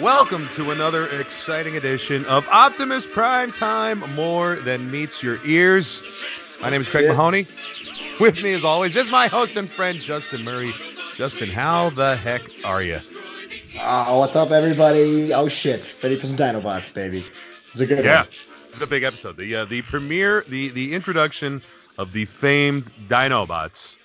Welcome 0.00 0.48
to 0.50 0.70
another 0.70 1.08
exciting 1.08 1.76
edition 1.76 2.24
of 2.26 2.46
Optimus 2.48 3.04
Prime 3.06 3.50
Time, 3.50 3.98
more 4.14 4.56
than 4.56 4.90
meets 4.92 5.22
your 5.24 5.44
ears. 5.44 6.02
My 6.60 6.70
name 6.70 6.82
is 6.82 6.88
Craig 6.88 7.08
Mahoney. 7.08 7.46
With 8.20 8.40
me, 8.42 8.52
as 8.52 8.64
always, 8.64 8.94
is 8.94 9.10
my 9.10 9.26
host 9.26 9.56
and 9.56 9.68
friend 9.68 9.98
Justin 9.98 10.44
Murray. 10.44 10.72
Justin, 11.16 11.48
how 11.48 11.90
the 11.90 12.14
heck 12.16 12.42
are 12.64 12.80
you? 12.80 13.00
Oh, 13.80 14.18
what's 14.20 14.36
up, 14.36 14.52
everybody? 14.52 15.32
Oh 15.34 15.48
shit, 15.48 15.92
ready 16.02 16.16
for 16.18 16.26
some 16.26 16.36
Dinobots, 16.36 16.94
baby. 16.94 17.24
This 17.66 17.74
is 17.76 17.80
a 17.80 17.86
good 17.86 18.04
Yeah, 18.04 18.20
one. 18.22 18.28
this 18.68 18.76
is 18.76 18.82
a 18.82 18.86
big 18.86 19.02
episode. 19.02 19.36
The 19.36 19.56
uh, 19.56 19.64
the 19.64 19.82
premiere, 19.82 20.44
the 20.48 20.68
the 20.68 20.94
introduction 20.94 21.60
of 21.98 22.12
the 22.12 22.24
famed 22.24 22.92
Dinobots, 23.08 23.98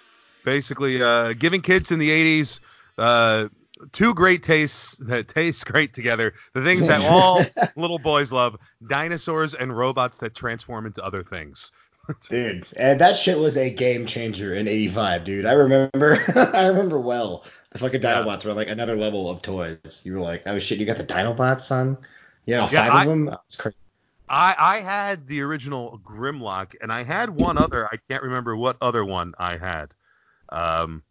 basically 0.43 1.03
uh, 1.03 1.33
giving 1.33 1.61
kids 1.61 1.91
in 1.91 1.99
the 1.99 2.09
80s 2.41 2.59
uh, 2.97 3.47
two 3.91 4.13
great 4.13 4.43
tastes 4.43 4.95
that 4.97 5.27
taste 5.27 5.65
great 5.65 5.93
together. 5.93 6.33
The 6.53 6.63
things 6.63 6.87
that 6.87 7.01
all 7.09 7.43
little 7.75 7.99
boys 7.99 8.31
love: 8.31 8.55
dinosaurs 8.87 9.53
and 9.53 9.75
robots 9.75 10.17
that 10.19 10.35
transform 10.35 10.85
into 10.85 11.03
other 11.03 11.23
things. 11.23 11.71
Dude, 12.29 12.65
and 12.75 12.99
that 12.99 13.17
shit 13.17 13.39
was 13.39 13.55
a 13.55 13.69
game 13.69 14.05
changer 14.05 14.53
in 14.55 14.67
'85, 14.67 15.23
dude. 15.23 15.45
I 15.45 15.53
remember, 15.53 16.21
I 16.53 16.65
remember 16.67 16.99
well. 16.99 17.45
The 17.71 17.79
fucking 17.79 18.01
Yeah. 18.01 18.21
Dinobots 18.21 18.45
were 18.45 18.53
like 18.53 18.67
another 18.67 18.95
level 18.95 19.29
of 19.29 19.41
toys. 19.41 20.01
You 20.03 20.15
were 20.15 20.19
like, 20.21 20.43
oh 20.45 20.59
shit, 20.59 20.79
you 20.79 20.85
got 20.85 20.97
the 20.97 21.05
Dinobots, 21.05 21.61
son? 21.61 21.97
You 22.45 22.55
know, 22.57 22.67
Yeah, 22.69 22.85
five 22.87 22.93
I- 22.93 23.01
of 23.03 23.07
them. 23.09 23.25
That 23.25 23.39
was 23.47 23.55
crazy. 23.55 23.77
I, 24.29 24.55
I 24.57 24.77
had 24.81 25.27
the 25.27 25.41
original 25.41 25.99
Grimlock, 26.03 26.75
and 26.81 26.91
I 26.91 27.03
had 27.03 27.29
one 27.29 27.57
other. 27.57 27.85
I 27.87 27.97
can't 28.09 28.23
remember 28.23 28.55
what 28.55 28.77
other 28.81 29.05
one 29.05 29.33
I 29.37 29.57
had. 29.57 29.93
Um, 30.49 31.03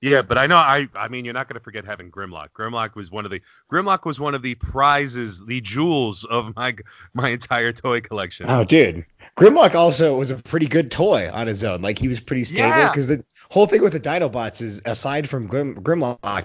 yeah, 0.00 0.22
but 0.22 0.38
I 0.38 0.46
know 0.46 0.56
I. 0.56 0.88
I 0.94 1.08
mean, 1.08 1.24
you're 1.24 1.34
not 1.34 1.48
going 1.48 1.54
to 1.58 1.64
forget 1.64 1.84
having 1.84 2.10
Grimlock. 2.10 2.48
Grimlock 2.56 2.94
was 2.94 3.10
one 3.10 3.24
of 3.24 3.30
the 3.30 3.40
Grimlock 3.72 4.04
was 4.04 4.20
one 4.20 4.34
of 4.34 4.42
the 4.42 4.54
prizes, 4.54 5.44
the 5.44 5.60
jewels 5.60 6.24
of 6.24 6.54
my 6.54 6.76
my 7.14 7.30
entire 7.30 7.72
toy 7.72 8.00
collection. 8.00 8.46
Oh, 8.48 8.64
dude. 8.64 9.06
Grimlock 9.36 9.74
also 9.74 10.16
was 10.16 10.30
a 10.30 10.36
pretty 10.36 10.66
good 10.68 10.90
toy 10.90 11.30
on 11.32 11.46
his 11.46 11.64
own. 11.64 11.82
Like 11.82 11.98
he 11.98 12.08
was 12.08 12.20
pretty 12.20 12.44
stable 12.44 12.68
Yeah. 12.68 12.88
because 12.90 13.06
the 13.06 13.24
whole 13.50 13.66
thing 13.66 13.82
with 13.82 13.92
the 13.92 14.00
Dinobots 14.00 14.60
is 14.62 14.82
aside 14.84 15.28
from 15.28 15.46
Grim, 15.46 15.76
Grimlock, 15.76 16.44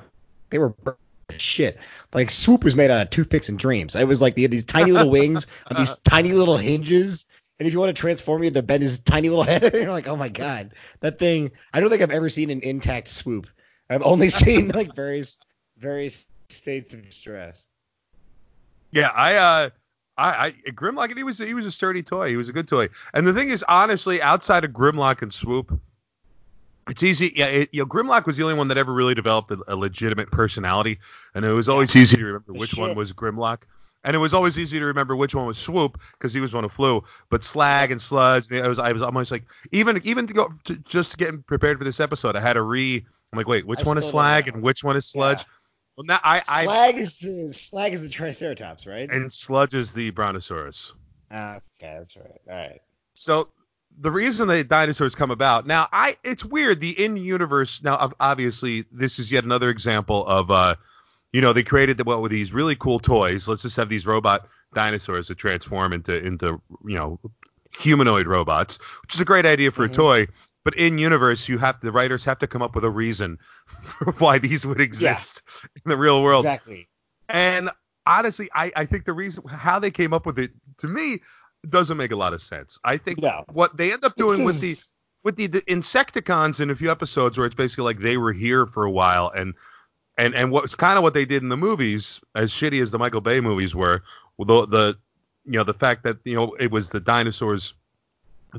they 0.50 0.58
were 0.60 0.74
shit. 1.38 1.78
Like 2.14 2.30
Swoop 2.30 2.64
was 2.64 2.76
made 2.76 2.92
out 2.92 3.02
of 3.02 3.10
toothpicks 3.10 3.50
and 3.50 3.58
dreams. 3.58 3.96
It 3.96 4.08
was 4.08 4.22
like 4.22 4.36
they 4.36 4.44
had 4.44 4.52
these 4.52 4.66
tiny 4.66 4.92
little 4.92 5.10
wings 5.10 5.48
on 5.68 5.78
these 5.78 5.96
tiny 6.04 6.32
little 6.34 6.58
hinges. 6.58 7.26
And 7.60 7.68
if 7.68 7.74
you 7.74 7.80
want 7.80 7.96
to 7.96 8.00
transform 8.00 8.44
it 8.44 8.56
to 8.56 8.64
bend 8.64 8.84
his 8.84 9.00
tiny 9.00 9.30
little 9.30 9.44
head, 9.46 9.74
you're 9.74 9.90
like, 9.90 10.08
oh 10.08 10.16
my 10.16 10.30
god, 10.30 10.74
that 11.02 11.20
thing. 11.20 11.52
I 11.74 11.80
don't 11.80 11.90
think 11.90 12.02
I've 12.02 12.12
ever 12.12 12.30
seen 12.30 12.50
an 12.50 12.62
intact 12.62 13.08
Swoop. 13.08 13.48
I've 13.90 14.04
only 14.04 14.30
seen 14.30 14.70
like 14.70 14.96
various 14.96 15.40
various 15.78 16.26
states 16.50 16.94
of 16.94 17.02
stress. 17.14 17.68
Yeah, 18.92 19.08
I 19.08 19.36
uh 19.36 19.70
I, 20.18 20.46
I 20.46 20.52
Grimlock 20.72 21.16
he 21.16 21.24
was 21.24 21.40
he 21.40 21.54
was 21.54 21.66
a 21.66 21.72
sturdy 21.72 22.04
toy. 22.04 22.30
He 22.30 22.38
was 22.38 22.50
a 22.50 22.54
good 22.54 22.68
toy. 22.68 22.90
And 23.14 23.26
the 23.26 23.34
thing 23.34 23.50
is, 23.50 23.64
honestly, 23.68 24.22
outside 24.22 24.64
of 24.64 24.72
Grimlock 24.72 25.22
and 25.22 25.34
Swoop, 25.34 25.80
it's 26.90 27.02
easy. 27.02 27.34
Yeah, 27.36 27.48
it, 27.48 27.70
you 27.72 27.82
know, 27.82 27.88
Grimlock 27.88 28.26
was 28.26 28.38
the 28.38 28.44
only 28.44 28.56
one 28.56 28.68
that 28.68 28.78
ever 28.78 28.94
really 28.94 29.16
developed 29.16 29.52
a, 29.52 29.60
a 29.68 29.76
legitimate 29.76 30.32
personality, 30.32 31.00
and 31.34 31.44
it 31.46 31.52
was 31.52 31.70
always 31.70 31.96
easy 31.96 32.18
to 32.18 32.26
remember 32.26 32.54
which 32.54 32.72
sure. 32.72 32.88
one 32.88 32.96
was 32.96 33.14
Grimlock. 33.14 33.64
And 34.04 34.16
it 34.16 34.20
was 34.20 34.34
always 34.34 34.60
easy 34.60 34.80
to 34.80 34.86
remember 34.86 35.16
which 35.16 35.34
one 35.34 35.46
was 35.46 35.58
Swoop 35.58 36.00
because 36.14 36.34
he 36.34 36.42
was 36.42 36.54
one 36.54 36.64
who 36.64 36.70
flew. 36.70 37.04
But 37.30 37.44
Slag 37.44 37.92
and 37.92 38.02
Sludge, 38.02 38.52
I 38.52 38.68
was 38.68 38.80
I 38.80 38.92
was 38.92 39.02
almost 39.02 39.32
like 39.32 39.44
even 39.72 40.02
even 40.04 40.28
to 40.28 40.34
go 40.34 40.54
to, 40.66 40.76
just 40.78 41.18
getting 41.18 41.42
prepared 41.44 41.78
for 41.78 41.84
this 41.84 42.00
episode, 42.00 42.36
I 42.36 42.42
had 42.42 42.54
to 42.54 42.62
re. 42.62 43.06
I'm 43.32 43.38
like, 43.38 43.48
wait, 43.48 43.66
which 43.66 43.84
I 43.86 43.88
one 43.88 43.98
is 43.98 44.10
Slag 44.10 44.48
and 44.48 44.62
which 44.62 44.84
one 44.84 44.96
is 44.96 45.06
Sludge? 45.06 45.40
Yeah. 45.40 45.46
Well, 45.96 46.06
now 46.06 46.20
I, 46.24 46.42
I 46.48 46.66
Slag 46.66 46.98
is 46.98 47.18
the 47.18 47.54
slag 47.54 47.94
is 47.94 48.02
the 48.02 48.10
Triceratops, 48.10 48.86
right? 48.86 49.10
and 49.10 49.32
Sludge 49.32 49.74
is 49.74 49.94
the 49.94 50.10
Brontosaurus. 50.10 50.94
Ah, 51.32 51.60
okay, 51.80 51.96
that's 52.00 52.16
right. 52.18 52.42
All 52.50 52.56
right. 52.56 52.82
So 53.14 53.50
the 54.00 54.12
reason 54.12 54.48
that 54.48 54.68
dinosaurs 54.68 55.16
come 55.16 55.32
about 55.32 55.68
now, 55.68 55.88
I 55.92 56.18
it's 56.24 56.44
weird. 56.44 56.80
The 56.80 57.04
in-universe 57.04 57.84
now, 57.84 58.12
obviously, 58.20 58.86
this 58.92 59.20
is 59.20 59.32
yet 59.32 59.44
another 59.44 59.70
example 59.70 60.26
of, 60.28 60.52
uh, 60.52 60.76
you 61.34 61.42
know, 61.42 61.52
they 61.52 61.64
created 61.64 61.98
the, 61.98 62.04
what 62.04 62.22
were 62.22 62.30
these 62.30 62.54
really 62.54 62.76
cool 62.76 63.00
toys. 63.00 63.48
Let's 63.48 63.64
just 63.64 63.76
have 63.78 63.90
these 63.90 64.06
robot 64.06 64.48
dinosaurs 64.74 65.28
that 65.28 65.36
transform 65.38 65.92
into 65.94 66.16
into 66.16 66.62
you 66.86 66.96
know 66.96 67.20
humanoid 67.78 68.28
robots, 68.28 68.78
which 69.02 69.16
is 69.16 69.22
a 69.22 69.26
great 69.26 69.46
idea 69.46 69.72
for 69.72 69.88
Mhm. 69.88 69.92
a 69.92 69.94
toy. 69.94 70.28
But 70.64 70.76
in 70.76 70.98
universe, 70.98 71.50
you 71.50 71.58
have 71.58 71.82
the 71.82 71.92
writers 71.92 72.24
have 72.24 72.40
to 72.40 72.48
come 72.48 72.62
up 72.62 72.76
with 72.76 72.86
a 72.86 72.90
reason 72.90 73.40
for 73.84 74.12
why 74.14 74.38
these 74.38 74.66
would 74.66 74.80
exist 74.80 75.42
in 75.84 75.90
the 75.90 75.98
real 75.98 76.22
world. 76.22 76.46
Exactly. 76.46 76.88
And 77.28 77.70
honestly, 78.06 78.50
I, 78.54 78.72
I 78.76 78.86
think 78.86 79.06
the 79.06 79.14
reason 79.14 79.44
how 79.48 79.80
they 79.80 79.92
came 79.92 80.14
up 80.14 80.26
with 80.26 80.40
it 80.40 80.52
to 80.78 80.88
me 80.88 81.22
doesn't 81.68 81.98
make 81.98 82.12
a 82.12 82.16
lot 82.16 82.34
of 82.34 82.42
sense. 82.42 82.80
I 82.84 82.98
think 82.98 83.22
No. 83.22 83.44
what 83.52 83.76
they 83.76 83.92
end 83.92 84.06
up 84.06 84.16
doing 84.16 84.44
with 84.44 84.62
the 84.62 84.76
with 85.24 85.36
the, 85.38 85.48
the 85.48 85.62
Insecticons 85.62 86.60
in 86.60 86.70
a 86.70 86.76
few 86.76 86.92
episodes 86.92 87.38
where 87.38 87.48
it's 87.48 87.56
basically 87.56 87.86
like 87.86 88.00
they 88.00 88.18
were 88.18 88.34
here 88.34 88.66
for 88.66 88.84
a 88.84 88.92
while 88.92 89.32
and 89.34 89.54
and 90.18 90.36
and 90.36 90.52
what's 90.52 90.76
kind 90.76 90.98
of 90.98 91.04
what 91.04 91.14
they 91.14 91.26
did 91.26 91.44
in 91.44 91.50
the 91.50 91.58
movies, 91.58 92.22
as 92.36 92.52
shitty 92.52 92.82
as 92.82 92.92
the 92.92 93.00
Michael 93.00 93.22
Bay 93.22 93.42
movies 93.42 93.74
were, 93.76 94.04
the 94.38 94.66
the 94.66 94.98
you 95.46 95.54
know 95.54 95.64
the 95.64 95.74
fact 95.74 96.04
that 96.04 96.18
you 96.24 96.36
know 96.36 96.54
it 96.60 96.72
was 96.72 96.90
the 96.90 97.00
dinosaurs 97.00 97.74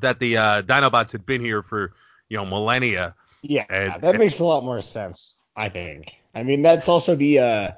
that 0.00 0.18
the 0.18 0.36
uh, 0.36 0.62
Dinobots 0.62 1.12
had 1.12 1.24
been 1.24 1.44
here 1.44 1.62
for 1.62 1.92
you 2.28 2.36
know 2.36 2.44
millennia. 2.44 3.14
yeah, 3.42 3.64
and- 3.70 4.02
that 4.02 4.18
makes 4.18 4.40
a 4.40 4.44
lot 4.44 4.64
more 4.64 4.82
sense. 4.82 5.36
I 5.56 5.68
think. 5.68 6.12
I 6.34 6.42
mean, 6.42 6.62
that's 6.62 6.88
also 6.88 7.14
the 7.14 7.38
uh, 7.38 7.70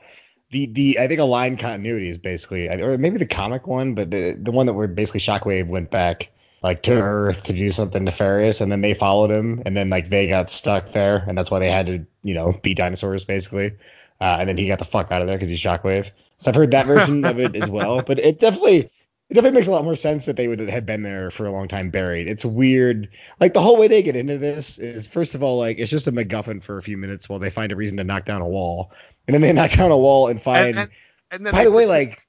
the 0.51 0.67
the 0.67 0.99
I 0.99 1.09
think 1.09 1.21
a 1.21 1.25
line 1.25 1.57
continuity 1.57 2.09
is 2.09 2.19
basically, 2.19 2.69
or 2.69 2.97
maybe 2.97 3.19
the 3.19 3.27
comic 3.27 3.67
one, 3.67 3.95
but 3.95 4.11
the 4.11 4.33
the 4.33 4.51
one 4.51 4.67
that 4.67 4.73
where 4.73 4.89
basically 4.89 5.21
Shockwave 5.21 5.67
went 5.67 5.91
back 5.91 6.31
like 6.67 6.83
to 6.83 6.93
Earth 7.01 7.45
to 7.45 7.53
do 7.53 7.73
something 7.73 8.05
nefarious, 8.05 8.61
and 8.61 8.71
then 8.71 8.81
they 8.81 8.95
followed 8.95 9.31
him, 9.31 9.63
and 9.65 9.77
then 9.77 9.89
like 9.89 10.09
they 10.09 10.29
got 10.29 10.51
stuck 10.51 10.93
there, 10.93 11.25
and 11.27 11.37
that's 11.37 11.51
why 11.51 11.61
they 11.61 11.71
had 11.71 11.87
to 11.87 12.07
you 12.23 12.35
know 12.35 12.53
be 12.53 12.75
dinosaurs 12.75 13.25
basically, 13.25 13.73
uh, 14.21 14.37
and 14.41 14.49
then 14.49 14.59
he 14.59 14.69
got 14.69 14.79
the 14.79 14.85
fuck 14.85 15.11
out 15.13 15.23
of 15.23 15.29
there 15.29 15.37
because 15.37 15.49
he's 15.49 15.61
Shockwave. 15.61 16.11
So 16.39 16.51
I've 16.51 16.55
heard 16.55 16.73
that 16.73 16.87
version 16.87 17.25
of 17.25 17.41
it 17.41 17.57
as 17.57 17.71
well, 17.71 18.03
but 18.03 18.19
it 18.19 18.41
definitely 18.41 18.91
it 19.29 19.35
definitely 19.35 19.57
makes 19.59 19.67
a 19.67 19.73
lot 19.73 19.85
more 19.85 19.97
sense 19.97 20.27
that 20.27 20.37
they 20.37 20.47
would 20.47 20.61
have 20.61 20.87
been 20.87 21.03
there 21.03 21.31
for 21.31 21.47
a 21.47 21.51
long 21.51 21.67
time 21.67 21.91
buried. 21.91 22.29
It's 22.29 22.45
weird. 22.45 23.09
Like 23.41 23.55
the 23.55 23.61
whole 23.61 23.77
way 23.77 23.89
they 23.89 24.03
get 24.03 24.15
into 24.15 24.39
this 24.39 24.79
is 24.79 25.09
first 25.09 25.35
of 25.35 25.43
all 25.43 25.59
like 25.59 25.79
it's 25.79 25.91
just 25.91 26.07
a 26.07 26.13
MacGuffin 26.13 26.63
for 26.63 26.77
a 26.77 26.83
few 26.83 26.97
minutes 26.97 27.29
while 27.29 27.39
they 27.39 27.51
find 27.51 27.73
a 27.73 27.77
reason 27.77 27.97
to 27.97 28.05
knock 28.05 28.25
down 28.25 28.43
a 28.43 28.47
wall, 28.49 28.93
and 29.27 29.35
then 29.35 29.41
they 29.41 29.53
knock 29.53 29.73
down 29.73 29.91
a 29.91 29.97
wall 29.97 30.29
and 30.29 30.41
find. 30.41 30.69
And, 30.69 30.79
and, 30.79 30.91
and 31.31 31.47
then 31.47 31.53
by 31.53 31.65
the 31.65 31.73
way, 31.73 31.87
like, 31.87 32.27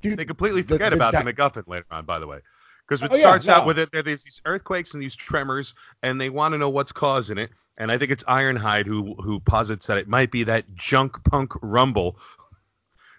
dude, 0.00 0.18
they 0.18 0.24
completely 0.24 0.62
the- 0.62 0.74
forget 0.74 0.90
the 0.90 0.96
about 0.96 1.12
di- 1.12 1.22
the 1.22 1.32
MacGuffin 1.32 1.66
later 1.66 1.86
on, 1.90 2.04
by 2.04 2.18
the 2.18 2.26
way. 2.26 2.40
Because 2.90 3.02
it 3.02 3.12
Oh, 3.12 3.14
yeah, 3.14 3.20
starts 3.22 3.48
out 3.48 3.60
no. 3.62 3.66
with 3.68 3.78
it, 3.78 3.92
there- 3.92 4.02
there's 4.02 4.24
these 4.24 4.40
earthquakes 4.44 4.94
and 4.94 5.02
these 5.02 5.14
tremors, 5.14 5.74
and 6.02 6.20
they 6.20 6.28
want 6.28 6.52
to 6.54 6.58
know 6.58 6.68
what's 6.70 6.90
causing 6.90 7.38
it. 7.38 7.50
And 7.78 7.90
I 7.92 7.96
think 7.98 8.10
it's 8.10 8.24
Ironhide 8.24 8.84
who 8.86 9.14
who 9.14 9.38
posits 9.38 9.86
that 9.86 9.96
it 9.96 10.08
might 10.08 10.32
be 10.32 10.42
that 10.44 10.74
junk 10.74 11.22
punk 11.22 11.52
rumble 11.62 12.18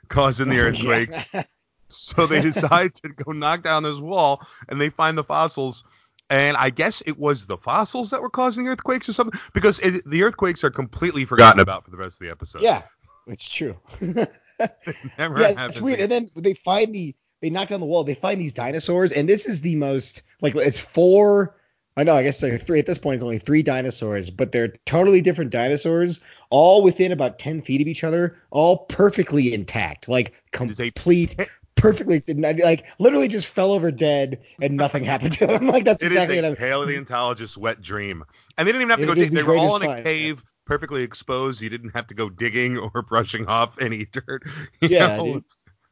causing 0.10 0.50
the 0.50 0.60
oh, 0.60 0.64
earthquakes. 0.66 1.30
Yeah. 1.34 1.44
So 1.94 2.26
they 2.26 2.40
decide 2.40 2.96
to 2.96 3.10
go 3.10 3.34
knock 3.34 3.64
down 3.64 3.84
this 3.84 3.98
wall, 3.98 4.48
and 4.70 4.80
they 4.80 4.90
find 4.90 5.18
the 5.18 5.26
fossils. 5.26 5.84
And 6.30 6.56
I 6.56 6.70
guess 6.70 7.02
it 7.06 7.20
was 7.20 7.48
the 7.48 7.58
fossils 7.58 8.12
that 8.12 8.22
were 8.22 8.30
causing 8.30 8.64
the 8.64 8.72
earthquakes 8.72 9.10
or 9.10 9.14
something, 9.14 9.38
because 9.52 9.78
it, 9.82 10.10
the 10.10 10.24
earthquakes 10.24 10.64
are 10.64 10.70
completely 10.70 11.26
forgotten 11.26 11.60
about 11.60 11.84
for 11.84 11.92
the 11.92 11.98
rest 11.98 12.16
of 12.16 12.20
the 12.20 12.32
episode. 12.32 12.62
yeah, 12.62 12.84
it's 13.28 13.50
true. 13.50 13.76
Never 14.00 15.42
yeah, 15.42 15.48
happens 15.50 15.72
it's 15.76 15.82
weird. 15.82 16.00
again. 16.00 16.12
And 16.14 16.32
then 16.34 16.44
they 16.44 16.54
find 16.54 16.96
the 16.96 17.14
they 17.42 17.50
knock 17.50 17.68
down 17.70 17.80
the 17.80 17.86
wall. 17.86 18.04
They 18.04 18.16
find 18.16 18.40
these 18.40 18.54
dinosaurs, 18.54 19.12
and 19.12 19.28
this 19.28 19.46
is 19.46 19.62
the 19.62 19.76
most 19.76 20.22
like 20.42 20.56
it's 20.56 20.80
four. 20.80 21.56
I 21.98 22.04
know. 22.04 22.16
I 22.16 22.24
guess 22.24 22.42
like 22.42 22.62
three 22.62 22.80
at 22.80 22.86
this 22.86 22.98
point. 22.98 23.16
It's 23.16 23.24
only 23.24 23.40
three 23.40 23.64
dinosaurs, 23.64 24.30
but 24.30 24.52
they're 24.52 24.74
totally 24.86 25.22
different 25.22 25.52
dinosaurs, 25.52 26.22
all 26.50 26.84
within 26.84 27.12
about 27.12 27.38
ten 27.40 27.62
feet 27.62 27.82
of 27.82 27.88
each 27.88 28.04
other, 28.04 28.38
all 28.50 28.86
perfectly 28.86 29.54
intact, 29.54 30.08
like 30.08 30.34
complete. 30.52 31.36
Perfectly, 31.76 32.22
like 32.28 32.86
literally 33.00 33.28
just 33.28 33.48
fell 33.48 33.72
over 33.72 33.92
dead 33.92 34.42
and 34.62 34.78
nothing 34.78 35.04
happened 35.12 35.34
to 35.34 35.48
them. 35.48 35.66
Like 35.68 35.84
that's 35.84 36.04
It 36.04 36.12
exactly 36.12 36.36
what 36.36 36.46
a 36.46 36.48
I'm. 36.50 36.56
paleontologist's 36.56 37.58
wet 37.58 37.82
dream. 37.82 38.24
And 38.58 38.68
they 38.68 38.72
didn't 38.72 38.84
even 38.84 38.90
have 38.92 39.00
to 39.00 39.08
go 39.08 39.16
dig. 39.16 39.30
the 39.32 39.36
They 39.38 39.44
were 39.44 39.58
all 39.58 39.78
in 39.78 39.82
a 39.90 40.04
cave, 40.04 40.44
perfectly 40.66 41.02
exposed. 41.02 41.62
You 41.62 41.70
didn't 41.70 41.90
have 41.92 42.08
to 42.08 42.14
go 42.14 42.30
digging 42.30 42.78
or 42.94 43.02
brushing 43.02 43.48
off 43.48 43.80
any 43.80 44.06
dirt. 44.06 44.44
Yeah. 44.82 45.40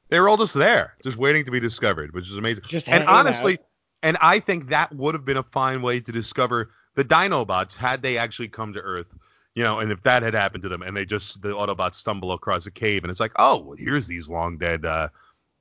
They 0.09 0.19
were 0.19 0.27
all 0.27 0.37
just 0.37 0.55
there, 0.55 0.95
just 1.03 1.17
waiting 1.17 1.45
to 1.45 1.51
be 1.51 1.59
discovered, 1.59 2.13
which 2.13 2.29
is 2.29 2.37
amazing. 2.37 2.63
Just 2.67 2.89
and 2.89 3.07
honestly, 3.07 3.53
out. 3.53 3.65
and 4.03 4.17
I 4.21 4.39
think 4.39 4.69
that 4.69 4.93
would 4.93 5.13
have 5.13 5.25
been 5.25 5.37
a 5.37 5.43
fine 5.43 5.81
way 5.81 5.99
to 5.99 6.11
discover 6.11 6.71
the 6.95 7.05
Dinobots 7.05 7.75
had 7.75 8.01
they 8.01 8.17
actually 8.17 8.49
come 8.49 8.73
to 8.73 8.81
Earth. 8.81 9.15
You 9.55 9.63
know, 9.63 9.79
and 9.79 9.91
if 9.91 10.01
that 10.03 10.23
had 10.23 10.33
happened 10.33 10.63
to 10.63 10.69
them, 10.69 10.81
and 10.81 10.95
they 10.95 11.05
just 11.05 11.41
the 11.41 11.49
Autobots 11.49 11.95
stumble 11.95 12.31
across 12.31 12.65
a 12.65 12.71
cave, 12.71 13.03
and 13.03 13.11
it's 13.11 13.19
like, 13.19 13.33
oh, 13.37 13.57
well, 13.57 13.75
here's 13.77 14.07
these 14.07 14.29
long 14.29 14.57
dead 14.57 14.85
uh, 14.85 15.09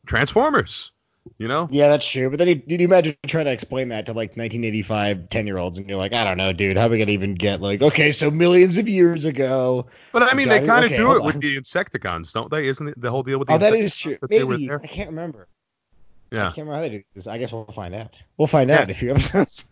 Transformers. 0.06 0.92
You 1.38 1.48
know? 1.48 1.68
Yeah, 1.70 1.88
that's 1.88 2.08
true. 2.08 2.30
But 2.30 2.38
then 2.38 2.48
you, 2.48 2.62
you 2.66 2.78
imagine 2.78 3.16
trying 3.26 3.44
to 3.44 3.52
explain 3.52 3.90
that 3.90 4.06
to 4.06 4.12
like 4.12 4.30
1985 4.36 5.28
10 5.28 5.46
year 5.46 5.58
olds, 5.58 5.78
and 5.78 5.88
you're 5.88 5.98
like, 5.98 6.12
I 6.12 6.24
don't 6.24 6.38
know, 6.38 6.52
dude. 6.52 6.76
How 6.76 6.86
are 6.86 6.88
we 6.88 6.98
gonna 6.98 7.10
even 7.12 7.34
get 7.34 7.60
like, 7.60 7.82
okay, 7.82 8.12
so 8.12 8.30
millions 8.30 8.78
of 8.78 8.88
years 8.88 9.24
ago? 9.24 9.86
But 10.12 10.22
I 10.22 10.34
mean, 10.34 10.48
they 10.48 10.60
kind 10.60 10.84
of 10.84 10.92
okay, 10.92 10.96
do 10.96 11.16
it 11.16 11.22
with 11.22 11.40
the 11.40 11.56
Insecticons, 11.58 12.32
don't 12.32 12.50
they? 12.50 12.66
Isn't 12.68 12.88
it 12.88 13.00
the 13.00 13.10
whole 13.10 13.22
deal 13.22 13.38
with 13.38 13.48
the 13.48 13.54
Oh, 13.54 13.58
that 13.58 13.74
is 13.74 13.96
true. 13.96 14.18
that 14.20 14.30
Maybe? 14.30 14.70
I 14.70 14.86
can't 14.86 15.10
remember. 15.10 15.48
Yeah. 16.30 16.40
I 16.40 16.44
can't 16.46 16.58
remember 16.58 16.74
how 16.74 16.80
they 16.82 16.88
do 16.90 17.02
this. 17.14 17.26
I 17.26 17.38
guess 17.38 17.52
we'll 17.52 17.64
find 17.66 17.94
out. 17.94 18.20
We'll 18.36 18.48
find 18.48 18.70
Yeah. 18.70 18.78
out 18.78 18.82
in 18.84 18.90
a 18.90 18.94
few 18.94 19.10
episodes. 19.12 19.64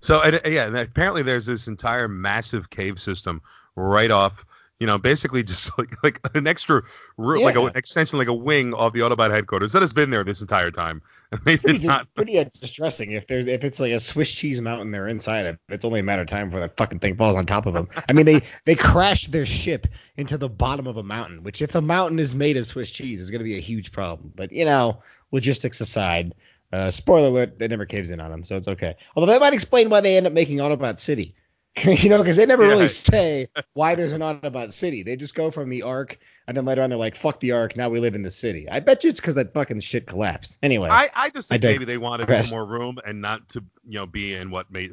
So 0.00 0.20
and, 0.20 0.36
uh, 0.36 0.48
yeah, 0.48 0.66
and 0.66 0.76
apparently 0.76 1.22
there's 1.22 1.46
this 1.46 1.66
entire 1.66 2.08
massive 2.08 2.70
cave 2.70 3.00
system 3.00 3.42
right 3.74 4.10
off. 4.10 4.44
You 4.78 4.86
know, 4.86 4.98
basically 4.98 5.42
just 5.42 5.76
like 5.78 6.02
like 6.02 6.20
an 6.34 6.46
extra 6.46 6.82
room, 7.16 7.42
like 7.42 7.56
a, 7.56 7.66
an 7.66 7.76
extension, 7.76 8.18
like 8.18 8.28
a 8.28 8.34
wing 8.34 8.74
of 8.74 8.92
the 8.92 9.00
Autobot 9.00 9.30
headquarters 9.30 9.72
that 9.72 9.82
has 9.82 9.92
been 9.92 10.10
there 10.10 10.24
this 10.24 10.40
entire 10.40 10.70
time. 10.70 11.02
And 11.30 11.40
they 11.44 11.56
pretty, 11.56 11.78
did 11.80 11.88
not. 11.88 12.14
pretty 12.14 12.42
distressing 12.60 13.12
if 13.12 13.26
there's 13.26 13.46
if 13.46 13.64
it's 13.64 13.80
like 13.80 13.92
a 13.92 14.00
Swiss 14.00 14.30
cheese 14.30 14.60
mountain 14.60 14.90
they're 14.90 15.08
inside 15.08 15.46
of. 15.46 15.58
It's 15.68 15.84
only 15.84 16.00
a 16.00 16.02
matter 16.02 16.22
of 16.22 16.28
time 16.28 16.48
before 16.48 16.60
that 16.60 16.76
fucking 16.76 17.00
thing 17.00 17.16
falls 17.16 17.36
on 17.36 17.46
top 17.46 17.66
of 17.66 17.74
them. 17.74 17.88
I 18.08 18.12
mean, 18.12 18.26
they 18.26 18.42
they 18.64 18.74
crashed 18.74 19.32
their 19.32 19.46
ship 19.46 19.86
into 20.16 20.38
the 20.38 20.48
bottom 20.48 20.86
of 20.86 20.96
a 20.96 21.02
mountain, 21.02 21.42
which 21.42 21.60
if 21.60 21.72
the 21.72 21.82
mountain 21.82 22.18
is 22.18 22.34
made 22.34 22.56
of 22.56 22.66
Swiss 22.66 22.90
cheese, 22.90 23.20
is 23.20 23.30
going 23.30 23.40
to 23.40 23.44
be 23.44 23.56
a 23.56 23.60
huge 23.60 23.92
problem. 23.92 24.32
But 24.34 24.52
you 24.52 24.64
know, 24.64 25.02
logistics 25.32 25.80
aside, 25.80 26.34
uh, 26.72 26.90
spoiler 26.90 27.28
alert, 27.28 27.60
it 27.60 27.70
never 27.70 27.86
caves 27.86 28.10
in 28.10 28.20
on 28.20 28.30
them, 28.30 28.44
so 28.44 28.56
it's 28.56 28.68
okay. 28.68 28.96
Although 29.16 29.32
that 29.32 29.40
might 29.40 29.54
explain 29.54 29.90
why 29.90 30.00
they 30.00 30.16
end 30.16 30.26
up 30.26 30.32
making 30.32 30.58
Autobot 30.58 30.98
City. 30.98 31.34
you 31.84 32.08
know, 32.08 32.18
because 32.18 32.36
they 32.36 32.46
never 32.46 32.64
Yeah. 32.64 32.70
really 32.70 32.88
say 32.88 33.48
why 33.74 33.94
there's 33.94 34.12
an 34.12 34.20
Autobot 34.20 34.72
City. 34.72 35.02
They 35.02 35.16
just 35.16 35.34
go 35.34 35.50
from 35.50 35.68
the 35.68 35.82
Ark, 35.82 36.18
and 36.46 36.56
then 36.56 36.64
later 36.64 36.82
on 36.82 36.90
they're 36.90 36.98
like, 36.98 37.14
"Fuck 37.14 37.40
the 37.40 37.52
Ark, 37.52 37.76
now 37.76 37.88
we 37.88 38.00
live 38.00 38.14
in 38.14 38.22
the 38.22 38.30
city." 38.30 38.68
I 38.68 38.80
bet 38.80 39.04
you 39.04 39.10
it's 39.10 39.20
because 39.20 39.36
that 39.36 39.52
fucking 39.54 39.80
shit 39.80 40.06
collapsed. 40.06 40.58
Anyway, 40.62 40.88
I, 40.90 41.08
I 41.14 41.30
just 41.30 41.48
think 41.48 41.62
dig- 41.62 41.74
maybe 41.76 41.84
they 41.84 41.98
wanted 41.98 42.28
more 42.50 42.64
room 42.64 42.98
and 43.06 43.20
not 43.20 43.48
to 43.50 43.64
you 43.86 43.98
know 43.98 44.06
be 44.06 44.34
in 44.34 44.50
what 44.50 44.70
may 44.70 44.90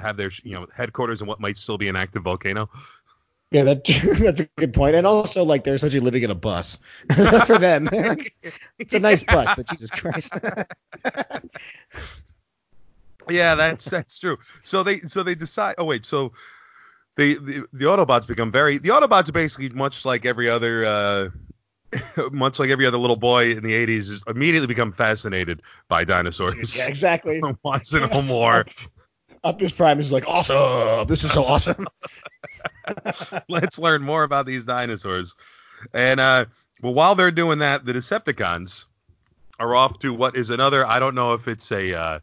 have 0.00 0.16
their 0.16 0.30
you 0.42 0.52
know 0.54 0.66
headquarters 0.74 1.20
and 1.20 1.28
what 1.28 1.40
might 1.40 1.56
still 1.56 1.78
be 1.78 1.88
an 1.88 1.96
active 1.96 2.22
volcano. 2.24 2.68
Yeah, 3.50 3.62
that, 3.64 3.84
that's 4.20 4.40
a 4.40 4.48
good 4.56 4.74
point. 4.74 4.96
And 4.96 5.06
also, 5.06 5.44
like, 5.44 5.62
they're 5.62 5.76
essentially 5.76 6.00
living 6.00 6.24
in 6.24 6.30
a 6.30 6.34
bus 6.34 6.78
for 7.46 7.56
them. 7.58 7.88
it's 8.80 8.94
a 8.94 8.98
nice 8.98 9.22
bus, 9.22 9.54
but 9.54 9.68
Jesus 9.68 9.90
Christ. 9.90 10.32
Yeah, 13.28 13.54
that's 13.54 13.84
that's 13.86 14.18
true. 14.18 14.38
So 14.62 14.82
they 14.82 15.00
so 15.00 15.22
they 15.22 15.34
decide. 15.34 15.76
Oh 15.78 15.84
wait, 15.84 16.04
so 16.04 16.32
the 17.16 17.34
the, 17.34 17.64
the 17.72 17.84
Autobots 17.86 18.26
become 18.26 18.52
very. 18.52 18.78
The 18.78 18.90
Autobots 18.90 19.28
are 19.28 19.32
basically 19.32 19.68
much 19.70 20.04
like 20.04 20.24
every 20.24 20.48
other. 20.48 20.84
uh 20.84 21.28
much 22.32 22.58
like 22.58 22.70
every 22.70 22.86
other 22.86 22.98
little 22.98 23.16
boy 23.16 23.52
in 23.52 23.62
the 23.62 23.72
80s, 23.72 24.20
immediately 24.26 24.66
become 24.66 24.92
fascinated 24.92 25.62
by 25.88 26.04
dinosaurs. 26.04 26.76
yeah, 26.76 26.88
exactly. 26.88 27.40
Wants 27.62 27.90
to 27.90 28.06
know 28.06 28.22
more. 28.22 28.66
Optimus 29.44 29.72
Prime 29.72 30.00
is 30.00 30.10
like, 30.10 30.26
awesome. 30.26 31.06
This 31.06 31.22
is 31.22 31.32
so 31.32 31.44
awesome. 31.44 31.86
Let's 33.48 33.78
learn 33.78 34.02
more 34.02 34.22
about 34.22 34.46
these 34.46 34.64
dinosaurs. 34.64 35.36
And 35.92 36.18
uh, 36.18 36.46
well, 36.80 36.94
while 36.94 37.14
they're 37.14 37.30
doing 37.30 37.58
that, 37.58 37.84
the 37.84 37.92
Decepticons 37.92 38.86
are 39.58 39.74
off 39.74 39.98
to 40.00 40.12
what 40.12 40.36
is 40.36 40.50
another. 40.50 40.86
I 40.86 40.98
don't 40.98 41.14
know 41.14 41.34
if 41.34 41.46
it's 41.46 41.70
a 41.70 41.98
uh, 41.98 42.18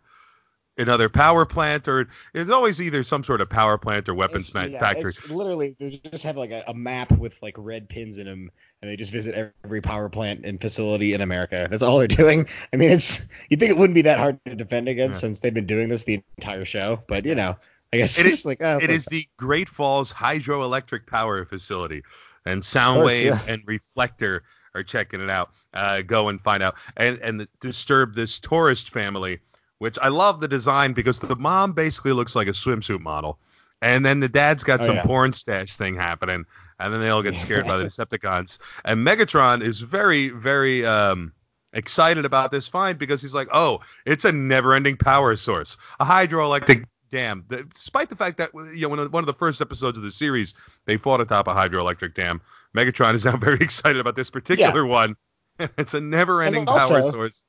another 0.77 1.09
power 1.09 1.45
plant 1.45 1.87
or 1.87 2.07
it's 2.33 2.49
always 2.49 2.81
either 2.81 3.03
some 3.03 3.23
sort 3.23 3.41
of 3.41 3.49
power 3.49 3.77
plant 3.77 4.07
or 4.09 4.13
weapons 4.13 4.51
yeah, 4.53 4.79
factory. 4.79 5.09
It's 5.09 5.29
literally, 5.29 5.75
they 5.79 6.01
just 6.11 6.23
have 6.23 6.37
like 6.37 6.51
a, 6.51 6.63
a 6.67 6.73
map 6.73 7.11
with 7.11 7.35
like 7.41 7.55
red 7.57 7.89
pins 7.89 8.17
in 8.17 8.25
them, 8.25 8.51
and 8.81 8.89
they 8.91 8.95
just 8.95 9.11
visit 9.11 9.53
every 9.63 9.81
power 9.81 10.09
plant 10.09 10.45
and 10.45 10.59
facility 10.59 11.13
in 11.13 11.21
America. 11.21 11.67
That's 11.69 11.83
all 11.83 11.99
they're 11.99 12.07
doing. 12.07 12.47
I 12.73 12.77
mean, 12.77 12.91
it's 12.91 13.27
you'd 13.49 13.59
think 13.59 13.71
it 13.71 13.77
wouldn't 13.77 13.95
be 13.95 14.03
that 14.03 14.19
hard 14.19 14.39
to 14.45 14.55
defend 14.55 14.87
against 14.87 15.17
Yeah. 15.17 15.27
since 15.27 15.39
they've 15.39 15.53
been 15.53 15.67
doing 15.67 15.89
this 15.89 16.03
the 16.03 16.23
entire 16.37 16.65
show, 16.65 17.03
but 17.07 17.25
you 17.25 17.35
know, 17.35 17.57
I 17.93 17.97
guess 17.97 18.17
It 18.17 18.25
it's 18.27 18.39
is- 18.39 18.45
like, 18.45 18.61
oh, 18.61 18.79
It 18.81 18.89
is 18.89 19.05
the 19.05 19.27
Great 19.37 19.69
Falls 19.69 20.11
Hydroelectric 20.13 21.05
Power 21.07 21.45
Facility, 21.45 22.03
and 22.45 22.61
course, 22.61 22.73
Soundwave 22.73 23.25
yeah. 23.25 23.39
and 23.47 23.61
Reflector 23.65 24.43
are 24.73 24.83
checking 24.83 25.19
it 25.21 25.29
out. 25.29 25.51
Uh, 25.73 26.01
go 26.01 26.29
and 26.29 26.41
find 26.41 26.63
out, 26.63 26.75
and 26.95 27.19
and 27.19 27.47
disturb 27.59 28.15
this 28.15 28.39
tourist 28.39 28.89
family, 28.91 29.39
which 29.81 29.97
I 29.99 30.09
love 30.09 30.39
the 30.39 30.47
design 30.47 30.93
because 30.93 31.17
the 31.17 31.35
mom 31.35 31.73
basically 31.73 32.11
looks 32.11 32.35
like 32.35 32.47
a 32.47 32.51
swimsuit 32.51 32.99
model, 32.99 33.39
and 33.81 34.05
then 34.05 34.19
the 34.19 34.29
dad's 34.29 34.63
got 34.63 34.81
Oh, 34.81 34.85
some 34.85 34.97
yeah. 34.97 35.03
porn 35.03 35.33
stash 35.33 35.75
thing 35.75 35.95
happening, 35.95 36.45
and 36.79 36.93
then 36.93 37.01
they 37.01 37.09
all 37.09 37.23
get 37.23 37.35
scared 37.35 37.65
by 37.65 37.77
the 37.77 37.85
Decepticons, 37.87 38.59
and 38.85 39.05
Megatron 39.05 39.63
is 39.63 39.79
very 39.79 40.29
very 40.29 40.85
um 40.85 41.33
excited 41.73 42.25
about 42.25 42.51
this 42.51 42.67
find 42.67 42.99
because 42.99 43.23
he's 43.23 43.33
like, 43.33 43.47
oh, 43.51 43.79
it's 44.05 44.23
a 44.23 44.31
never-ending 44.31 44.97
power 44.97 45.35
source, 45.35 45.77
a 45.99 46.05
hydroelectric 46.05 46.85
dam. 47.09 47.43
Despite 47.73 48.09
the 48.09 48.15
fact 48.15 48.37
that 48.37 48.51
you 48.53 48.81
know 48.81 48.89
one 48.89 48.99
of, 48.99 49.11
one 49.11 49.23
of 49.23 49.27
the 49.27 49.33
first 49.33 49.61
episodes 49.61 49.97
of 49.97 50.03
the 50.03 50.11
series, 50.11 50.53
they 50.85 50.97
fought 50.97 51.21
atop 51.21 51.47
a 51.47 51.55
hydroelectric 51.55 52.13
dam. 52.13 52.39
Megatron 52.77 53.15
is 53.15 53.25
now 53.25 53.35
very 53.49 53.57
excited 53.61 53.99
about 53.99 54.15
this 54.15 54.29
particular 54.29 54.85
one. 54.85 55.15
it's 55.59 55.95
a 55.95 56.01
never-ending 56.01 56.67
power 56.67 57.01
source. 57.11 57.45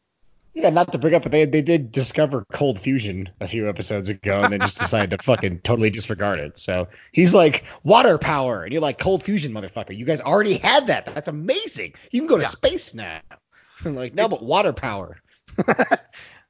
Yeah, 0.54 0.68
not 0.70 0.92
to 0.92 0.98
bring 0.98 1.14
up, 1.14 1.22
but 1.22 1.32
they 1.32 1.46
they 1.46 1.62
did 1.62 1.92
discover 1.92 2.44
cold 2.52 2.78
fusion 2.78 3.30
a 3.40 3.48
few 3.48 3.68
episodes 3.68 4.10
ago, 4.10 4.42
and 4.42 4.52
they 4.52 4.58
just 4.58 4.78
decided 4.80 5.18
to 5.18 5.24
fucking 5.24 5.60
totally 5.60 5.88
disregard 5.90 6.40
it. 6.40 6.58
So 6.58 6.88
he's 7.10 7.34
like 7.34 7.64
water 7.82 8.18
power, 8.18 8.62
and 8.64 8.72
you're 8.72 8.82
like 8.82 8.98
cold 8.98 9.22
fusion, 9.22 9.52
motherfucker. 9.52 9.96
You 9.96 10.04
guys 10.04 10.20
already 10.20 10.58
had 10.58 10.88
that. 10.88 11.06
That's 11.06 11.28
amazing. 11.28 11.94
You 12.10 12.20
can 12.20 12.26
go 12.28 12.36
to 12.36 12.42
Yeah. 12.42 12.48
space 12.48 12.92
now. 12.94 13.20
I'm 13.84 13.94
like, 13.94 14.14
no, 14.14 14.24
It's- 14.26 14.38
but 14.38 14.44
water 14.46 14.72
power. 14.72 15.20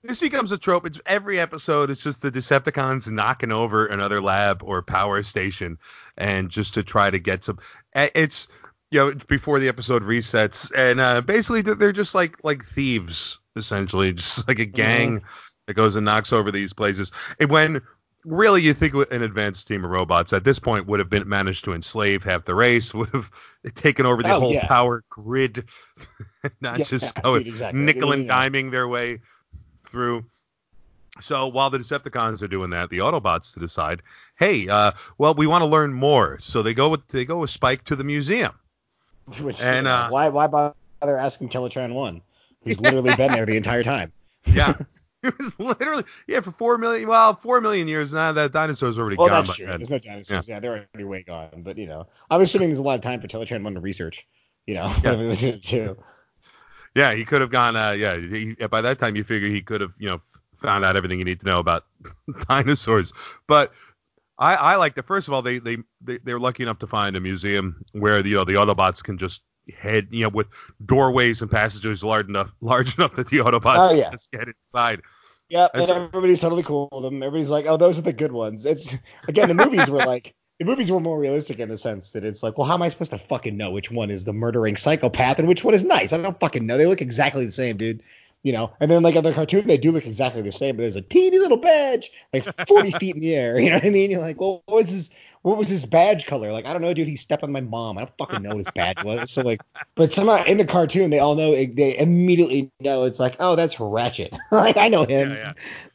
This 0.05 0.19
becomes 0.21 0.51
a 0.51 0.59
trope. 0.59 0.85
It's 0.85 0.99
every 1.07 1.39
episode. 1.39 1.89
It's 1.89 2.03
just 2.03 2.23
the 2.23 2.33
Decepticons 2.33 3.09
knocking 3.09 3.53
over 3.53 3.87
another 3.87 4.21
lab 4.21 4.65
or 4.65 4.83
power 4.83 5.23
station, 5.23 5.79
and 6.19 6.51
just 6.51 6.75
to 6.75 6.83
try 6.83 7.09
to 7.09 7.21
get 7.21 7.45
some. 7.45 7.61
eh, 7.95 8.09
It's 8.17 8.49
you 8.91 8.99
know 8.99 9.15
before 9.29 9.61
the 9.61 9.69
episode 9.69 10.03
resets, 10.03 10.73
and 10.77 11.01
uh, 11.01 11.21
basically 11.21 11.63
they're 11.63 11.77
they're 11.77 11.93
just 11.93 12.17
like 12.17 12.43
like 12.43 12.65
thieves 12.65 13.39
essentially, 13.57 14.13
just 14.15 14.47
like 14.49 14.59
a 14.59 14.65
gang 14.65 15.23
that 15.67 15.75
goes 15.75 15.97
and 15.97 16.05
knocks 16.05 16.33
over 16.33 16.51
these 16.51 16.73
places. 16.73 17.13
And 17.39 17.51
when 17.51 17.81
really 18.25 18.63
you 18.63 18.73
think 18.75 18.95
an 19.11 19.23
advanced 19.23 19.67
team 19.67 19.85
of 19.85 19.91
robots 19.91 20.33
at 20.33 20.45
this 20.45 20.59
point 20.59 20.87
would 20.87 21.01
have 21.01 21.11
been 21.11 21.29
managed 21.29 21.65
to 21.65 21.73
enslave 21.73 22.23
half 22.23 22.45
the 22.45 22.55
race, 22.55 22.95
would 22.95 23.09
have 23.11 23.31
taken 23.75 24.07
over 24.07 24.23
the 24.23 24.35
Oh, 24.35 24.39
whole 24.39 24.55
yeah. 24.55 24.67
power 24.69 25.05
grid, 25.11 25.65
not 26.61 26.79
Yeah, 26.79 26.85
just 26.85 27.21
going 27.23 27.45
exactly. 27.47 27.85
nickel 27.87 28.13
and 28.13 28.29
diming 28.29 28.71
their 28.71 28.89
way 28.89 29.21
through. 29.91 30.25
So 31.21 31.47
while 31.49 31.71
the 31.71 31.79
Decepticons 31.79 32.43
are 32.43 32.49
doing 32.49 32.71
that, 32.71 32.89
the 32.91 32.99
Autobots 32.99 33.59
decide, 33.59 34.03
hey, 34.39 34.69
uh, 34.69 34.93
well, 35.19 35.35
we 35.35 35.47
want 35.47 35.63
to 35.63 35.67
learn 35.67 35.93
more. 35.93 36.39
So 36.41 36.63
they 36.63 36.75
go 36.75 36.89
with 36.89 37.07
they 37.09 37.25
go 37.25 37.39
with 37.39 37.51
Spike 37.51 37.85
to 37.85 37.97
the 37.97 38.05
museum. 38.05 38.53
Which, 39.41 39.61
And, 39.61 39.87
uh, 39.87 40.09
why 40.09 40.29
why 40.29 40.47
bother 40.47 40.75
asking 41.19 41.49
Teletran 41.49 41.95
One, 41.95 42.23
who's 42.65 42.81
literally 42.81 43.15
been 43.17 43.33
there 43.33 43.47
the 43.47 43.57
entire 43.57 43.83
time? 43.83 44.13
Yeah, 44.45 44.75
it 45.23 45.39
was 45.39 45.57
literally 45.61 46.03
yeah 46.27 46.41
for 46.41 46.51
four 46.51 46.77
million. 46.77 47.09
Well, 47.09 47.37
four 47.37 47.61
million 47.61 47.87
years 47.87 48.13
now 48.13 48.33
that 48.33 48.51
dinosaur's 48.53 48.99
already 48.99 49.17
Well, 49.17 49.29
gone 49.29 49.45
that's 49.45 49.57
true. 49.57 49.67
then. 49.67 49.79
There's 49.79 49.89
no 49.91 49.99
dinosaurs. 50.01 50.49
Yeah. 50.49 50.59
they're 50.59 50.73
already 50.93 51.05
way 51.05 51.23
gone. 51.23 51.63
But 51.63 51.79
you 51.79 51.87
know, 51.87 52.09
I'm 52.29 52.41
assuming 52.41 52.69
there's 52.71 52.79
a 52.81 52.83
lot 52.83 52.97
of 52.97 53.03
time 53.03 53.21
for 53.21 53.29
Teletran 53.29 53.63
One 53.63 53.75
to 53.75 53.81
research. 53.81 54.27
You 54.67 54.75
know, 54.75 54.93
Yeah. 55.05 55.13
what 55.15 55.43
it 55.45 55.63
do. 55.63 55.97
Yeah, 56.97 57.15
he 57.15 57.25
could 57.25 57.41
have 57.41 57.51
gone. 57.51 57.77
Uh, 57.77 57.93
yeah, 57.93 58.17
he, 58.19 58.55
by 58.69 58.81
that 58.81 58.99
time 58.99 59.15
you 59.15 59.23
figure 59.25 59.49
he 59.49 59.63
could 59.63 59.81
have 59.81 59.93
you 59.99 60.09
know 60.09 60.21
found 60.61 60.85
out 60.85 60.97
everything 60.97 61.21
you 61.21 61.25
need 61.25 61.39
to 61.41 61.47
know 61.47 61.61
about 61.61 61.85
dinosaurs. 62.49 63.13
But 63.47 63.73
I, 64.39 64.55
I 64.57 64.77
like 64.77 64.97
that. 64.97 65.07
First 65.07 65.29
of 65.29 65.35
all, 65.35 65.43
they 65.43 65.59
they 65.61 65.77
they 66.01 66.19
they're 66.19 66.41
lucky 66.41 66.65
enough 66.65 66.81
to 66.81 66.87
find 66.89 67.17
a 67.17 67.21
museum 67.21 67.85
where 67.93 68.27
you 68.27 68.35
know 68.37 68.45
the 68.45 68.55
Autobots 68.55 69.03
can 69.05 69.19
just 69.19 69.43
head 69.79 70.09
you 70.11 70.23
know 70.25 70.29
with 70.29 70.49
doorways 70.85 71.41
and 71.43 71.51
passages 71.51 72.03
large 72.03 72.29
enough 72.29 72.51
large 72.61 72.95
enough 72.99 73.15
that 73.15 73.29
the 73.29 73.39
Autobots 73.39 73.91
Oh, 73.91 73.93
yeah. 73.95 74.05
can 74.05 74.13
just 74.13 74.31
get 74.31 74.49
inside. 74.49 75.01
Yeah, 75.49 75.69
and 75.75 75.83
everybody's 75.91 76.41
totally 76.41 76.63
cool 76.63 76.89
with 76.91 77.03
them. 77.03 77.23
Everybody's 77.23 77.51
like, 77.51 77.67
oh, 77.67 77.77
those 77.77 77.99
are 77.99 78.03
the 78.03 78.15
good 78.15 78.33
ones. 78.33 78.65
It's 78.65 78.97
again, 79.29 79.49
the 79.49 79.55
movies 79.55 79.91
were 79.91 79.99
like, 79.99 80.35
the 80.59 80.65
movies 80.65 80.91
were 80.91 80.99
more 81.01 81.19
realistic 81.19 81.59
in 81.59 81.69
the 81.69 81.77
sense 81.77 82.13
that 82.13 82.25
it's 82.25 82.43
like, 82.43 82.57
well, 82.57 82.67
how 82.67 82.75
am 82.75 82.81
I 82.83 82.89
supposed 82.89 83.11
to 83.11 83.19
fucking 83.19 83.57
know 83.57 83.71
which 83.71 83.91
one 83.91 84.11
is 84.11 84.25
the 84.25 84.33
murdering 84.33 84.77
psychopath 84.77 85.39
and 85.39 85.47
which 85.49 85.63
one 85.63 85.75
is 85.75 85.85
nice? 85.85 86.13
I 86.15 86.19
don't 86.23 86.41
fucking 86.41 86.65
know. 86.65 86.79
They 86.79 86.87
look 86.87 87.03
exactly 87.03 87.45
the 87.45 87.53
same, 87.53 87.77
dude. 87.77 88.03
You 88.43 88.53
know, 88.53 88.73
and 88.81 88.91
then 88.91 89.03
like 89.05 89.15
other 89.15 89.33
cartoon, 89.33 89.67
they 89.69 89.77
do 89.79 89.93
look 89.93 90.07
exactly 90.07 90.41
the 90.43 90.51
same, 90.51 90.75
but 90.77 90.81
there's 90.81 90.97
a 90.97 91.03
teeny 91.03 91.39
little 91.39 91.59
badge, 91.59 92.11
like 92.33 92.45
40 92.67 92.91
feet 92.99 93.15
in 93.15 93.21
the 93.21 93.35
air. 93.37 93.61
You 93.61 93.71
know 93.71 93.77
what 93.77 93.85
I 93.85 93.91
mean? 93.91 94.11
You're 94.11 94.21
like, 94.21 94.41
well, 94.41 94.63
what 94.67 94.77
was 94.79 94.91
his, 94.91 95.11
what 95.43 95.59
was 95.59 95.69
his 95.69 95.85
badge 95.85 96.27
color? 96.27 96.53
Like, 96.53 96.67
I 96.67 96.73
don't 96.73 96.83
know, 96.83 96.95
dude. 96.95 97.09
He 97.09 97.17
stepped 97.17 97.43
on 97.43 97.53
my 97.53 97.61
mom. 97.61 97.99
I 97.99 98.03
don't 98.03 98.17
fucking 98.17 98.43
know 98.43 98.51
what 98.51 98.59
his 98.59 98.71
badge 98.75 99.03
was. 99.03 99.31
So 99.31 99.43
like, 99.43 99.61
but 99.95 100.13
somehow 100.13 100.45
in 100.45 100.59
the 100.59 100.65
cartoon, 100.65 101.11
they 101.11 101.19
all 101.19 101.35
know, 101.35 101.53
they 101.53 101.97
immediately 101.99 102.71
know 102.81 103.05
it's 103.05 103.21
like, 103.21 103.37
oh, 103.41 103.57
that's 103.57 103.79
Ratchet. 103.79 104.37
like, 104.53 104.77
I 104.77 104.89
know 104.89 105.05
him. 105.05 105.31
Yeah, 105.31 105.37
yeah. 105.37 105.53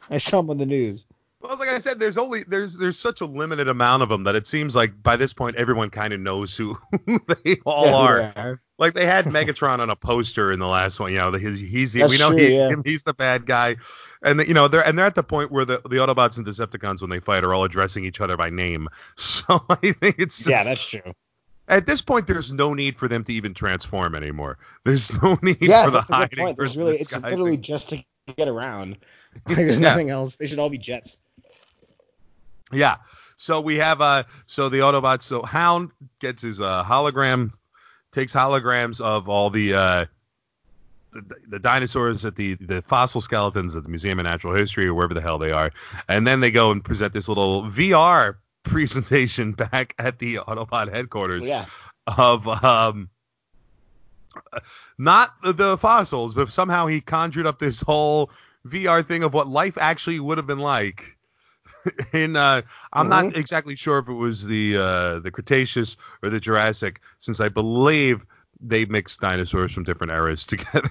I 0.09 0.17
saw 0.17 0.39
him 0.39 0.49
on 0.49 0.57
the 0.57 0.65
news. 0.65 1.05
Well, 1.39 1.55
like 1.57 1.69
I 1.69 1.79
said, 1.79 1.99
there's 1.99 2.17
only 2.17 2.43
there's 2.43 2.77
there's 2.77 2.97
such 2.97 3.21
a 3.21 3.25
limited 3.25 3.67
amount 3.67 4.03
of 4.03 4.09
them 4.09 4.23
that 4.23 4.35
it 4.35 4.47
seems 4.47 4.75
like 4.75 5.01
by 5.01 5.15
this 5.15 5.33
point 5.33 5.55
everyone 5.55 5.91
kind 5.91 6.11
of 6.11 6.19
knows 6.19 6.57
who, 6.57 6.77
who 7.05 7.19
they 7.43 7.57
all 7.65 7.85
Yeah, 7.85 8.31
who 8.33 8.39
are. 8.41 8.61
Like 8.79 8.93
they 8.93 9.05
had 9.07 9.25
Megatron 9.25 9.79
on 9.79 9.89
a 9.89 9.95
poster 9.95 10.51
in 10.51 10.59
the 10.59 10.67
last 10.67 10.99
one. 10.99 11.11
You 11.11 11.17
know, 11.17 11.31
he's, 11.33 11.59
he's 11.59 11.93
the, 11.93 12.01
That's 12.01 12.11
we 12.11 12.17
know 12.19 12.29
true, 12.31 12.37
he, 12.39 12.55
yeah. 12.55 12.69
him, 12.69 12.83
he's 12.85 13.01
the 13.03 13.13
bad 13.13 13.45
guy, 13.47 13.77
and 14.21 14.39
the, 14.39 14.47
you 14.47 14.53
know 14.53 14.67
they're 14.67 14.85
and 14.85 14.97
they're 14.97 15.05
at 15.05 15.15
the 15.15 15.23
point 15.23 15.51
where 15.51 15.65
the 15.65 15.77
the 15.79 15.95
Autobots 15.97 16.37
and 16.37 16.45
Decepticons 16.45 17.01
when 17.01 17.09
they 17.09 17.19
fight 17.19 17.43
are 17.43 17.53
all 17.53 17.63
addressing 17.63 18.05
each 18.05 18.21
other 18.21 18.37
by 18.37 18.49
name. 18.51 18.87
So 19.15 19.65
I 19.69 19.93
think 19.93 20.19
it's 20.19 20.37
just, 20.37 20.49
yeah, 20.49 20.63
that's 20.63 20.87
true. 20.87 21.01
at 21.67 21.85
this 21.87 22.01
point 22.03 22.27
there's 22.27 22.51
no 22.51 22.73
need 22.75 22.97
for 22.97 23.07
them 23.07 23.23
to 23.23 23.33
even 23.33 23.53
transform 23.55 24.13
anymore. 24.13 24.57
There's 24.85 25.11
no 25.23 25.39
need 25.41 25.57
Yeah, 25.61 25.85
for 25.85 25.91
the 25.91 26.01
that's 26.01 26.11
a 26.11 26.27
good 26.27 26.37
point. 26.37 26.57
There's 26.57 26.77
really, 26.77 26.97
it's 26.97 27.09
disguising. 27.09 27.29
literally 27.39 27.57
just 27.57 27.89
to 27.89 28.03
get 28.35 28.47
around. 28.47 28.97
Like, 29.47 29.57
there's 29.57 29.79
Yeah. 29.79 29.89
nothing 29.89 30.09
else. 30.09 30.35
They 30.35 30.47
should 30.47 30.57
all 30.59 30.69
be 30.69 30.77
jets. 30.79 31.19
Yeah. 32.71 32.97
So 33.37 33.61
we 33.61 33.75
have 33.77 34.01
uh 34.01 34.23
so 34.47 34.69
the 34.69 34.79
Autobots 34.79 35.23
so 35.23 35.43
Hound 35.43 35.91
gets 36.19 36.41
his 36.41 36.59
uh 36.59 36.83
hologram 36.83 37.51
takes 38.17 38.33
holograms 38.33 38.99
of 38.99 39.29
all 39.29 39.49
the 39.51 39.73
uh 39.73 40.05
the, 41.13 41.35
the 41.49 41.59
dinosaurs 41.59 42.25
at 42.25 42.35
the 42.35 42.55
the 42.55 42.81
fossil 42.81 43.21
skeletons 43.21 43.75
at 43.75 43.83
the 43.83 43.89
Museum 43.89 44.19
of 44.19 44.25
Natural 44.25 44.55
History 44.55 44.87
or 44.87 44.93
wherever 44.93 45.13
the 45.13 45.21
hell 45.21 45.37
they 45.37 45.51
are. 45.51 45.71
And 46.09 46.25
then 46.27 46.39
they 46.39 46.51
go 46.51 46.71
and 46.71 46.83
present 46.83 47.13
this 47.13 47.27
little 47.27 47.63
VR 47.63 48.35
presentation 48.63 49.53
back 49.53 49.93
at 49.99 50.19
the 50.19 50.37
Autobot 50.37 50.91
headquarters 50.93 51.47
Yeah. 51.47 51.65
of 52.17 52.47
um 52.63 53.09
not 54.97 55.33
the, 55.43 55.53
the 55.53 55.77
fossils, 55.77 56.33
but 56.33 56.51
somehow 56.51 56.87
he 56.87 57.01
conjured 57.01 57.45
up 57.47 57.59
this 57.59 57.81
whole 57.81 58.29
VR 58.67 59.05
thing 59.05 59.23
of 59.23 59.33
what 59.33 59.47
life 59.47 59.77
actually 59.79 60.19
would 60.19 60.37
have 60.37 60.47
been 60.47 60.59
like. 60.59 61.16
In 62.13 62.35
uh, 62.35 62.61
I'm 62.93 63.09
not 63.09 63.25
Mhm. 63.25 63.37
exactly 63.37 63.75
sure 63.75 63.99
if 63.99 64.07
it 64.07 64.13
was 64.13 64.45
the 64.45 64.77
uh, 64.77 65.19
the 65.19 65.31
Cretaceous 65.31 65.97
or 66.23 66.29
the 66.29 66.39
Jurassic, 66.39 67.01
since 67.19 67.39
I 67.39 67.49
believe 67.49 68.25
they 68.59 68.85
mixed 68.85 69.19
dinosaurs 69.21 69.71
from 69.71 69.83
different 69.83 70.11
eras 70.13 70.43
together 70.45 70.89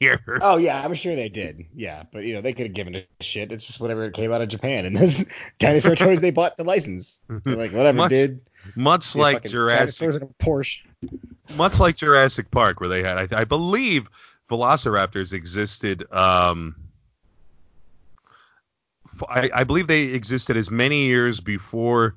here. 0.00 0.38
Oh 0.42 0.56
yeah, 0.56 0.82
I'm 0.84 0.94
sure 0.94 1.16
they 1.16 1.28
did. 1.28 1.64
Yeah, 1.74 2.04
but 2.12 2.20
you 2.24 2.34
know 2.34 2.40
they 2.40 2.52
could 2.52 2.66
have 2.66 2.74
given 2.74 2.94
a 2.94 3.04
shit. 3.20 3.50
It's 3.52 3.66
just 3.66 3.80
whatever 3.80 4.10
came 4.10 4.32
out 4.32 4.40
of 4.42 4.48
Japan, 4.48 4.84
and 4.86 4.96
those 4.96 5.24
dinosaur 5.58 5.96
toys 5.96 6.20
they 6.20 6.30
bought 6.30 6.56
the 6.56 6.64
license. 6.64 7.20
They're 7.28 7.56
like 7.56 7.72
whatever, 7.72 7.96
Much 7.98 8.10
dude. 8.10 8.40
Much 8.76 9.14
like 9.14 9.44
Jurassic, 9.44 10.00
Dinosaurs 10.00 10.16
in 10.16 10.22
a 10.22 10.42
Porsche. 10.42 10.80
much 11.56 11.78
like 11.78 11.96
Jurassic 11.96 12.50
Park, 12.50 12.80
where 12.80 12.88
they 12.88 13.02
had, 13.02 13.30
I, 13.34 13.40
I 13.40 13.44
believe, 13.44 14.08
Velociraptors 14.50 15.34
existed. 15.34 16.10
Um, 16.10 16.74
I, 19.28 19.50
I 19.54 19.64
believe 19.64 19.86
they 19.86 20.04
existed 20.04 20.56
as 20.56 20.70
many 20.70 21.04
years 21.04 21.40
before 21.40 22.16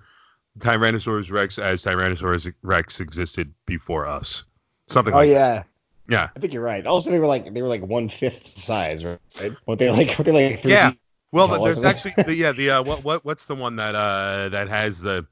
Tyrannosaurus 0.60 1.32
Rex 1.32 1.60
as 1.60 1.84
Tyrannosaurus 1.84 2.54
Rex 2.64 3.00
existed 3.00 3.54
before 3.66 4.08
us. 4.08 4.44
Something 4.88 5.14
like 5.14 5.30
that. 5.30 5.36
Oh 5.38 5.56
like 5.56 5.66
yeah, 6.10 6.18
yeah. 6.24 6.30
I 6.36 6.40
think 6.40 6.54
you're 6.54 6.64
right. 6.64 6.86
Also, 6.86 7.12
they 7.12 7.20
were 7.20 7.26
like 7.26 7.54
they 7.54 7.62
were 7.62 7.68
like 7.68 7.84
one 7.86 8.10
fifth 8.10 8.48
size, 8.48 9.04
right? 9.04 9.20
What 9.66 9.80
they 9.80 9.90
like? 9.90 10.12
What 10.12 10.26
they 10.26 10.32
like? 10.32 10.62
Three 10.62 10.72
Yeah. 10.72 10.94
Well, 11.32 11.48
tall 11.50 11.64
there's 11.66 11.84
actually 11.84 12.14
the, 12.24 12.34
yeah 12.34 12.52
the 12.54 12.70
uh, 12.72 12.84
what 12.84 13.04
what 13.04 13.26
what's 13.26 13.46
the 13.46 13.56
one 13.56 13.76
that 13.76 13.96
uh 13.96 14.50
that 14.50 14.70
has 14.70 15.02
the 15.02 15.28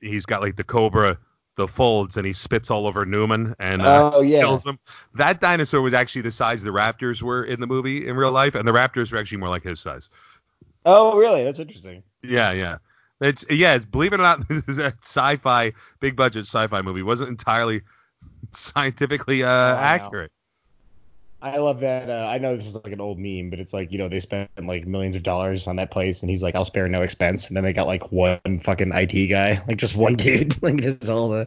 he's 0.00 0.26
got 0.26 0.42
like 0.42 0.56
the 0.56 0.64
cobra 0.64 1.18
the 1.58 1.66
folds 1.66 2.16
and 2.16 2.24
he 2.24 2.32
spits 2.32 2.70
all 2.70 2.86
over 2.86 3.04
Newman 3.04 3.54
and 3.58 3.82
uh, 3.82 4.12
Oh 4.14 4.20
yeah. 4.22 4.40
kills 4.40 4.64
him. 4.64 4.78
That 5.14 5.40
dinosaur 5.40 5.82
was 5.82 5.92
actually 5.92 6.22
the 6.22 6.30
size 6.30 6.62
the 6.62 6.70
raptors 6.70 7.20
were 7.20 7.44
in 7.44 7.60
the 7.60 7.66
movie 7.66 8.06
in 8.06 8.14
real 8.14 8.30
life, 8.30 8.54
and 8.54 8.66
the 8.66 8.72
raptors 8.72 9.12
were 9.12 9.18
actually 9.18 9.38
more 9.38 9.48
like 9.48 9.64
his 9.64 9.80
size. 9.80 10.08
Oh 10.90 11.16
really? 11.18 11.44
That's 11.44 11.58
interesting. 11.58 12.02
Yeah, 12.22 12.52
yeah. 12.52 12.78
It's 13.20 13.44
yeah. 13.50 13.74
It's, 13.74 13.84
believe 13.84 14.12
it 14.12 14.20
or 14.20 14.22
not, 14.22 14.48
this 14.48 14.64
is 14.68 14.78
a 14.78 14.94
sci-fi, 15.02 15.72
big 16.00 16.16
budget 16.16 16.46
sci-fi 16.46 16.82
movie. 16.82 17.02
wasn't 17.02 17.28
entirely 17.30 17.82
scientifically 18.54 19.42
uh, 19.44 19.76
accurate. 19.76 20.32
I 21.40 21.58
love 21.58 21.80
that. 21.80 22.10
Uh, 22.10 22.26
I 22.26 22.38
know 22.38 22.56
this 22.56 22.66
is 22.66 22.74
like 22.74 22.92
an 22.92 23.00
old 23.00 23.16
meme, 23.16 23.50
but 23.50 23.60
it's 23.60 23.72
like 23.72 23.92
you 23.92 23.98
know 23.98 24.08
they 24.08 24.18
spent 24.18 24.50
like 24.60 24.88
millions 24.88 25.14
of 25.14 25.22
dollars 25.22 25.68
on 25.68 25.76
that 25.76 25.90
place, 25.92 26.22
and 26.22 26.30
he's 26.30 26.42
like, 26.42 26.56
"I'll 26.56 26.64
spare 26.64 26.88
no 26.88 27.02
expense." 27.02 27.46
And 27.46 27.56
then 27.56 27.62
they 27.62 27.72
got 27.72 27.86
like 27.86 28.10
one 28.10 28.40
fucking 28.64 28.90
IT 28.92 29.28
guy, 29.28 29.62
like 29.68 29.76
just 29.76 29.94
one 29.94 30.16
dude, 30.16 30.60
like 30.62 30.76
just 30.78 31.08
all 31.08 31.28
the. 31.28 31.46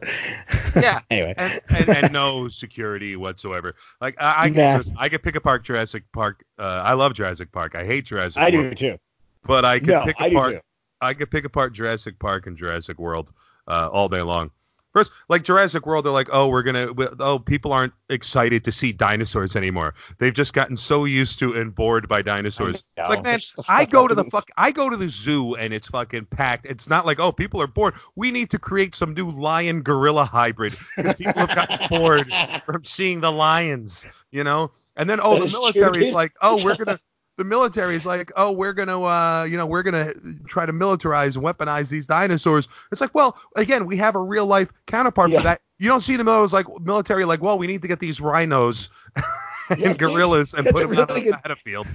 Yeah. 0.74 1.00
anyway. 1.10 1.34
And, 1.36 1.60
and, 1.68 1.88
and 1.90 2.12
no 2.12 2.48
security 2.48 3.16
whatsoever. 3.16 3.74
Like 4.00 4.16
I, 4.18 4.46
I, 4.46 4.48
Nah. 4.48 4.78
could, 4.78 4.92
I 4.96 5.08
could 5.10 5.22
pick 5.22 5.36
apart 5.36 5.62
Jurassic 5.64 6.04
Park. 6.12 6.42
Uh, 6.58 6.62
I 6.62 6.94
love 6.94 7.12
Jurassic 7.12 7.52
Park. 7.52 7.74
I 7.74 7.84
hate 7.84 8.06
Jurassic. 8.06 8.40
Park. 8.40 8.54
I 8.54 8.56
World, 8.56 8.70
do 8.70 8.92
too. 8.92 8.98
But 9.44 9.64
I 9.64 9.78
could 9.78 9.88
No, 9.88 10.04
pick 10.04 10.16
I 10.20 10.26
apart. 10.26 10.64
I 11.00 11.14
could 11.14 11.30
pick 11.30 11.44
apart 11.44 11.72
Jurassic 11.72 12.18
Park 12.18 12.46
and 12.46 12.56
Jurassic 12.56 12.98
World 12.98 13.32
uh, 13.66 13.88
all 13.88 14.08
day 14.08 14.22
long. 14.22 14.50
First, 14.92 15.10
like 15.30 15.42
Jurassic 15.42 15.86
World, 15.86 16.04
they're 16.04 16.12
like, 16.12 16.28
oh, 16.32 16.48
we're 16.48 16.62
gonna, 16.62 16.88
oh, 17.18 17.38
people 17.38 17.72
aren't 17.72 17.94
excited 18.10 18.62
to 18.64 18.72
see 18.72 18.92
dinosaurs 18.92 19.56
anymore. 19.56 19.94
They've 20.18 20.34
just 20.34 20.52
gotten 20.52 20.76
so 20.76 21.06
used 21.06 21.38
to 21.38 21.54
and 21.54 21.74
bored 21.74 22.08
by 22.08 22.20
dinosaurs. 22.20 22.84
I 22.98 23.00
It's 23.00 23.08
like, 23.08 23.24
man, 23.24 23.40
I 23.70 23.86
go 23.86 24.06
to 24.06 24.14
the 24.14 24.24
fuck, 24.24 24.50
I 24.58 24.70
go 24.70 24.90
to 24.90 24.96
the 24.98 25.08
zoo 25.08 25.54
and 25.54 25.72
it's 25.72 25.88
fucking 25.88 26.26
packed. 26.26 26.66
It's 26.66 26.88
not 26.88 27.06
like, 27.06 27.20
oh, 27.20 27.32
people 27.32 27.62
are 27.62 27.66
bored. 27.66 27.94
We 28.16 28.30
need 28.30 28.50
to 28.50 28.58
create 28.58 28.94
some 28.94 29.14
new 29.14 29.30
lion 29.30 29.80
gorilla 29.80 30.26
hybrid 30.26 30.76
because 30.94 31.14
people 31.14 31.46
have 31.46 31.54
gotten 31.54 31.88
bored 31.90 32.30
from 32.66 32.84
seeing 32.84 33.20
the 33.22 33.32
lions, 33.32 34.06
you 34.30 34.44
know. 34.44 34.72
And 34.96 35.08
then, 35.08 35.20
oh, 35.22 35.38
That 35.38 35.46
the 35.46 35.52
military's 35.52 36.12
like, 36.12 36.34
oh, 36.42 36.62
we're 36.62 36.76
gonna 36.84 37.00
the 37.38 37.44
military 37.44 37.96
is 37.96 38.04
like, 38.06 38.30
oh, 38.36 38.52
we're 38.52 38.72
gonna, 38.74 39.00
uh, 39.02 39.44
you 39.44 39.56
know, 39.56 39.66
we're 39.66 39.82
gonna 39.82 40.12
try 40.46 40.66
to 40.66 40.72
militarize 40.72 41.36
and 41.36 41.44
weaponize 41.44 41.88
these 41.90 42.06
dinosaurs. 42.06 42.68
It's 42.90 43.00
like, 43.00 43.14
well, 43.14 43.36
again, 43.56 43.86
we 43.86 43.96
have 43.96 44.14
a 44.14 44.20
real 44.20 44.46
life 44.46 44.70
counterpart 44.86 45.30
Yeah. 45.30 45.38
for 45.38 45.44
that. 45.44 45.60
You 45.78 45.88
don't 45.88 46.02
see 46.02 46.16
the 46.16 46.24
military 46.24 46.62
like 46.64 46.80
military 46.82 47.24
like, 47.24 47.40
well, 47.42 47.58
we 47.58 47.66
need 47.66 47.82
to 47.82 47.88
get 47.88 48.00
these 48.00 48.20
rhinos 48.20 48.90
and 49.70 49.80
Yeah, 49.80 49.94
gorillas 49.94 50.54
and 50.54 50.66
put 50.66 50.76
them 50.88 50.90
on 50.90 51.06
really 51.06 51.20
the 51.20 51.30
good- 51.32 51.42
battlefield. 51.42 51.86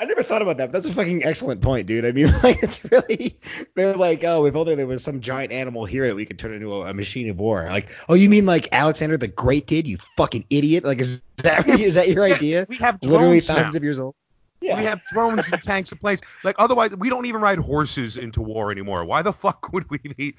I 0.00 0.06
never 0.06 0.24
thought 0.24 0.42
about 0.42 0.56
that, 0.56 0.72
but 0.72 0.82
that's 0.82 0.86
a 0.86 0.92
fucking 0.92 1.22
excellent 1.24 1.60
point, 1.62 1.86
dude. 1.86 2.04
I 2.04 2.10
mean, 2.10 2.26
like, 2.42 2.60
it's 2.64 2.82
really 2.90 3.38
they're 3.76 3.94
like, 3.94 4.24
oh, 4.24 4.44
if 4.44 4.56
only 4.56 4.74
there 4.74 4.88
was 4.88 5.04
some 5.04 5.20
giant 5.20 5.52
animal 5.52 5.84
here 5.84 6.08
that 6.08 6.16
we 6.16 6.26
could 6.26 6.36
turn 6.38 6.52
into 6.52 6.74
a, 6.74 6.86
a 6.90 6.94
machine 6.94 7.30
of 7.30 7.38
war. 7.38 7.62
Like, 7.64 7.88
oh, 8.08 8.14
you 8.14 8.28
mean 8.28 8.44
like 8.44 8.68
Alexander 8.72 9.16
the 9.16 9.28
Great 9.28 9.68
did? 9.68 9.86
You 9.86 9.98
fucking 10.16 10.46
idiot! 10.50 10.82
Like, 10.84 10.98
is 10.98 11.22
that 11.38 11.68
is 11.80 11.94
that 11.94 12.08
your 12.08 12.24
idea? 12.24 12.66
We 12.68 12.76
have 12.78 12.98
Literally 13.02 13.38
drones 13.38 13.48
now. 13.48 13.54
thousands 13.54 13.74
of 13.76 13.84
years 13.84 13.98
old. 14.00 14.16
Yeah. 14.64 14.78
We 14.78 14.84
have 14.86 15.00
drones 15.12 15.52
and 15.52 15.62
tanks 15.62 15.92
and 15.92 16.00
planes. 16.00 16.20
Like 16.42 16.56
otherwise, 16.58 16.96
we 16.96 17.08
don't 17.10 17.26
even 17.26 17.40
ride 17.40 17.58
horses 17.58 18.16
into 18.16 18.40
war 18.40 18.70
anymore. 18.72 19.04
Why 19.04 19.22
the 19.22 19.32
fuck 19.32 19.72
would 19.72 19.88
we 19.90 20.00
need? 20.18 20.34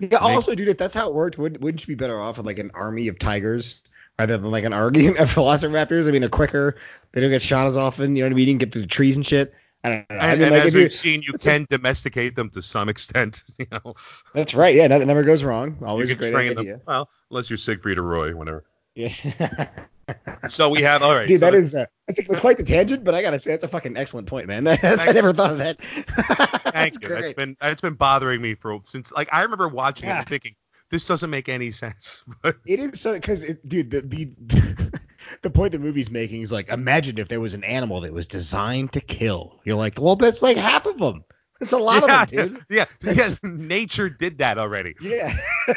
Yeah, 0.00 0.18
also, 0.18 0.54
dude, 0.54 0.68
if 0.68 0.78
that's 0.78 0.94
how 0.94 1.08
it 1.08 1.14
worked, 1.14 1.38
would, 1.38 1.62
wouldn't 1.62 1.82
you 1.82 1.88
be 1.88 1.94
better 1.96 2.20
off 2.20 2.36
with 2.36 2.46
like 2.46 2.58
an 2.60 2.70
army 2.74 3.08
of 3.08 3.18
tigers 3.18 3.82
rather 4.18 4.36
than 4.38 4.50
like 4.50 4.62
an 4.64 4.72
army 4.72 5.06
of 5.08 5.16
velociraptors? 5.34 6.06
I 6.06 6.12
mean, 6.12 6.20
they're 6.20 6.30
quicker, 6.30 6.76
they 7.12 7.20
don't 7.20 7.30
get 7.30 7.42
shot 7.42 7.66
as 7.66 7.76
often. 7.76 8.14
You 8.14 8.22
know 8.22 8.28
what 8.28 8.32
I 8.32 8.36
mean? 8.36 8.46
You 8.48 8.52
can 8.54 8.58
get 8.58 8.72
through 8.72 8.82
the 8.82 8.86
trees 8.88 9.16
and 9.16 9.26
shit. 9.26 9.52
I 9.84 9.88
don't 9.88 10.10
know. 10.10 10.16
I 10.16 10.28
And, 10.30 10.38
mean, 10.40 10.48
and 10.48 10.56
like, 10.56 10.66
as 10.66 10.74
we've 10.74 10.92
seen, 10.92 11.22
you 11.22 11.32
that's 11.32 11.46
a- 11.46 11.50
can 11.50 11.66
domesticate 11.70 12.36
them 12.36 12.50
to 12.50 12.62
some 12.62 12.88
extent. 12.88 13.42
You 13.58 13.66
know, 13.72 13.94
that's 14.34 14.54
right. 14.54 14.74
Yeah, 14.74 14.86
that 14.88 15.04
never 15.06 15.24
goes 15.24 15.42
wrong. 15.42 15.76
you 15.80 15.86
Always 15.86 16.10
a 16.10 16.14
great 16.14 16.32
train 16.32 16.58
idea. 16.58 16.72
them. 16.74 16.82
Well, 16.86 17.08
unless 17.30 17.48
you're 17.50 17.56
Siegfried 17.56 17.98
or 17.98 18.02
Roy, 18.02 18.36
whatever. 18.36 18.64
Yeah. 18.94 19.68
So 20.48 20.68
we 20.70 20.82
have 20.82 21.02
all 21.02 21.14
right. 21.14 21.26
Dude, 21.28 21.40
so 21.40 21.46
that 21.46 21.52
the- 21.52 21.58
is 21.62 21.74
uh, 21.74 21.86
that's, 22.06 22.26
that's 22.26 22.40
quite 22.40 22.56
the 22.56 22.62
tangent, 22.64 23.04
but 23.04 23.14
I 23.14 23.22
gotta 23.22 23.38
say 23.38 23.50
that's 23.50 23.64
a 23.64 23.68
fucking 23.68 23.96
excellent 23.96 24.26
point, 24.28 24.46
man. 24.46 24.66
I 24.82 25.12
never 25.12 25.32
thought 25.32 25.50
of 25.50 25.58
that. 25.58 25.80
Thank 26.72 26.94
you. 26.94 27.00
great. 27.08 27.20
That's 27.22 27.32
been 27.34 27.56
that's 27.60 27.80
been 27.80 27.94
bothering 27.94 28.40
me 28.40 28.54
for 28.54 28.80
since 28.84 29.12
like 29.12 29.28
I 29.32 29.42
remember 29.42 29.68
watching 29.68 30.06
it 30.06 30.12
Yeah. 30.12 30.18
and 30.20 30.28
thinking 30.28 30.54
this 30.90 31.04
doesn't 31.04 31.28
make 31.30 31.48
any 31.48 31.70
sense. 31.70 32.22
It 32.66 32.80
is 32.80 33.00
so 33.00 33.12
because 33.14 33.44
dude, 33.66 33.90
the 33.90 34.00
the 34.00 35.00
the 35.42 35.50
point 35.50 35.72
the 35.72 35.78
movie's 35.78 36.10
making 36.10 36.40
is 36.42 36.50
like, 36.52 36.68
imagine 36.70 37.18
if 37.18 37.28
there 37.28 37.40
was 37.40 37.54
an 37.54 37.64
animal 37.64 38.00
that 38.02 38.12
was 38.12 38.26
designed 38.26 38.92
to 38.92 39.00
kill. 39.00 39.60
You're 39.64 39.76
like, 39.76 40.00
well, 40.00 40.16
that's 40.16 40.40
like 40.42 40.56
half 40.56 40.86
of 40.86 40.96
them. 40.98 41.24
That's 41.60 41.72
a 41.72 41.78
lot 41.78 42.06
yeah, 42.06 42.22
of 42.22 42.30
them, 42.30 42.48
dude. 42.48 42.64
yeah, 42.70 42.84
yeah, 43.02 43.34
nature 43.42 44.08
did 44.08 44.38
that 44.38 44.58
already. 44.58 44.94
Yeah. 45.00 45.32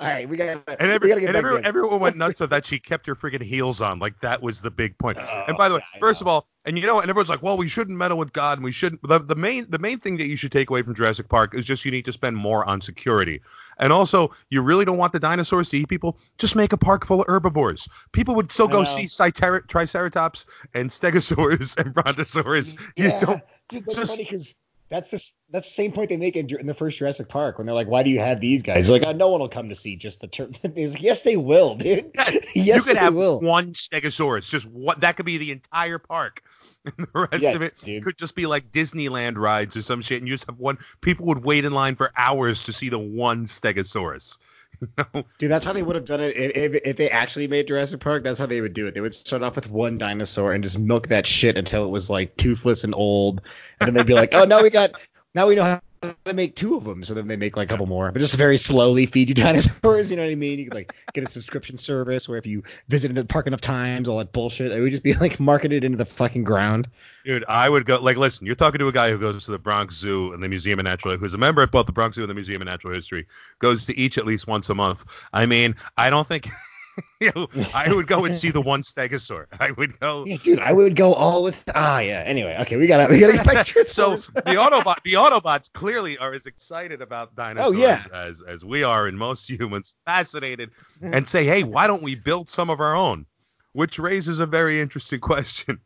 All 0.00 0.10
right, 0.10 0.28
we 0.28 0.36
gotta 0.36 0.62
And, 0.66 0.90
every, 0.90 1.14
we 1.14 1.26
and 1.26 1.36
every, 1.36 1.62
everyone 1.62 2.00
went 2.00 2.16
nuts 2.16 2.40
of 2.40 2.50
that 2.50 2.64
she 2.64 2.78
kept 2.78 3.06
her 3.06 3.14
freaking 3.14 3.42
heels 3.42 3.80
on. 3.80 3.98
Like 3.98 4.18
that 4.20 4.42
was 4.42 4.62
the 4.62 4.70
big 4.70 4.96
point. 4.98 5.18
Oh, 5.20 5.44
and 5.48 5.56
by 5.56 5.68
the 5.68 5.76
way, 5.76 5.82
yeah, 5.94 6.00
first 6.00 6.20
of 6.20 6.26
all, 6.26 6.46
and 6.64 6.78
you 6.78 6.86
know, 6.86 7.00
and 7.00 7.10
everyone's 7.10 7.28
like, 7.28 7.42
well, 7.42 7.58
we 7.58 7.68
shouldn't 7.68 7.98
meddle 7.98 8.16
with 8.16 8.32
God, 8.32 8.58
and 8.58 8.64
we 8.64 8.72
shouldn't. 8.72 9.02
The, 9.06 9.18
the 9.18 9.34
main 9.34 9.66
the 9.68 9.78
main 9.78 10.00
thing 10.00 10.16
that 10.16 10.26
you 10.26 10.36
should 10.36 10.52
take 10.52 10.70
away 10.70 10.80
from 10.82 10.94
Jurassic 10.94 11.28
Park 11.28 11.54
is 11.54 11.66
just 11.66 11.84
you 11.84 11.90
need 11.90 12.06
to 12.06 12.12
spend 12.12 12.36
more 12.36 12.64
on 12.64 12.80
security. 12.80 13.42
And 13.78 13.92
also, 13.92 14.30
you 14.48 14.62
really 14.62 14.84
don't 14.84 14.98
want 14.98 15.12
the 15.12 15.20
dinosaurs 15.20 15.68
to 15.70 15.78
eat 15.78 15.88
people. 15.88 16.18
Just 16.38 16.56
make 16.56 16.72
a 16.72 16.78
park 16.78 17.04
full 17.06 17.20
of 17.20 17.26
herbivores. 17.28 17.88
People 18.12 18.34
would 18.36 18.50
still 18.50 18.68
go 18.68 18.84
see 18.84 19.06
Triceratops 19.06 20.46
and 20.72 20.88
Stegosaurus 20.88 21.76
and 21.76 21.92
Brontosaurus. 21.94 22.74
You 22.96 23.08
yeah, 23.08 23.20
don't. 23.20 23.42
dude, 23.68 23.84
that's 23.84 23.96
just- 23.96 24.12
funny 24.12 24.24
because 24.24 24.54
that's 24.94 25.10
the 25.10 25.32
that's 25.50 25.66
the 25.66 25.72
same 25.72 25.92
point 25.92 26.08
they 26.08 26.16
make 26.16 26.36
in, 26.36 26.48
in 26.58 26.66
the 26.66 26.74
first 26.74 26.98
Jurassic 26.98 27.28
Park 27.28 27.58
when 27.58 27.66
they're 27.66 27.74
like, 27.74 27.88
why 27.88 28.04
do 28.04 28.10
you 28.10 28.20
have 28.20 28.40
these 28.40 28.62
guys? 28.62 28.86
They're 28.86 28.98
like, 28.98 29.08
oh, 29.08 29.12
no 29.12 29.28
one 29.28 29.40
will 29.40 29.48
come 29.48 29.68
to 29.70 29.74
see 29.74 29.96
just 29.96 30.20
the 30.20 30.28
tur 30.28 30.48
like, 30.62 31.02
yes, 31.02 31.22
they 31.22 31.36
will, 31.36 31.74
dude. 31.74 32.12
yes, 32.16 32.46
you 32.54 32.82
could 32.82 32.96
they 32.96 33.00
have 33.00 33.14
will. 33.14 33.40
one 33.40 33.72
Stegosaurus. 33.72 34.48
Just 34.48 34.66
what 34.66 35.00
that 35.00 35.16
could 35.16 35.26
be 35.26 35.38
the 35.38 35.50
entire 35.52 35.98
park. 35.98 36.42
And 36.84 37.08
the 37.14 37.28
rest 37.32 37.42
Yeah, 37.42 37.52
of 37.52 37.62
it 37.62 37.72
dude. 37.82 38.04
could 38.04 38.18
just 38.18 38.34
be 38.34 38.44
like 38.44 38.70
Disneyland 38.70 39.38
rides 39.38 39.74
or 39.74 39.80
some 39.80 40.02
shit, 40.02 40.20
and 40.20 40.28
you 40.28 40.34
just 40.34 40.46
have 40.48 40.58
one. 40.58 40.76
People 41.00 41.24
would 41.28 41.42
wait 41.42 41.64
in 41.64 41.72
line 41.72 41.94
for 41.94 42.12
hours 42.14 42.64
to 42.64 42.74
see 42.74 42.90
the 42.90 42.98
one 42.98 43.46
Stegosaurus. 43.46 44.36
Dude, 45.38 45.50
that's 45.50 45.64
how 45.64 45.72
they 45.72 45.82
would 45.82 45.96
have 45.96 46.04
done 46.04 46.20
it 46.20 46.36
if, 46.36 46.56
if, 46.56 46.82
if 46.84 46.96
they 46.96 47.10
actually 47.10 47.48
made 47.48 47.68
Jurassic 47.68 48.00
Park. 48.00 48.22
That's 48.24 48.38
how 48.38 48.46
they 48.46 48.60
would 48.60 48.74
do 48.74 48.86
it. 48.86 48.94
They 48.94 49.00
would 49.00 49.14
start 49.14 49.42
off 49.42 49.56
with 49.56 49.70
one 49.70 49.98
dinosaur 49.98 50.52
and 50.52 50.62
just 50.62 50.78
milk 50.78 51.08
that 51.08 51.26
shit 51.26 51.56
until 51.56 51.84
it 51.84 51.88
was 51.88 52.10
like 52.10 52.36
toothless 52.36 52.84
and 52.84 52.94
old, 52.94 53.42
and 53.80 53.88
then 53.88 53.94
they'd 53.94 54.06
be 54.06 54.14
like, 54.14 54.34
"Oh, 54.34 54.44
now 54.44 54.62
we 54.62 54.70
got, 54.70 54.92
now 55.34 55.46
we 55.46 55.54
know 55.54 55.62
how 55.62 55.80
to 56.26 56.34
make 56.34 56.54
two 56.54 56.76
of 56.76 56.84
them." 56.84 57.02
So 57.02 57.14
then 57.14 57.28
they 57.28 57.36
make 57.36 57.56
like 57.56 57.68
a 57.68 57.70
couple 57.70 57.86
more, 57.86 58.10
but 58.12 58.20
just 58.20 58.36
very 58.36 58.56
slowly 58.56 59.06
feed 59.06 59.28
you 59.28 59.34
dinosaurs. 59.34 60.10
You 60.10 60.16
know 60.16 60.24
what 60.24 60.30
I 60.30 60.34
mean? 60.34 60.58
You 60.58 60.66
could 60.66 60.74
like 60.74 60.94
get 61.12 61.24
a 61.24 61.28
subscription 61.28 61.78
service 61.78 62.28
where 62.28 62.38
if 62.38 62.46
you 62.46 62.62
visit 62.88 63.14
the 63.14 63.24
park 63.24 63.46
enough 63.46 63.60
times, 63.60 64.08
all 64.08 64.18
that 64.18 64.32
bullshit, 64.32 64.72
it 64.72 64.80
would 64.80 64.90
just 64.90 65.02
be 65.02 65.14
like 65.14 65.40
marketed 65.40 65.84
into 65.84 65.98
the 65.98 66.04
fucking 66.06 66.44
ground. 66.44 66.88
Dude, 67.24 67.44
I 67.48 67.68
would 67.68 67.86
go 67.86 67.98
like 67.98 68.16
listen, 68.16 68.46
you're 68.46 68.54
talking 68.54 68.78
to 68.80 68.88
a 68.88 68.92
guy 68.92 69.10
who 69.10 69.18
goes 69.18 69.44
to 69.46 69.50
the 69.50 69.58
Bronx 69.58 69.96
Zoo 69.96 70.32
and 70.32 70.42
the 70.42 70.48
Museum 70.48 70.78
of 70.78 70.84
Natural 70.84 71.12
History 71.12 71.24
who's 71.24 71.34
a 71.34 71.38
member 71.38 71.62
at 71.62 71.70
both 71.70 71.86
the 71.86 71.92
Bronx 71.92 72.16
Zoo 72.16 72.22
and 72.22 72.30
the 72.30 72.34
Museum 72.34 72.60
of 72.60 72.66
Natural 72.66 72.92
History, 72.92 73.26
goes 73.58 73.86
to 73.86 73.98
each 73.98 74.18
at 74.18 74.26
least 74.26 74.46
once 74.46 74.68
a 74.68 74.74
month. 74.74 75.04
I 75.32 75.46
mean, 75.46 75.76
I 75.96 76.10
don't 76.10 76.28
think 76.28 76.48
you 77.20 77.32
know, 77.34 77.48
I 77.72 77.92
would 77.92 78.06
go 78.06 78.24
and 78.24 78.34
see 78.36 78.50
the 78.50 78.60
one 78.60 78.82
stegosaur. 78.82 79.46
I 79.58 79.70
would 79.72 79.98
go 80.00 80.24
Yeah, 80.26 80.36
dude, 80.42 80.58
I 80.60 80.72
would 80.72 80.96
go 80.96 81.12
all 81.14 81.42
with 81.42 81.64
ah 81.74 81.98
yeah. 82.00 82.22
Anyway, 82.24 82.56
okay, 82.60 82.76
we 82.76 82.86
gotta 82.86 83.12
we 83.12 83.18
gotta 83.18 83.32
get 83.34 83.46
back 83.46 83.66
to 83.66 83.84
so 83.86 84.16
the 84.16 84.56
Autobot 84.56 85.02
the 85.04 85.14
Autobots 85.14 85.72
clearly 85.72 86.18
are 86.18 86.32
as 86.32 86.46
excited 86.46 87.02
about 87.02 87.34
dinosaurs 87.34 87.74
Oh, 87.74 87.78
yeah. 87.78 88.04
as 88.12 88.42
as 88.42 88.64
we 88.64 88.82
are 88.82 89.06
and 89.06 89.18
most 89.18 89.48
humans 89.48 89.96
fascinated 90.04 90.70
and 91.02 91.28
say, 91.28 91.44
"Hey, 91.44 91.62
why 91.62 91.86
don't 91.86 92.02
we 92.02 92.14
build 92.14 92.50
some 92.50 92.70
of 92.70 92.80
our 92.80 92.94
own?" 92.94 93.26
Which 93.72 93.98
raises 93.98 94.38
a 94.38 94.46
very 94.46 94.80
interesting 94.80 95.20
question. 95.20 95.80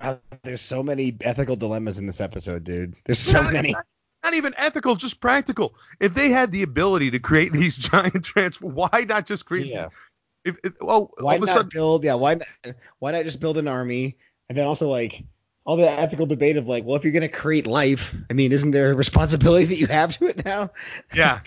Ah, 0.00 0.16
There's 0.42 0.62
so 0.62 0.82
many 0.82 1.16
ethical 1.20 1.56
dilemmas 1.56 1.98
in 1.98 2.06
this 2.06 2.20
episode, 2.20 2.64
dude. 2.64 2.94
There's 3.04 3.18
so 3.18 3.42
many. 3.50 3.74
not 4.24 4.34
even 4.34 4.54
ethical, 4.56 4.96
just 4.96 5.20
practical. 5.20 5.74
If 6.00 6.14
they 6.14 6.30
had 6.30 6.50
the 6.50 6.62
ability 6.62 7.12
to 7.12 7.18
create 7.18 7.52
these 7.52 7.76
giant 7.76 8.24
trans, 8.24 8.60
why 8.60 9.06
not 9.08 9.26
just 9.26 9.46
create? 9.46 9.66
Yeah. 9.68 9.88
If, 10.46 10.56
if 10.64 10.72
well, 10.80 11.10
Why 11.18 11.32
all 11.32 11.36
of 11.36 11.42
a 11.42 11.46
not 11.46 11.52
sudden, 11.52 11.70
build? 11.72 12.04
Yeah, 12.04 12.14
why 12.14 12.34
not, 12.34 12.76
why 13.00 13.12
not 13.12 13.24
just 13.24 13.40
build 13.40 13.58
an 13.58 13.68
army? 13.68 14.16
And 14.48 14.56
then 14.56 14.66
also 14.66 14.88
like 14.88 15.24
all 15.64 15.76
the 15.76 15.90
ethical 15.90 16.26
debate 16.26 16.56
of 16.56 16.68
like, 16.68 16.84
well, 16.84 16.96
if 16.96 17.04
you're 17.04 17.12
gonna 17.12 17.28
create 17.28 17.66
life, 17.66 18.14
I 18.30 18.34
mean, 18.34 18.52
isn't 18.52 18.70
there 18.70 18.92
a 18.92 18.94
responsibility 18.94 19.64
that 19.70 19.76
you 19.76 19.86
have 19.88 20.16
to 20.18 20.26
it 20.26 20.44
now? 20.44 20.70
yeah. 21.14 21.40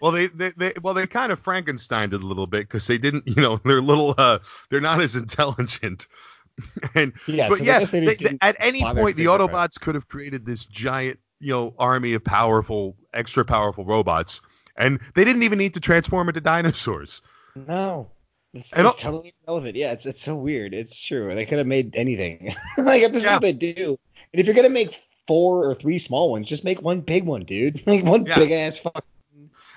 well, 0.00 0.12
they, 0.12 0.26
they, 0.28 0.52
they 0.56 0.74
well 0.82 0.94
they 0.94 1.06
kind 1.06 1.32
of 1.32 1.42
Frankensteined 1.42 2.12
it 2.12 2.22
a 2.22 2.26
little 2.26 2.46
bit 2.46 2.68
because 2.68 2.86
they 2.86 2.98
didn't, 2.98 3.26
you 3.26 3.40
know, 3.40 3.60
they're 3.64 3.80
little, 3.80 4.14
uh, 4.18 4.38
they're 4.70 4.80
not 4.80 5.00
as 5.00 5.16
intelligent. 5.16 6.06
and 6.94 7.14
Yeah, 7.26 7.48
but 7.48 7.58
so 7.58 7.64
yeah, 7.64 7.78
they 7.80 8.14
they- 8.14 8.38
at 8.42 8.56
any 8.60 8.82
point 8.82 9.16
the 9.16 9.24
figure 9.24 9.30
it 9.36 9.40
out. 9.40 9.50
Autobots 9.50 9.80
could 9.80 9.94
have 9.94 10.08
created 10.08 10.44
this 10.44 10.66
giant, 10.66 11.18
you 11.40 11.52
know, 11.52 11.74
army 11.78 12.12
of 12.12 12.22
powerful, 12.22 12.96
extra 13.14 13.44
powerful 13.44 13.86
robots, 13.86 14.42
and 14.76 15.00
they 15.14 15.24
didn't 15.24 15.44
even 15.44 15.58
need 15.58 15.74
to 15.74 15.80
transform 15.80 16.28
into 16.28 16.40
dinosaurs. 16.42 17.22
No. 17.54 18.10
It's, 18.54 18.68
it's 18.70 18.78
al- 18.78 18.92
totally 18.92 19.34
irrelevant. 19.46 19.76
Yeah, 19.76 19.92
it's 19.92 20.04
it's 20.04 20.22
so 20.22 20.34
weird. 20.36 20.74
It's 20.74 21.02
true. 21.02 21.34
They 21.34 21.46
could 21.46 21.58
have 21.58 21.66
made 21.66 21.96
anything. 21.96 22.54
like 22.78 23.02
if 23.02 23.12
this 23.12 23.24
is 23.24 23.30
what 23.30 23.40
they 23.42 23.52
do. 23.52 23.98
And 24.32 24.40
if 24.40 24.46
you're 24.46 24.54
gonna 24.54 24.68
make 24.68 25.00
four 25.26 25.64
or 25.70 25.74
three 25.74 25.98
small 25.98 26.30
ones, 26.30 26.48
just 26.48 26.64
make 26.64 26.82
one 26.82 27.00
big 27.00 27.24
one, 27.24 27.44
dude. 27.44 27.82
Like 27.86 28.04
one 28.04 28.26
Yeah. 28.26 28.38
big 28.38 28.50
ass 28.50 28.78
fuck. 28.78 29.04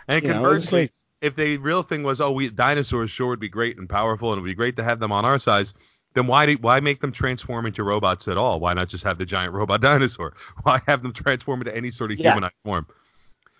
And 0.07 0.21
You 0.23 0.27
know, 0.29 0.33
conversely, 0.35 0.89
if 1.21 1.35
the 1.35 1.57
real 1.57 1.83
thing 1.83 2.03
was, 2.03 2.19
oh, 2.19 2.31
we 2.31 2.49
dinosaurs 2.49 3.09
sure 3.11 3.27
would 3.29 3.39
be 3.39 3.49
great 3.49 3.77
and 3.77 3.89
powerful, 3.89 4.31
and 4.33 4.39
it 4.39 4.41
would 4.41 4.47
be 4.49 4.53
great 4.55 4.75
to 4.75 4.83
have 4.83 4.99
them 4.99 5.11
on 5.11 5.23
our 5.25 5.39
size, 5.39 5.73
then 6.13 6.27
why 6.27 6.45
do, 6.45 6.53
why 6.59 6.79
make 6.81 6.99
them 7.01 7.11
transform 7.13 7.65
into 7.65 7.83
robots 7.83 8.27
at 8.27 8.37
all? 8.37 8.59
Why 8.59 8.73
not 8.73 8.89
just 8.89 9.03
have 9.05 9.17
the 9.17 9.25
giant 9.25 9.53
robot 9.53 9.81
dinosaur? 9.89 10.33
Why 10.63 10.81
have 10.85 11.01
them 11.01 11.13
transform 11.13 11.61
into 11.61 11.75
any 11.75 11.91
sort 11.91 12.11
of 12.11 12.19
Yeah. 12.19 12.33
humanized 12.33 12.53
form? 12.65 12.87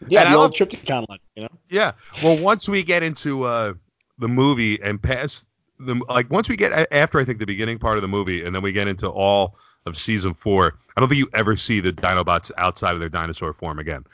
Yeah, 0.10 0.24
And 0.25 0.34
the 0.34 0.38
I 0.38 0.41
old 0.41 0.53
Trypticon 0.53 1.07
one, 1.07 1.19
you 1.36 1.43
know? 1.43 1.50
Yeah. 1.69 1.93
Well, 2.22 2.38
once 2.38 2.67
we 2.67 2.84
get 2.84 3.01
into 3.01 3.45
uh, 3.45 3.74
the 4.19 4.27
movie 4.27 4.81
and 4.81 5.01
past 5.01 5.48
the 5.79 5.95
like, 6.07 6.29
once 6.31 6.48
we 6.50 6.55
get 6.55 6.91
after 6.91 7.19
I 7.19 7.25
think 7.25 7.39
the 7.39 7.45
beginning 7.45 7.79
part 7.79 7.98
of 7.98 8.01
the 8.01 8.07
movie, 8.07 8.45
and 8.45 8.55
then 8.55 8.62
we 8.62 8.72
get 8.72 8.88
into 8.88 9.07
all 9.10 9.55
of 9.86 9.98
season 9.98 10.34
four, 10.34 10.77
I 10.95 11.00
don't 11.00 11.10
think 11.10 11.19
you 11.19 11.29
ever 11.34 11.57
see 11.57 11.79
the 11.81 11.91
Dinobots 11.91 12.51
outside 12.57 12.93
of 12.93 13.00
their 13.00 13.10
dinosaur 13.10 13.53
form 13.53 13.79
again. 13.79 14.05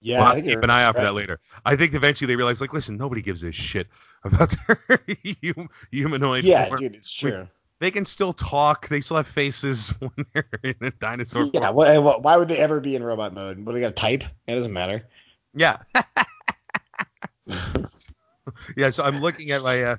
Yeah, 0.00 0.18
we'll 0.20 0.28
I 0.28 0.34
think 0.36 0.46
keep 0.46 0.62
an 0.62 0.70
eye 0.70 0.82
out 0.82 0.96
for 0.96 1.02
that 1.02 1.14
later. 1.14 1.38
I 1.64 1.76
think 1.76 1.94
eventually 1.94 2.26
they 2.26 2.34
realize, 2.36 2.60
like, 2.60 2.72
listen, 2.72 2.96
nobody 2.96 3.22
gives 3.22 3.44
a 3.44 3.52
shit 3.52 3.86
about 4.24 4.52
their 4.88 4.98
humanoid 5.92 6.42
Yeah, 6.42 6.66
form. 6.68 6.80
dude, 6.80 6.94
it's 6.96 7.22
We- 7.22 7.30
true. 7.30 7.48
They 7.78 7.90
can 7.90 8.04
still 8.06 8.32
talk. 8.32 8.88
They 8.88 9.00
still 9.00 9.16
have 9.16 9.26
faces 9.28 9.90
when 9.98 10.10
they're 10.32 10.44
in 10.62 10.74
a 10.80 10.90
dinosaur 10.92 11.50
Yeah, 11.52 11.70
why- 11.70 11.98
why 11.98 12.36
would 12.36 12.48
they 12.48 12.58
ever 12.58 12.80
be 12.80 12.96
in 12.96 13.02
robot 13.04 13.34
mode? 13.34 13.58
What 13.64 13.72
do 13.72 13.78
they 13.78 13.80
got 13.82 13.88
to 13.96 14.00
type? 14.00 14.24
It 14.46 14.54
doesn't 14.54 14.72
matter. 14.72 15.04
Yeah. 15.54 15.78
yeah. 18.76 18.90
So 18.90 19.04
I'm 19.04 19.20
looking 19.20 19.50
at 19.50 19.62
my. 19.62 19.82
Uh, 19.82 19.96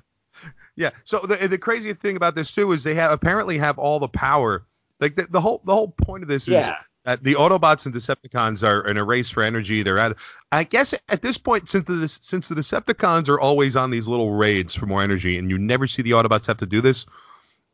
yeah. 0.76 0.90
So 1.04 1.20
the 1.20 1.48
the 1.48 1.58
crazy 1.58 1.92
thing 1.94 2.16
about 2.16 2.34
this 2.34 2.52
too 2.52 2.72
is 2.72 2.82
they 2.84 2.94
have 2.94 3.12
apparently 3.12 3.58
have 3.58 3.78
all 3.78 3.98
the 3.98 4.08
power. 4.08 4.64
Like 5.00 5.16
the, 5.16 5.26
the 5.30 5.40
whole 5.40 5.62
the 5.64 5.74
whole 5.74 5.88
point 5.88 6.22
of 6.22 6.28
this 6.28 6.44
is 6.48 6.54
Yeah. 6.54 6.76
that 7.04 7.22
the 7.22 7.34
Autobots 7.34 7.86
and 7.86 7.94
Decepticons 7.94 8.62
are 8.66 8.86
in 8.88 8.96
a 8.96 9.04
race 9.04 9.30
for 9.30 9.42
energy. 9.42 9.82
They're 9.82 9.98
at. 9.98 10.16
I 10.52 10.64
guess 10.64 10.94
at 11.08 11.22
this 11.22 11.38
point, 11.38 11.68
since 11.68 11.86
the 11.86 12.08
since 12.08 12.48
the 12.48 12.54
Decepticons 12.54 13.28
are 13.28 13.40
always 13.40 13.76
on 13.76 13.90
these 13.90 14.08
little 14.08 14.32
raids 14.32 14.74
for 14.74 14.86
more 14.86 15.02
energy, 15.02 15.38
and 15.38 15.50
you 15.50 15.58
never 15.58 15.86
see 15.86 16.02
the 16.02 16.12
Autobots 16.12 16.46
have 16.46 16.58
to 16.58 16.66
do 16.66 16.80
this. 16.80 17.06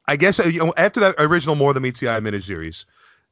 I 0.07 0.17
guess 0.17 0.41
uh, 0.41 0.45
you 0.45 0.59
know 0.65 0.75
after 0.77 1.01
that 1.01 1.15
original 1.19 1.55
More 1.55 1.73
Than 1.73 1.83
Meets 1.85 2.01
the 2.01 2.09
Eye 2.09 2.21
miniseries, 2.21 2.85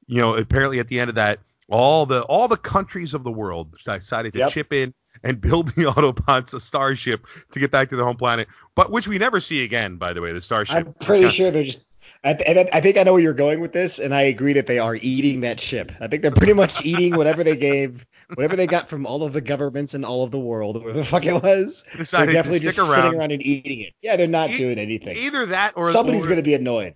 you 0.07 0.21
know 0.21 0.37
apparently 0.37 0.79
at 0.79 0.89
the 0.89 1.01
end 1.01 1.09
of 1.09 1.17
that, 1.17 1.41
all 1.69 2.07
the 2.07 2.23
all 2.23 2.47
the 2.49 2.57
countries 2.57 3.15
of 3.15 3.25
the 3.25 3.33
world 3.33 3.75
decided 3.85 4.33
to 4.35 4.39
Yep. 4.41 4.51
chip 4.53 4.73
in 4.73 4.95
and 5.23 5.41
build 5.43 5.69
the 5.75 5.85
Autobots 5.85 6.55
a 6.55 6.61
starship 6.61 7.27
to 7.53 7.59
get 7.61 7.71
back 7.71 7.89
to 7.91 7.97
their 7.97 8.05
home 8.05 8.17
planet, 8.17 8.49
but 8.75 8.91
which 8.91 9.09
we 9.09 9.19
never 9.19 9.41
see 9.41 9.65
again. 9.65 9.97
By 9.97 10.13
the 10.13 10.21
way, 10.21 10.33
the 10.33 10.41
starship. 10.41 10.77
I'm 10.77 10.95
pretty 10.95 11.23
kinda- 11.23 11.31
sure 11.35 11.51
they're 11.51 11.65
just. 11.65 11.85
I, 12.25 12.35
th- 12.35 12.69
I 12.73 12.81
think 12.81 12.99
I 12.99 13.05
know 13.05 13.13
where 13.13 13.23
you're 13.23 13.33
going 13.33 13.61
with 13.61 13.73
this, 13.73 13.99
and 14.01 14.13
I 14.13 14.23
agree 14.23 14.53
that 14.55 14.67
they 14.67 14.81
are 14.81 14.97
eating 14.97 15.43
that 15.43 15.61
ship. 15.61 15.93
I 16.01 16.09
think 16.09 16.23
they're 16.23 16.33
pretty 16.33 16.53
much 16.55 16.85
eating 16.85 17.15
whatever 17.17 17.45
they 17.45 17.55
gave, 17.57 18.05
whatever 18.35 18.57
they 18.57 18.67
got 18.67 18.89
from 18.89 19.07
all 19.07 19.23
of 19.23 19.33
the 19.33 19.41
governments 19.41 19.95
in 19.95 20.05
all 20.05 20.25
of 20.25 20.33
the 20.33 20.39
world, 20.39 20.77
whatever 20.83 20.99
the 20.99 21.05
fuck 21.05 21.25
it 21.27 21.41
was. 21.41 21.85
They're 22.11 22.27
definitely 22.27 22.59
just 22.61 22.79
around. 22.79 22.89
sitting 22.95 23.15
around 23.21 23.31
and 23.33 23.43
eating 23.43 23.83
it. 23.83 23.95
Yeah, 24.03 24.17
they're 24.17 24.27
not 24.27 24.51
E- 24.51 24.59
doing 24.59 24.79
anything. 24.79 25.17
Either 25.17 25.47
that 25.47 25.75
or 25.77 25.93
Somebody's 25.93 26.27
or- 26.27 26.31
gonna 26.31 26.43
be 26.43 26.55
annoyed. 26.55 26.95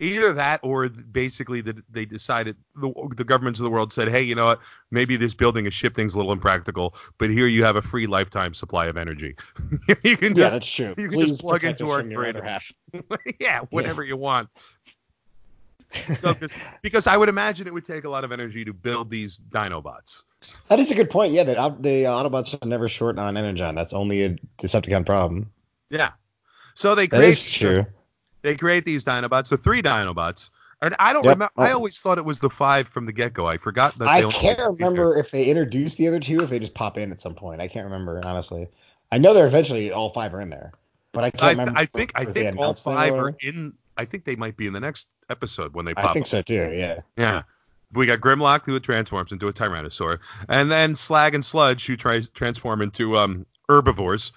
Either 0.00 0.32
that 0.32 0.60
or 0.62 0.88
basically 0.88 1.60
that 1.60 1.76
they 1.92 2.04
decided 2.04 2.56
the, 2.74 2.92
the 3.16 3.24
governments 3.24 3.60
of 3.60 3.64
the 3.64 3.70
world 3.70 3.92
said 3.92 4.08
hey 4.08 4.22
you 4.22 4.34
know 4.34 4.46
what 4.46 4.60
maybe 4.90 5.16
this 5.16 5.34
building 5.34 5.66
a 5.66 5.70
ship 5.70 5.94
thing's 5.94 6.14
a 6.14 6.16
little 6.16 6.32
impractical 6.32 6.94
but 7.18 7.30
here 7.30 7.46
you 7.46 7.64
have 7.64 7.76
a 7.76 7.82
free 7.82 8.06
lifetime 8.06 8.54
supply 8.54 8.86
of 8.86 8.96
energy 8.96 9.36
you 10.02 10.16
can 10.16 10.34
Yeah, 10.34 10.48
just 10.48 10.52
that's 10.54 10.72
true. 10.72 10.88
you 10.96 11.08
can 11.08 11.10
Please 11.10 11.28
just 11.28 11.40
plug 11.42 11.62
into 11.64 11.86
our 11.90 12.02
grid. 12.02 12.40
yeah 13.40 13.60
whatever 13.70 14.02
you 14.02 14.16
want 14.16 14.48
so 16.16 16.34
'cause- 16.34 16.50
because 16.82 17.06
i 17.06 17.16
would 17.16 17.28
imagine 17.28 17.66
it 17.66 17.74
would 17.74 17.84
take 17.84 18.04
a 18.04 18.08
lot 18.08 18.24
of 18.24 18.32
energy 18.32 18.64
to 18.64 18.72
build 18.72 19.10
these 19.10 19.38
dinobots 19.50 20.22
That 20.68 20.78
is 20.78 20.90
a 20.90 20.94
good 20.94 21.10
point. 21.10 21.34
Yeah, 21.34 21.44
that 21.44 21.58
Au- 21.58 21.66
uh, 21.66 21.76
the 21.78 22.04
Autobots 22.04 22.54
are 22.62 22.66
never 22.66 22.88
short 22.88 23.18
on 23.18 23.36
energon. 23.36 23.74
That's 23.74 23.92
only 23.92 24.22
a 24.22 24.36
Decepticon 24.58 25.04
problem. 25.04 25.50
yeah 25.90 26.12
so 26.74 26.94
they 26.94 27.08
That 27.08 27.16
create 27.18 27.28
is 27.32 27.52
true. 27.52 27.84
They 28.42 28.56
create 28.56 28.84
these 28.84 29.04
dinobots 29.04 29.48
the 29.48 29.56
three 29.56 29.82
dinobots 29.82 30.50
and 30.82 30.94
i 30.98 31.12
don't 31.12 31.24
Yep. 31.24 31.34
remember 31.34 31.52
i 31.56 31.72
always 31.72 31.98
thought 31.98 32.18
it 32.18 32.24
was 32.24 32.38
the 32.40 32.50
five 32.50 32.88
from 32.88 33.06
the 33.06 33.12
get-go 33.12 33.46
i 33.46 33.56
forgot 33.58 33.96
that 33.98 34.04
they 34.04 34.10
I 34.26 34.30
can't 34.30 34.58
remember 34.58 35.18
if 35.18 35.30
they 35.30 35.44
introduced 35.46 35.98
the 35.98 36.08
other 36.08 36.20
two, 36.20 36.40
if 36.40 36.50
they 36.50 36.58
just 36.58 36.74
pop 36.74 36.98
in 36.98 37.12
at 37.12 37.20
some 37.20 37.34
point. 37.34 37.60
I 37.60 37.68
can't 37.68 37.84
remember 37.84 38.20
honestly. 38.24 38.68
I 39.12 39.18
know 39.18 39.34
they're 39.34 39.46
eventually 39.46 39.90
all 39.92 40.10
five 40.10 40.34
are 40.34 40.40
in 40.40 40.50
there, 40.50 40.72
but 41.12 41.24
I 41.24 41.30
can't 41.30 41.42
I, 41.42 41.50
remember. 41.50 41.72
I 41.76 41.86
think 41.86 42.12
I 42.14 42.24
they 42.24 42.44
think 42.44 42.58
all 42.58 42.74
five 42.74 43.14
are 43.14 43.34
in. 43.40 43.74
I 43.96 44.04
think 44.04 44.24
they 44.24 44.36
might 44.36 44.56
be 44.56 44.66
in 44.66 44.72
the 44.72 44.80
next 44.80 45.06
episode 45.28 45.74
when 45.74 45.84
they 45.84 45.94
pop. 45.94 46.04
In. 46.04 46.10
I 46.10 46.12
think 46.14 46.24
up. 46.24 46.28
so 46.28 46.42
too. 46.42 46.70
Yeah. 46.72 46.98
Yeah. 47.16 47.42
We 47.92 48.06
got 48.06 48.20
Grimlock 48.20 48.64
who 48.64 48.78
transforms 48.78 49.32
into 49.32 49.48
a 49.48 49.52
Tyrannosaur, 49.52 50.20
and 50.48 50.70
then 50.70 50.94
Slag 50.94 51.34
and 51.34 51.44
Sludge 51.44 51.86
who 51.86 51.96
tries 51.96 52.28
transform 52.28 52.82
into 52.82 53.16
um 53.18 53.46
herbivores. 53.68 54.32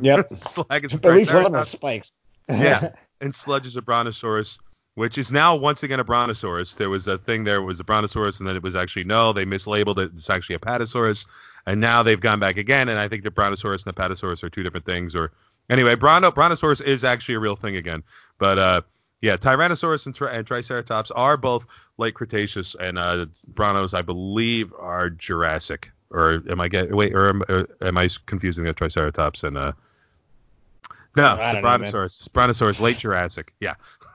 Yep. 0.00 0.30
Slag 0.32 0.84
is 0.84 0.94
at 0.94 1.04
least 1.04 1.32
one 1.32 1.46
of 1.46 1.52
them 1.52 1.64
spikes. 1.64 2.12
Yeah. 2.48 2.90
and 3.20 3.34
Sludge 3.34 3.66
is 3.66 3.76
a 3.76 3.82
Brontosaurus, 3.82 4.58
which 4.94 5.18
is 5.18 5.30
now 5.30 5.54
once 5.56 5.82
again 5.82 6.00
a 6.00 6.04
Brontosaurus. 6.04 6.76
There 6.76 6.90
was 6.90 7.08
a 7.08 7.18
thing 7.18 7.44
there 7.44 7.62
was 7.62 7.80
a 7.80 7.84
Brontosaurus, 7.84 8.40
and 8.40 8.48
then 8.48 8.56
it 8.56 8.62
was 8.62 8.76
actually 8.76 9.04
no, 9.04 9.32
they 9.32 9.44
mislabeled 9.44 9.98
it. 9.98 10.12
It's 10.16 10.30
actually 10.30 10.56
a 10.56 10.60
Patasaurus, 10.60 11.26
and 11.66 11.80
now 11.80 12.02
they've 12.02 12.20
gone 12.20 12.40
back 12.40 12.56
again, 12.56 12.88
and 12.88 12.98
I 12.98 13.08
think 13.08 13.22
the 13.22 13.30
Brontosaurus 13.30 13.84
and 13.84 13.94
the 13.94 14.00
Patasaurus 14.00 14.42
are 14.42 14.50
two 14.50 14.62
different 14.62 14.86
things. 14.86 15.14
Or 15.14 15.32
anyway, 15.70 15.94
Bronto, 15.94 16.30
Brontosaurus 16.30 16.80
is 16.80 17.04
actually 17.04 17.36
a 17.36 17.40
real 17.40 17.56
thing 17.56 17.76
again, 17.76 18.02
but 18.38 18.58
uh. 18.58 18.80
Yeah, 19.20 19.36
Tyrannosaurus 19.36 20.06
and, 20.06 20.14
tri- 20.14 20.32
and 20.32 20.46
Triceratops 20.46 21.10
are 21.10 21.36
both 21.36 21.66
late 21.96 22.14
Cretaceous, 22.14 22.76
and 22.78 22.96
uh, 22.96 23.26
Brontos, 23.52 23.92
I 23.92 24.00
believe, 24.00 24.72
are 24.78 25.10
Jurassic. 25.10 25.90
Or 26.10 26.40
am 26.48 26.60
I 26.60 26.68
get 26.68 26.94
wait? 26.94 27.16
Or 27.16 27.28
am, 27.28 27.42
uh, 27.48 27.64
am 27.82 27.98
I 27.98 28.08
confusing 28.26 28.62
the 28.62 28.72
Triceratops 28.72 29.42
and 29.42 29.58
uh? 29.58 29.72
No, 31.16 31.36
the 31.36 31.42
don't 31.42 31.54
know. 31.56 31.60
Brontosaurus. 31.62 32.28
Brontosaurus, 32.28 32.80
late 32.80 32.98
Jurassic. 32.98 33.52
Yeah. 33.60 33.74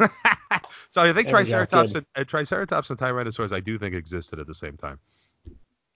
so 0.89 1.01
I 1.01 1.13
think 1.13 1.27
There 1.27 1.43
Triceratops 1.43 1.93
and 1.93 2.05
uh, 2.15 2.23
Triceratops 2.23 2.89
and 2.89 2.99
Tyrannosaurus, 2.99 3.51
I 3.51 3.59
do 3.59 3.77
think 3.77 3.95
existed 3.95 4.39
at 4.39 4.47
the 4.47 4.55
same 4.55 4.77
time. 4.77 4.99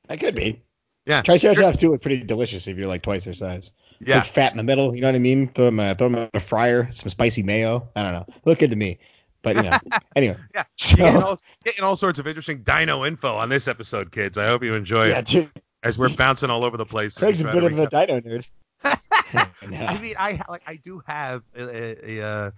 That 0.07 0.19
could 0.19 0.35
be. 0.35 0.61
Yeah. 1.05 1.21
Triceratops 1.21 1.79
too 1.79 1.91
look 1.91 2.01
pretty 2.01 2.23
delicious 2.23 2.67
if 2.67 2.77
you're 2.77 2.87
like 2.87 3.01
twice 3.01 3.23
their 3.23 3.33
size. 3.33 3.71
Yeah. 3.99 4.21
Fat 4.21 4.51
in 4.51 4.57
the 4.57 4.63
middle. 4.63 4.93
You 4.93 5.01
know 5.01 5.07
what 5.07 5.15
I 5.15 5.19
mean? 5.19 5.47
Throw 5.47 5.65
them, 5.65 5.79
uh, 5.79 5.95
throw 5.95 6.09
them 6.09 6.17
in 6.23 6.29
a 6.33 6.39
fryer, 6.39 6.91
some 6.91 7.09
spicy 7.09 7.43
mayo. 7.43 7.89
I 7.95 8.03
don't 8.03 8.13
know. 8.13 8.25
Look 8.45 8.59
good 8.59 8.71
to 8.71 8.75
me. 8.75 8.99
But 9.41 9.55
you 9.55 9.63
know, 9.63 9.77
anyway. 10.15 10.37
Yeah. 10.53 10.63
So, 10.75 10.97
getting 10.97 11.23
all, 11.23 11.39
getting 11.63 11.83
all 11.83 11.95
sorts 11.95 12.19
of 12.19 12.27
interesting 12.27 12.63
dino 12.63 13.05
info 13.05 13.35
on 13.35 13.49
this 13.49 13.67
episode, 13.67 14.11
kids. 14.11 14.37
I 14.37 14.47
hope 14.47 14.63
you 14.63 14.73
enjoy 14.73 15.07
yeah, 15.07 15.19
it 15.19 15.25
dude. 15.25 15.51
as 15.83 15.97
we're 15.97 16.13
bouncing 16.13 16.49
all 16.49 16.65
over 16.65 16.75
the 16.75 16.85
place. 16.85 17.17
Craig's 17.17 17.41
a 17.41 17.45
bit 17.45 17.63
of 17.63 17.77
a 17.77 17.87
dino 17.87 18.19
nerd. 18.19 18.47
I 18.83 19.97
mean, 19.99 20.15
I 20.17 20.39
like 20.49 20.63
I 20.67 20.75
do 20.75 21.01
have 21.05 21.43
a 21.55 21.63
a, 21.63 22.19
a, 22.19 22.27
uh, 22.27 22.51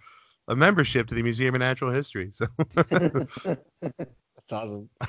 a 0.50 0.56
membership 0.56 1.08
to 1.08 1.16
the 1.16 1.24
Museum 1.24 1.56
of 1.56 1.60
Natural 1.60 1.92
History, 1.92 2.32
so 2.32 2.46
That's 2.76 4.52
awesome. 4.52 4.90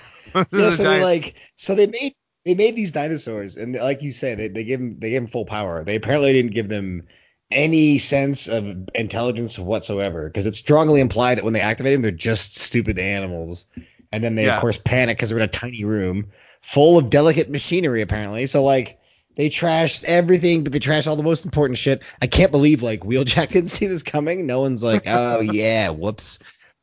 Yeah, 0.53 0.70
so 0.70 0.77
they 0.77 0.85
giant- 0.85 1.03
like 1.03 1.35
so 1.57 1.75
they 1.75 1.88
made 1.88 2.14
they 2.44 2.55
made 2.55 2.77
these 2.77 2.92
dinosaurs 2.92 3.57
and 3.57 3.75
like 3.75 4.03
you 4.03 4.12
said, 4.12 4.38
they, 4.38 4.46
they 4.49 4.62
gave 4.64 4.79
them 4.79 4.96
they 5.01 5.11
gave 5.11 5.23
them 5.23 5.27
full 5.31 5.44
power. 5.44 5.83
They 5.83 5.96
apparently 5.96 6.33
didn't 6.33 6.55
give 6.55 6.68
them 6.68 7.09
any 7.51 7.99
sense 7.99 8.46
of 8.46 8.64
intelligence 8.94 9.59
whatsoever 9.59 10.29
because 10.29 10.46
it's 10.46 10.59
strongly 10.61 11.01
implied 11.01 11.38
that 11.38 11.44
when 11.44 11.53
they 11.53 11.61
activate 11.61 11.94
them, 11.94 12.03
they're 12.03 12.12
just 12.12 12.57
stupid 12.57 13.01
animals. 13.01 13.66
And 14.12 14.23
then 14.23 14.37
they 14.37 14.44
Yeah. 14.44 14.55
of 14.55 14.61
course 14.61 14.79
panic 14.79 15.16
because 15.18 15.31
they're 15.31 15.38
in 15.38 15.44
a 15.44 15.49
tiny 15.49 15.85
room 15.85 16.31
full 16.62 16.96
of 16.96 17.11
delicate 17.11 17.51
machinery 17.51 18.03
apparently. 18.03 18.46
So 18.46 18.62
like 18.62 19.00
they 19.37 19.49
trashed 19.49 20.05
everything, 20.05 20.64
but 20.64 20.73
they 20.73 20.81
trashed 20.81 21.07
all 21.07 21.16
the 21.16 21.23
most 21.23 21.45
important 21.45 21.79
shit. 21.79 22.03
I 22.21 22.27
can't 22.27 22.51
believe 22.51 22.83
like 22.83 23.01
Wheeljack 23.03 23.49
didn't 23.53 23.71
see 23.71 23.87
this 23.87 24.03
coming. 24.03 24.47
No 24.47 24.61
one's 24.61 24.83
like, 24.85 25.05
oh 25.07 25.40
yeah, 25.40 25.90
whoops. 25.90 26.38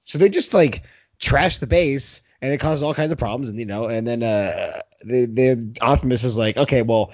So 0.05 0.17
they 0.17 0.29
just 0.29 0.53
like 0.53 0.83
trashed 1.19 1.59
the 1.59 1.67
base, 1.67 2.21
and 2.41 2.51
it 2.51 2.59
caused 2.59 2.83
all 2.83 2.93
kinds 2.93 3.11
of 3.11 3.17
problems. 3.17 3.49
And 3.49 3.59
you 3.59 3.65
know, 3.65 3.87
and 3.87 4.07
then 4.07 4.23
uh, 4.23 4.81
the 5.01 5.25
the 5.25 5.77
Optimus 5.81 6.23
is 6.23 6.37
like, 6.37 6.57
okay, 6.57 6.81
well, 6.81 7.11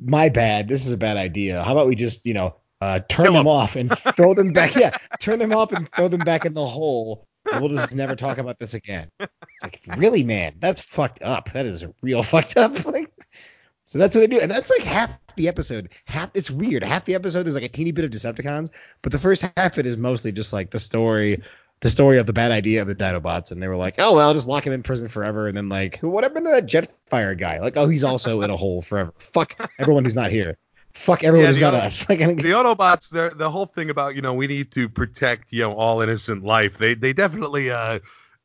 my 0.00 0.28
bad. 0.28 0.68
This 0.68 0.86
is 0.86 0.92
a 0.92 0.96
bad 0.96 1.16
idea. 1.16 1.62
How 1.62 1.72
about 1.72 1.86
we 1.86 1.94
just 1.96 2.24
you 2.26 2.34
know 2.34 2.56
uh, 2.80 3.00
turn 3.08 3.26
Kill 3.26 3.32
them 3.34 3.40
'em. 3.42 3.48
off 3.48 3.76
and 3.76 3.90
throw 4.16 4.34
them 4.34 4.52
back? 4.52 4.74
Yeah, 4.76 4.96
turn 5.20 5.38
them 5.38 5.52
off 5.52 5.72
and 5.72 5.88
throw 5.92 6.08
them 6.08 6.20
back 6.20 6.46
in 6.46 6.54
the 6.54 6.66
hole. 6.66 7.26
And 7.50 7.62
we'll 7.62 7.70
just 7.74 7.94
never 7.94 8.16
talk 8.16 8.36
about 8.38 8.58
this 8.58 8.74
again. 8.74 9.08
It's 9.18 9.30
like, 9.62 9.80
really, 9.96 10.24
man, 10.24 10.56
that's 10.60 10.80
fucked 10.82 11.22
up. 11.22 11.50
That 11.52 11.64
is 11.66 11.82
a 11.82 11.92
real 12.02 12.22
fucked 12.22 12.56
up. 12.58 12.84
Like, 12.84 13.09
so 13.90 13.98
that's 13.98 14.14
what 14.14 14.20
they 14.20 14.28
do, 14.28 14.38
and 14.40 14.48
that's 14.48 14.70
like 14.70 14.82
half 14.82 15.10
the 15.34 15.48
episode. 15.48 15.88
Half 16.04 16.30
it's 16.34 16.48
weird. 16.48 16.84
Half 16.84 17.06
the 17.06 17.16
episode 17.16 17.42
there's 17.42 17.56
like 17.56 17.64
a 17.64 17.68
teeny 17.68 17.90
bit 17.90 18.04
of 18.04 18.12
Decepticons, 18.12 18.70
but 19.02 19.10
the 19.10 19.18
first 19.18 19.42
half 19.56 19.72
of 19.72 19.78
it 19.80 19.86
is 19.86 19.96
mostly 19.96 20.30
just 20.30 20.52
like 20.52 20.70
the 20.70 20.78
story, 20.78 21.42
the 21.80 21.90
story 21.90 22.18
of 22.18 22.26
the 22.26 22.32
bad 22.32 22.52
idea 22.52 22.82
of 22.82 22.86
the 22.88 22.94
Dinobots, 22.94 23.50
and 23.50 23.60
they 23.60 23.66
were 23.66 23.74
like, 23.76 23.96
oh 23.98 24.14
well, 24.14 24.32
just 24.32 24.46
lock 24.46 24.64
him 24.64 24.72
in 24.72 24.84
prison 24.84 25.08
forever, 25.08 25.48
and 25.48 25.56
then 25.56 25.68
like, 25.68 25.98
what 26.02 26.22
happened 26.22 26.46
to 26.46 26.52
that 26.52 26.66
Jetfire 26.66 27.36
guy? 27.36 27.58
Like, 27.58 27.76
oh, 27.76 27.88
he's 27.88 28.04
also 28.04 28.42
in 28.42 28.50
a 28.50 28.56
hole 28.56 28.80
forever. 28.80 29.12
Fuck 29.18 29.56
everyone 29.80 30.04
who's 30.04 30.14
not 30.14 30.30
here. 30.30 30.56
Fuck 30.92 31.24
everyone 31.24 31.46
Yeah, 31.46 31.48
who's 31.54 31.62
other- 31.62 31.76
us. 31.78 32.06
Like, 32.08 32.18
the 32.18 32.50
Autobots, 32.52 33.10
the 33.10 33.34
the 33.34 33.50
whole 33.50 33.66
thing 33.66 33.90
about 33.90 34.14
you 34.14 34.22
know 34.22 34.34
we 34.34 34.46
need 34.46 34.70
to 34.72 34.88
protect 34.88 35.52
you 35.52 35.62
know 35.62 35.72
all 35.72 36.00
innocent 36.00 36.44
life. 36.44 36.78
They 36.78 36.94
they 36.94 37.12
definitely 37.12 37.70
uh 37.72 37.98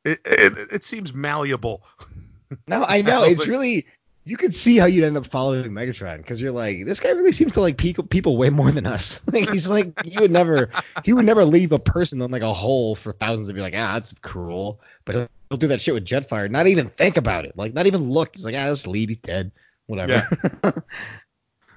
it 0.04 0.20
it, 0.24 0.58
it 0.72 0.84
seems 0.84 1.14
malleable. 1.14 1.82
no, 2.68 2.84
I 2.84 3.02
know 3.02 3.24
it's 3.24 3.46
really. 3.46 3.86
You 4.28 4.36
could 4.36 4.56
see 4.56 4.76
how 4.76 4.86
you'd 4.86 5.04
end 5.04 5.16
up 5.16 5.24
following 5.26 5.70
Megatron 5.70 6.16
because 6.16 6.42
you're 6.42 6.50
like, 6.50 6.84
this 6.84 6.98
guy 6.98 7.10
really 7.10 7.30
seems 7.30 7.52
to 7.52 7.60
like 7.60 7.78
people 7.78 8.02
people 8.02 8.36
way 8.36 8.50
more 8.50 8.72
than 8.72 8.84
us. 8.84 9.22
like 9.32 9.48
he's 9.50 9.68
like, 9.68 10.04
he 10.04 10.18
would 10.18 10.32
never, 10.32 10.70
he 11.04 11.12
would 11.12 11.24
never 11.24 11.44
leave 11.44 11.70
a 11.70 11.78
person 11.78 12.20
in 12.20 12.32
like 12.32 12.42
a 12.42 12.52
hole 12.52 12.96
for 12.96 13.12
thousands 13.12 13.46
to 13.46 13.54
be 13.54 13.60
like, 13.60 13.74
ah, 13.76 13.94
that's 13.94 14.12
cruel. 14.22 14.80
But 15.04 15.14
he'll, 15.14 15.28
he'll 15.48 15.58
do 15.58 15.68
that 15.68 15.80
shit 15.80 15.94
with 15.94 16.04
Jetfire, 16.04 16.50
not 16.50 16.66
even 16.66 16.90
think 16.90 17.16
about 17.16 17.44
it, 17.44 17.56
like 17.56 17.72
not 17.72 17.86
even 17.86 18.10
look. 18.10 18.30
He's 18.34 18.44
like, 18.44 18.56
ah, 18.56 18.66
just 18.66 18.88
leave, 18.88 19.10
he's 19.10 19.18
dead, 19.18 19.52
whatever. 19.86 20.28
Yeah. 20.64 20.72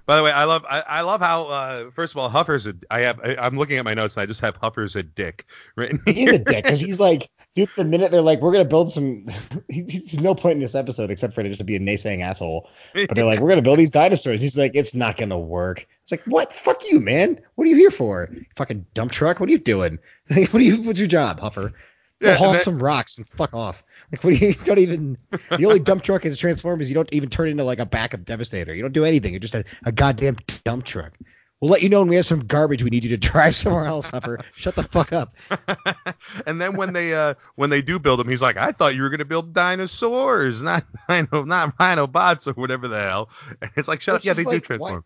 By 0.08 0.18
the 0.18 0.24
way, 0.24 0.32
I 0.32 0.46
love 0.46 0.66
I, 0.68 0.82
I 0.82 1.02
love 1.02 1.22
how 1.22 1.44
uh 1.50 1.92
first 1.92 2.14
of 2.14 2.18
all 2.18 2.30
Huffer's 2.30 2.66
a 2.66 2.74
I 2.90 3.02
have 3.02 3.20
I, 3.24 3.36
I'm 3.36 3.60
looking 3.60 3.78
at 3.78 3.86
my 3.86 3.94
notes 3.94 4.18
and 4.18 4.24
I 4.24 4.26
just 4.26 4.42
have 4.42 4.58
Huffer's 4.58 4.96
a 4.96 5.04
dick 5.04 5.46
written 5.76 6.02
he's 6.08 6.16
here. 6.16 6.34
a 6.34 6.38
dick 6.40 6.64
because 6.64 6.80
he's 6.80 7.00
like, 7.00 7.30
the 7.76 7.84
minute 7.86 8.12
they're 8.12 8.22
like, 8.22 8.42
we're 8.42 8.52
gonna 8.52 8.66
build 8.66 8.92
some, 8.92 9.26
he, 9.70 9.84
he's 9.84 10.20
no 10.20 10.36
point 10.36 10.54
in 10.56 10.60
this 10.60 10.76
episode 10.76 11.12
except 11.12 11.34
for 11.34 11.42
it 11.42 11.48
just 11.48 11.60
to 11.60 11.64
be 11.64 11.76
a 11.76 11.80
naysaying 11.80 12.24
asshole. 12.24 12.70
But 12.94 13.16
they're 13.16 13.26
like, 13.26 13.40
we're 13.40 13.50
gonna 13.50 13.62
build 13.62 13.80
these 13.80 13.90
dinosaurs. 13.90 14.42
He's 14.42 14.58
like, 14.58 14.72
it's 14.76 14.94
not 14.94 15.18
gonna 15.18 15.40
work. 15.40 15.88
It's 16.04 16.12
like, 16.12 16.24
what? 16.26 16.54
Fuck 16.54 16.90
you, 16.90 17.00
man. 17.00 17.40
What 17.56 17.66
are 17.66 17.70
you 17.70 17.76
here 17.76 17.92
for? 17.92 18.30
Fucking 18.56 18.86
dump 18.94 19.12
truck? 19.12 19.40
What 19.40 19.50
are 19.50 19.52
you 19.52 19.60
doing? 19.60 20.00
Like, 20.30 20.54
what 20.54 20.62
are 20.62 20.66
you? 20.66 20.84
What's 20.84 21.00
your 21.00 21.08
job, 21.08 21.40
Huffer? 21.40 21.74
Yeah, 22.22 22.36
haul 22.36 22.54
that- 22.54 22.62
some 22.62 22.82
rocks 22.82 23.18
and 23.18 23.28
fuck 23.28 23.54
off. 23.54 23.84
Like, 24.12 24.24
what 24.24 24.32
do 24.32 24.36
you? 24.38 24.50
you 24.50 24.54
Don't 24.66 24.78
even. 24.78 25.18
The 25.32 25.66
only 25.66 25.80
dump 25.80 26.04
truck 26.04 26.26
is 26.26 26.38
Transformers. 26.38 26.90
You 26.90 26.96
don't 26.96 27.12
even 27.14 27.30
turn 27.30 27.48
into 27.48 27.64
like 27.64 27.80
a 27.80 27.86
backup 27.86 28.26
Devastator. 28.26 28.76
You 28.76 28.82
don't 28.82 28.92
do 28.94 29.06
anything. 29.06 29.34
You're 29.34 29.40
just 29.40 29.56
a, 29.56 29.64
a 29.86 29.92
goddamn 29.92 30.38
dump 30.64 30.86
truck. 30.86 31.14
We'll 31.62 31.72
let 31.72 31.82
you 31.82 31.90
know 31.90 32.00
when 32.00 32.08
we 32.08 32.16
have 32.16 32.26
some 32.26 32.46
garbage 32.46 32.84
we 32.84 32.90
need 32.90 33.04
you 33.04 33.10
to 33.12 33.18
drive 33.30 33.56
somewhere 33.56 33.86
else, 33.86 34.10
Huffer. 34.10 34.44
Shut 34.56 34.76
the 34.76 34.84
fuck 34.84 35.12
up. 35.12 35.36
and 36.46 36.62
then 36.62 36.78
when 36.78 36.94
they 36.94 37.14
uh 37.14 37.34
when 37.56 37.70
they 37.70 37.82
do 37.82 38.00
build 38.00 38.20
them, 38.20 38.30
he's 38.30 38.42
like, 38.42 38.58
I 38.58 38.72
thought 38.72 38.96
you 38.96 39.02
were 39.02 39.10
gonna 39.10 39.26
build 39.26 39.54
dinosaurs, 39.54 40.62
not 40.62 40.86
rhino, 41.10 41.44
not 41.44 41.78
rhinobots 41.78 42.48
or 42.48 42.54
whatever 42.54 42.88
the 42.88 43.02
hell. 43.02 43.30
And 43.62 43.72
it's 43.76 43.88
like, 43.88 44.02
shut 44.02 44.16
up. 44.16 44.24
Yeah, 44.24 44.34
they 44.34 44.44
do 44.44 44.60
transform. 44.60 45.04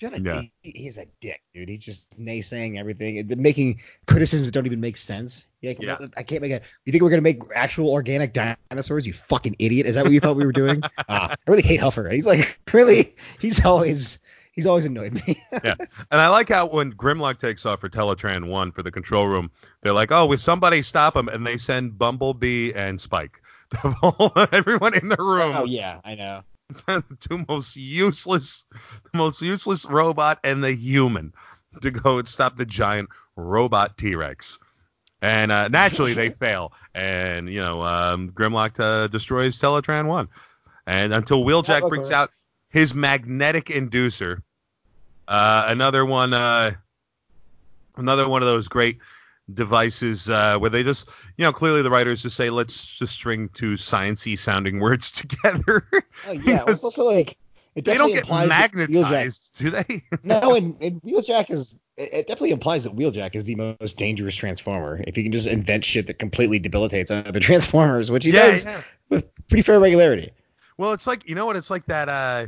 Yeah. 0.00 0.42
He, 0.62 0.70
he's 0.70 0.98
a 0.98 1.06
dick, 1.20 1.42
dude. 1.54 1.68
He's 1.68 1.78
just 1.84 2.18
naysaying 2.18 2.78
everything, 2.78 3.18
and 3.18 3.36
making 3.36 3.80
criticisms 4.06 4.48
that 4.48 4.52
don't 4.52 4.66
even 4.66 4.80
make 4.80 4.96
sense. 4.96 5.46
Yeah, 5.60 5.74
Yeah. 5.78 5.98
I 6.16 6.22
can't 6.22 6.42
make 6.42 6.52
it. 6.52 6.62
You 6.84 6.92
think 6.92 7.02
we're 7.02 7.10
gonna 7.10 7.22
make 7.22 7.42
actual 7.54 7.90
organic 7.90 8.32
dinosaurs? 8.32 9.06
You 9.06 9.12
fucking 9.12 9.56
idiot! 9.58 9.86
Is 9.86 9.94
that 9.94 10.04
what 10.04 10.12
you 10.12 10.20
thought 10.20 10.36
we 10.36 10.44
were 10.46 10.52
doing? 10.52 10.82
Ah, 11.08 11.30
I 11.32 11.36
really 11.46 11.62
hate 11.62 11.80
Huffer. 11.80 12.12
He's 12.12 12.26
like, 12.26 12.58
really? 12.72 13.14
He's 13.38 13.64
always, 13.64 14.18
he's 14.60 14.66
always 14.66 14.84
annoyed 14.84 15.14
me. 15.14 15.42
yeah. 15.64 15.74
And 16.10 16.20
I 16.20 16.28
like 16.28 16.50
how 16.50 16.66
when 16.66 16.92
Grimlock 16.92 17.38
takes 17.38 17.64
off 17.64 17.80
for 17.80 17.88
Teletran 17.88 18.48
1 18.48 18.72
for 18.72 18.82
the 18.82 18.90
control 18.90 19.26
room, 19.26 19.50
they're 19.82 19.94
like, 19.94 20.12
oh, 20.12 20.26
will 20.26 20.36
somebody 20.36 20.82
stop 20.82 21.16
him? 21.16 21.28
And 21.28 21.46
they 21.46 21.56
send 21.56 21.96
Bumblebee 21.96 22.72
and 22.74 23.00
Spike. 23.00 23.40
Everyone 24.52 24.92
in 24.92 25.08
the 25.08 25.16
room. 25.18 25.56
oh 25.56 25.64
yeah, 25.64 26.00
I 26.04 26.14
know. 26.14 26.42
the 26.86 27.02
two 27.20 27.42
most 27.48 27.74
useless, 27.74 28.66
the 28.70 29.16
most 29.16 29.40
useless 29.40 29.86
robot 29.86 30.38
and 30.44 30.62
the 30.62 30.74
human 30.74 31.32
to 31.80 31.90
go 31.90 32.18
and 32.18 32.28
stop 32.28 32.58
the 32.58 32.66
giant 32.66 33.08
robot 33.36 33.96
T-Rex. 33.96 34.58
And 35.22 35.50
uh, 35.50 35.68
naturally 35.68 36.12
they 36.12 36.30
fail, 36.30 36.72
and 36.94 37.48
you 37.48 37.60
know 37.60 37.82
um, 37.82 38.30
Grimlock 38.30 38.78
uh, 38.78 39.06
destroys 39.08 39.58
Teletran 39.58 40.06
one, 40.06 40.28
and 40.86 41.12
until 41.12 41.44
Wheeljack 41.44 41.88
brings 41.88 42.10
out 42.10 42.30
his 42.70 42.94
magnetic 42.94 43.66
inducer, 43.66 44.42
uh, 45.30 45.64
another 45.68 46.04
one, 46.04 46.34
uh, 46.34 46.72
another 47.96 48.28
one 48.28 48.42
of 48.42 48.46
those 48.46 48.66
great 48.66 48.98
devices 49.54 50.28
uh, 50.28 50.58
where 50.58 50.70
they 50.70 50.82
just, 50.82 51.08
you 51.36 51.44
know, 51.44 51.52
clearly 51.52 51.82
the 51.82 51.90
writers 51.90 52.22
just 52.22 52.36
say 52.36 52.50
let's 52.50 52.84
just 52.84 53.12
string 53.12 53.48
two 53.54 53.74
sciency 53.74 54.36
sounding 54.36 54.80
words 54.80 55.12
together. 55.12 55.86
Oh 56.26 56.32
yeah. 56.32 56.64
It's 56.66 56.82
also 56.82 57.04
like 57.04 57.38
it 57.76 57.84
they 57.84 57.96
don't 57.96 58.12
get 58.12 58.28
magnetized, 58.28 59.56
do 59.58 59.70
they? 59.70 60.02
No, 60.24 60.54
and, 60.54 60.76
and 60.82 61.00
Wheeljack 61.02 61.50
is 61.50 61.76
it 61.96 62.12
it 62.12 62.26
definitely 62.26 62.50
implies 62.50 62.82
that 62.84 62.96
Wheeljack 62.96 63.36
is 63.36 63.44
the 63.44 63.54
most 63.54 63.96
dangerous 63.96 64.34
transformer. 64.34 65.00
If 65.06 65.14
he 65.14 65.22
can 65.22 65.30
just 65.30 65.46
invent 65.46 65.84
shit 65.84 66.08
that 66.08 66.18
completely 66.18 66.58
debilitates 66.58 67.12
other 67.12 67.40
transformers, 67.40 68.10
which 68.10 68.24
he 68.24 68.32
yeah, 68.32 68.46
does 68.46 68.64
yeah. 68.64 68.82
with 69.08 69.46
pretty 69.46 69.62
fair 69.62 69.78
regularity. 69.78 70.32
Well, 70.76 70.92
it's 70.92 71.06
like 71.06 71.28
you 71.28 71.36
know 71.36 71.46
what? 71.46 71.54
It's 71.54 71.70
like 71.70 71.84
that. 71.86 72.08
Uh, 72.08 72.46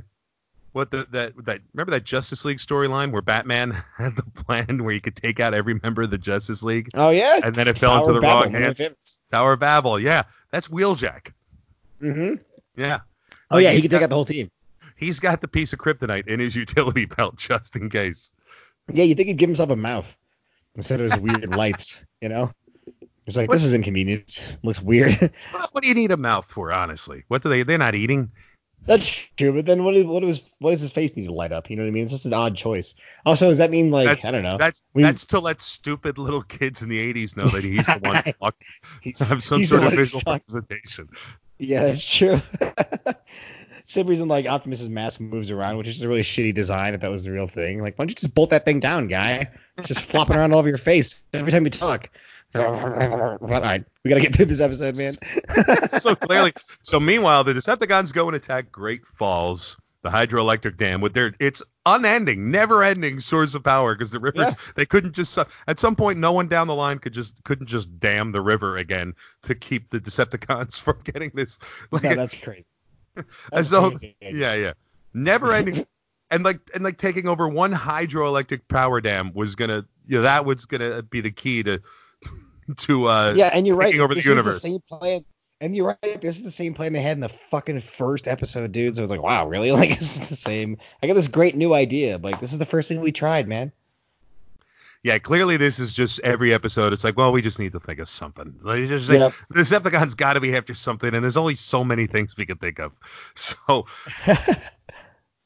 what 0.72 0.90
the 0.90 1.06
that 1.10 1.32
that 1.44 1.60
remember 1.74 1.90
that 1.92 2.04
Justice 2.04 2.44
League 2.44 2.58
storyline 2.58 3.12
where 3.12 3.22
Batman 3.22 3.70
had 3.96 4.16
the 4.16 4.22
plan 4.22 4.82
where 4.84 4.94
he 4.94 5.00
could 5.00 5.16
take 5.16 5.38
out 5.40 5.54
every 5.54 5.78
member 5.82 6.02
of 6.02 6.10
the 6.10 6.18
Justice 6.18 6.62
League, 6.62 6.88
Oh 6.94 7.10
yeah. 7.10 7.40
and 7.42 7.54
then 7.54 7.68
it 7.68 7.78
fell 7.78 7.98
into 7.98 8.12
the 8.12 8.20
wrong 8.20 8.52
hands. 8.52 8.80
Tower 9.30 9.52
of 9.54 9.60
Babel. 9.60 9.98
Yeah, 10.00 10.24
that's 10.50 10.68
Wheeljack. 10.68 11.32
Mm-hmm. 12.00 12.34
Yeah. 12.76 13.00
Oh 13.50 13.56
Like, 13.56 13.64
yeah, 13.64 13.70
he 13.72 13.82
could 13.82 13.90
can 13.90 13.98
take 13.98 14.04
out 14.04 14.08
the 14.10 14.14
whole 14.16 14.24
team. 14.24 14.50
He's 14.96 15.20
got 15.20 15.40
the 15.40 15.48
piece 15.48 15.72
of 15.72 15.78
kryptonite 15.78 16.28
in 16.28 16.40
his 16.40 16.54
utility 16.56 17.04
belt 17.16 17.36
just 17.36 17.76
in 17.76 17.90
case. 17.90 18.30
Yeah, 18.92 19.04
you 19.04 19.14
think 19.14 19.28
he'd 19.28 19.36
give 19.38 19.48
himself 19.48 19.70
a 19.70 19.76
mouth 19.76 20.16
instead 20.74 21.00
of 21.00 21.10
his 21.10 21.20
weird 21.20 21.54
lights, 21.54 21.98
you 22.20 22.28
know? 22.28 22.50
It's 23.26 23.36
like 23.36 23.48
What- 23.48 23.54
this 23.56 23.64
is 23.64 23.74
inconvenient. 23.74 24.56
Looks 24.62 24.80
weird. 24.82 25.30
What 25.72 25.82
do 25.82 25.88
you 25.88 25.94
need 25.94 26.10
a 26.12 26.16
mouth 26.16 26.46
for, 26.46 26.72
honestly? 26.72 27.24
What 27.28 27.42
do 27.42 27.48
they? 27.48 27.62
They're 27.62 27.78
not 27.78 27.94
eating. 27.94 28.30
That's 28.84 29.28
true, 29.36 29.52
but 29.52 29.64
then 29.66 29.84
what 29.84 29.94
is 29.96 30.04
what 30.04 30.24
is 30.24 30.42
what 30.58 30.72
does 30.72 30.80
his 30.80 30.90
face 30.90 31.16
need 31.16 31.26
to 31.26 31.32
light 31.32 31.52
up? 31.52 31.70
You 31.70 31.76
know 31.76 31.82
what 31.84 31.88
I 31.88 31.92
mean? 31.92 32.02
It's 32.02 32.12
just 32.12 32.26
an 32.26 32.34
odd 32.34 32.56
choice. 32.56 32.94
Also, 33.24 33.48
does 33.48 33.58
that 33.58 33.70
mean 33.70 33.90
like 33.90 34.06
That's- 34.06 34.24
I 34.24 34.30
don't 34.32 34.42
know? 34.42 34.58
That's 34.58 34.82
We- 34.92 35.02
that's 35.04 35.24
to 35.26 35.38
let 35.38 35.60
stupid 35.60 36.18
little 36.18 36.42
kids 36.42 36.82
in 36.82 36.88
the 36.88 36.98
80s 36.98 37.36
know 37.36 37.44
that 37.46 37.62
he's 37.62 37.86
the 37.86 37.98
one 38.02 38.22
to 38.24 38.52
He's, 39.00 39.20
have 39.20 39.42
some 39.42 39.64
sort 39.64 39.84
of 39.84 39.90
visual 39.92 40.20
stuck. 40.20 40.42
representation. 40.48 41.08
Yeah, 41.58 41.84
that's 41.84 42.04
true. 42.04 42.40
Same 43.84 44.06
reason 44.06 44.28
like 44.28 44.46
Optimus's 44.46 44.88
mask 44.88 45.20
moves 45.20 45.50
around, 45.50 45.76
which 45.76 45.88
is 45.88 46.02
a 46.02 46.08
really 46.08 46.22
shitty 46.22 46.54
design 46.54 46.94
if 46.94 47.00
that 47.00 47.10
was 47.10 47.24
the 47.24 47.32
real 47.32 47.46
thing. 47.48 47.80
Like, 47.80 47.98
why 47.98 48.04
don't 48.04 48.10
you 48.10 48.14
just 48.14 48.34
bolt 48.34 48.50
that 48.50 48.64
thing 48.64 48.80
down, 48.80 49.08
guy? 49.08 49.48
It's 49.76 49.88
just 49.88 50.00
flopping 50.02 50.36
around 50.36 50.52
all 50.52 50.60
over 50.60 50.68
your 50.68 50.78
face 50.78 51.22
every 51.32 51.50
time 51.50 51.64
you 51.64 51.70
talk. 51.70 52.08
All 52.54 53.40
right, 53.40 53.84
we 54.04 54.08
gotta 54.10 54.20
get 54.20 54.34
through 54.34 54.46
this 54.46 54.60
episode, 54.60 54.96
man. 54.96 55.14
so 56.00 56.14
clearly, 56.14 56.52
so 56.82 56.98
meanwhile, 57.00 57.44
the 57.44 57.52
Decepticons 57.54 58.12
go 58.12 58.28
and 58.28 58.36
attack 58.36 58.70
Great 58.70 59.02
Falls, 59.14 59.78
the 60.02 60.10
hydroelectric 60.10 60.76
dam 60.76 61.00
with 61.00 61.14
their 61.14 61.32
it's 61.40 61.62
unending, 61.86 62.50
never-ending 62.50 63.20
source 63.20 63.54
of 63.54 63.64
power 63.64 63.94
because 63.94 64.10
the 64.10 64.20
rivers 64.20 64.48
Yeah. 64.52 64.54
they 64.76 64.86
couldn't 64.86 65.14
just 65.14 65.36
at 65.66 65.78
some 65.78 65.96
point 65.96 66.18
no 66.18 66.32
one 66.32 66.46
down 66.48 66.66
the 66.66 66.74
line 66.74 66.98
could 66.98 67.12
just 67.12 67.42
couldn't 67.44 67.66
just 67.66 67.98
dam 68.00 68.32
the 68.32 68.40
river 68.40 68.76
again 68.76 69.14
to 69.42 69.54
keep 69.54 69.90
the 69.90 69.98
Decepticons 70.00 70.78
from 70.80 70.98
getting 71.04 71.30
this 71.34 71.58
like 71.90 72.02
No, 72.04 72.14
that's 72.14 72.34
crazy. 72.34 72.64
and 73.16 73.24
That's 73.52 73.68
so 73.70 73.90
crazy. 73.90 74.16
yeah 74.20 74.54
yeah 74.54 74.72
never 75.14 75.52
ending 75.52 75.86
and 76.30 76.44
like 76.44 76.60
and 76.74 76.84
like 76.84 76.98
taking 76.98 77.26
over 77.28 77.48
one 77.48 77.72
hydroelectric 77.72 78.62
power 78.68 79.00
dam 79.00 79.32
was 79.34 79.54
gonna 79.56 79.84
you 80.06 80.16
know 80.18 80.22
that 80.22 80.44
was 80.44 80.64
gonna 80.64 81.02
be 81.02 81.20
the 81.20 81.30
key 81.32 81.62
to 81.64 81.80
to 82.78 83.08
uh 83.08 83.32
Yeah, 83.36 83.50
and 83.52 83.66
you're 83.66 83.76
right. 83.76 83.94
over 83.98 84.14
the 84.14 84.18
this 84.18 84.26
universe. 84.26 84.56
is 84.56 84.62
the 84.62 84.68
same 84.70 84.80
plan. 84.88 85.24
And 85.60 85.76
you're 85.76 85.96
right. 86.02 86.20
This 86.20 86.38
is 86.38 86.42
the 86.42 86.50
same 86.50 86.74
plan 86.74 86.92
they 86.92 87.00
had 87.02 87.16
in 87.16 87.20
the 87.20 87.28
fucking 87.28 87.82
first 87.82 88.26
episode, 88.26 88.72
dude. 88.72 88.96
So 88.96 89.02
I 89.02 89.04
was 89.04 89.10
like, 89.12 89.22
wow, 89.22 89.46
really? 89.46 89.70
Like 89.80 89.90
this 89.98 90.20
is 90.20 90.28
the 90.28 90.34
same. 90.36 90.78
I 91.02 91.06
got 91.06 91.14
this 91.14 91.28
great 91.28 91.54
new 91.54 91.72
idea. 91.72 92.18
Like 92.18 92.40
this 92.40 92.52
is 92.52 92.58
the 92.58 92.66
first 92.66 92.88
thing 92.88 93.00
we 93.00 93.12
tried, 93.12 93.46
man. 93.46 93.70
yeah 95.04 95.18
clearly 95.18 95.56
this 95.56 95.78
is 95.78 95.92
just 95.92 96.18
every 96.20 96.52
episode 96.54 96.92
it's 96.92 97.02
like 97.04 97.16
well 97.16 97.32
we 97.32 97.42
just 97.42 97.58
need 97.58 97.72
to 97.72 97.80
think 97.80 97.98
of 98.00 98.08
something 98.08 98.54
like, 98.62 98.86
just 98.88 99.08
like, 99.08 99.18
Yep. 99.18 99.32
the 99.50 99.60
Decepticons 99.60 100.16
got 100.16 100.34
to 100.34 100.40
be 100.40 100.54
after 100.56 100.74
something 100.74 101.12
and 101.14 101.22
there's 101.24 101.36
only 101.36 101.54
so 101.56 101.82
many 101.84 102.06
things 102.06 102.36
we 102.36 102.46
can 102.46 102.56
think 102.58 102.78
of 102.78 102.92
so 103.34 103.86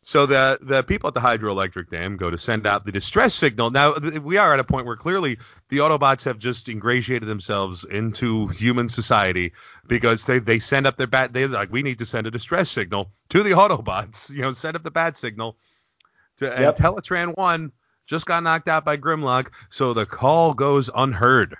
So 0.08 0.24
the 0.24 0.56
the 0.62 0.84
people 0.84 1.08
at 1.08 1.14
the 1.14 1.20
hydroelectric 1.20 1.88
dam 1.88 2.16
go 2.16 2.30
to 2.30 2.38
send 2.38 2.64
out 2.64 2.84
the 2.86 2.92
distress 2.92 3.34
signal. 3.34 3.72
Now 3.72 3.94
th- 3.94 4.20
we 4.20 4.36
are 4.36 4.54
at 4.54 4.60
a 4.60 4.64
point 4.64 4.86
where 4.86 4.94
clearly 4.94 5.36
the 5.68 5.78
Autobots 5.78 6.24
have 6.26 6.38
just 6.38 6.68
ingratiated 6.68 7.28
themselves 7.28 7.82
into 7.82 8.46
human 8.46 8.88
society 8.88 9.52
because 9.88 10.24
they 10.24 10.38
they 10.38 10.60
send 10.60 10.86
up 10.86 10.96
their 10.96 11.08
bat. 11.08 11.32
They're 11.32 11.48
like, 11.48 11.72
we 11.72 11.82
need 11.82 11.98
to 11.98 12.06
send 12.06 12.28
a 12.28 12.30
distress 12.30 12.70
signal 12.70 13.10
to 13.30 13.42
the 13.42 13.50
Autobots. 13.62 14.30
You 14.30 14.42
know, 14.42 14.52
send 14.52 14.76
up 14.76 14.84
the 14.84 14.92
bat 14.92 15.16
signal. 15.16 15.56
To, 16.36 16.52
and 16.52 16.62
Yep. 16.62 16.76
Teletran 16.76 17.36
one 17.36 17.72
just 18.06 18.26
got 18.26 18.44
knocked 18.44 18.68
out 18.68 18.84
by 18.84 18.96
Grimlock, 18.96 19.48
so 19.70 19.92
the 19.92 20.06
call 20.06 20.54
goes 20.54 20.88
unheard, 20.94 21.56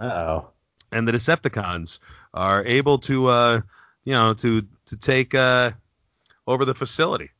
Uh 0.00 0.04
oh. 0.04 0.48
and 0.90 1.06
the 1.06 1.12
Decepticons 1.12 2.00
are 2.34 2.64
able 2.64 2.98
to 2.98 3.28
uh 3.28 3.60
you 4.02 4.14
know 4.14 4.34
to 4.34 4.66
to 4.86 4.96
take 4.96 5.36
uh 5.36 5.70
over 6.44 6.64
the 6.64 6.74
facility. 6.74 7.30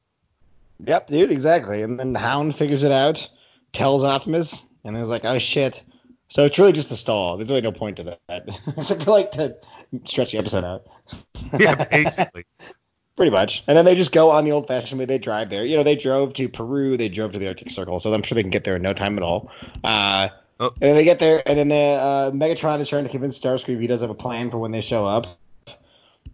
Yep, 0.85 1.09
dude, 1.09 1.33
exactly. 1.33 1.83
And 1.83 1.99
then 1.99 2.15
Hound 2.15 2.55
figures 2.55 2.83
it 2.83 2.93
out, 2.93 3.29
tells 3.73 4.05
Optimus, 4.05 4.65
and 4.85 4.95
then 4.95 5.03
he's 5.03 5.11
like, 5.11 5.25
oh 5.25 5.39
shit. 5.39 5.83
So 6.29 6.45
it's 6.45 6.59
really 6.59 6.73
just 6.73 6.91
a 6.91 6.97
stall. 6.97 7.37
There's 7.37 7.49
really 7.49 7.63
no 7.63 7.73
point 7.73 7.97
to 7.97 8.17
that. 8.29 8.61
Except 8.77 9.03
for 9.03 9.11
like 9.11 9.31
to 9.33 9.57
stretch 10.05 10.33
the 10.33 10.39
episode 10.39 10.65
out. 10.65 10.87
Yeah, 11.59 11.85
basically. 11.85 12.45
Pretty 13.17 13.31
much. 13.31 13.65
And 13.67 13.77
then 13.77 13.85
they 13.85 13.95
just 13.95 14.13
go 14.13 14.31
on 14.31 14.45
the 14.45 14.53
old 14.53 14.69
fashioned 14.69 14.99
way. 14.99 15.07
They 15.07 15.19
drive 15.19 15.51
there. 15.51 15.65
You 15.65 15.77
know, 15.79 15.83
they 15.83 15.97
drove 15.97 16.35
to 16.35 16.49
Peru. 16.49 16.97
They 16.97 17.09
drove 17.09 17.33
to 17.33 17.39
the 17.39 17.49
Arctic 17.49 17.71
Circle. 17.71 17.99
So 17.99 18.13
I'm 18.13 18.23
sure 18.23 18.37
they 18.37 18.43
can 18.43 18.51
get 18.51 18.63
there 18.65 18.77
in 18.77 18.83
no 18.83 18.93
time 18.93 19.17
at 19.17 19.25
all. 19.25 19.51
Uh, 19.83 20.29
Oh. 20.61 20.71
And 20.81 20.91
then 20.91 20.95
they 20.97 21.05
get 21.05 21.21
there, 21.21 21.41
and 21.47 21.57
then 21.57 21.69
the, 21.69 21.77
uh, 21.77 22.31
Megatron 22.33 22.81
is 22.81 22.89
trying 22.89 23.05
to 23.05 23.11
convince 23.11 23.39
Starscream 23.39 23.81
he 23.81 23.87
does 23.87 24.01
have 24.01 24.11
a 24.11 24.15
plan 24.15 24.51
for 24.51 24.59
when 24.59 24.73
they 24.73 24.81
show 24.81 25.07
up. 25.07 25.39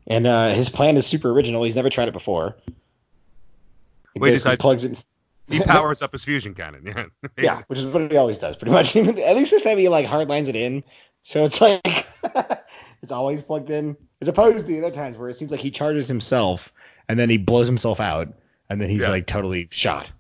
And 0.07 0.27
uh, 0.27 0.49
his 0.55 0.71
plan 0.71 0.97
is 0.97 1.07
super 1.07 1.31
original. 1.31 1.63
He's 1.63 1.77
never 1.77 1.91
tried 1.91 2.09
it 2.09 2.13
before. 2.13 2.57
He 4.15 4.21
Wait, 4.21 4.31
basically 4.31 4.57
plugs 4.57 4.85
it. 4.85 5.05
He 5.49 5.61
powers 5.65 6.01
up 6.03 6.13
his 6.13 6.25
fusion 6.25 6.55
cannon. 6.55 6.85
Yeah. 6.87 7.05
Yeah, 7.37 7.63
which 7.67 7.79
is 7.81 7.87
what 7.87 8.11
he 8.11 8.17
always 8.17 8.39
does, 8.39 8.57
pretty 8.57 8.73
much. 8.73 8.95
At 8.97 9.37
least 9.37 9.51
this 9.51 9.63
time 9.63 9.77
he 9.79 9.89
like 9.89 10.07
hard 10.07 10.29
lines 10.29 10.49
it 10.49 10.57
in, 10.57 10.85
so 11.23 11.45
it's 11.45 11.61
like 11.61 12.07
it's 13.03 13.13
always 13.13 13.43
plugged 13.43 13.71
in, 13.71 13.97
as 14.23 14.29
opposed 14.29 14.67
to 14.67 14.73
the 14.73 14.79
other 14.79 14.95
times 14.95 15.19
where 15.19 15.29
it 15.29 15.35
seems 15.35 15.51
like 15.51 15.61
he 15.61 15.71
charges 15.71 16.09
himself 16.09 16.73
and 17.09 17.19
then 17.19 17.29
he 17.29 17.37
blows 17.37 17.67
himself 17.67 18.01
out, 18.01 18.29
and 18.71 18.81
then 18.81 18.89
he's 18.89 19.03
Yeah. 19.03 19.09
like 19.11 19.27
totally 19.27 19.69
shot. 19.71 20.11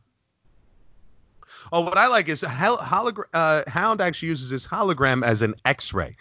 Oh, 1.72 1.80
what 1.80 1.96
I 1.96 2.08
like 2.08 2.28
is 2.28 2.42
hol- 2.42 2.78
hologra- 2.78 3.24
uh, 3.32 3.62
Hound 3.68 4.00
actually 4.00 4.28
uses 4.28 4.50
his 4.50 4.66
hologram 4.66 5.24
as 5.24 5.40
an 5.42 5.54
X-ray, 5.64 6.14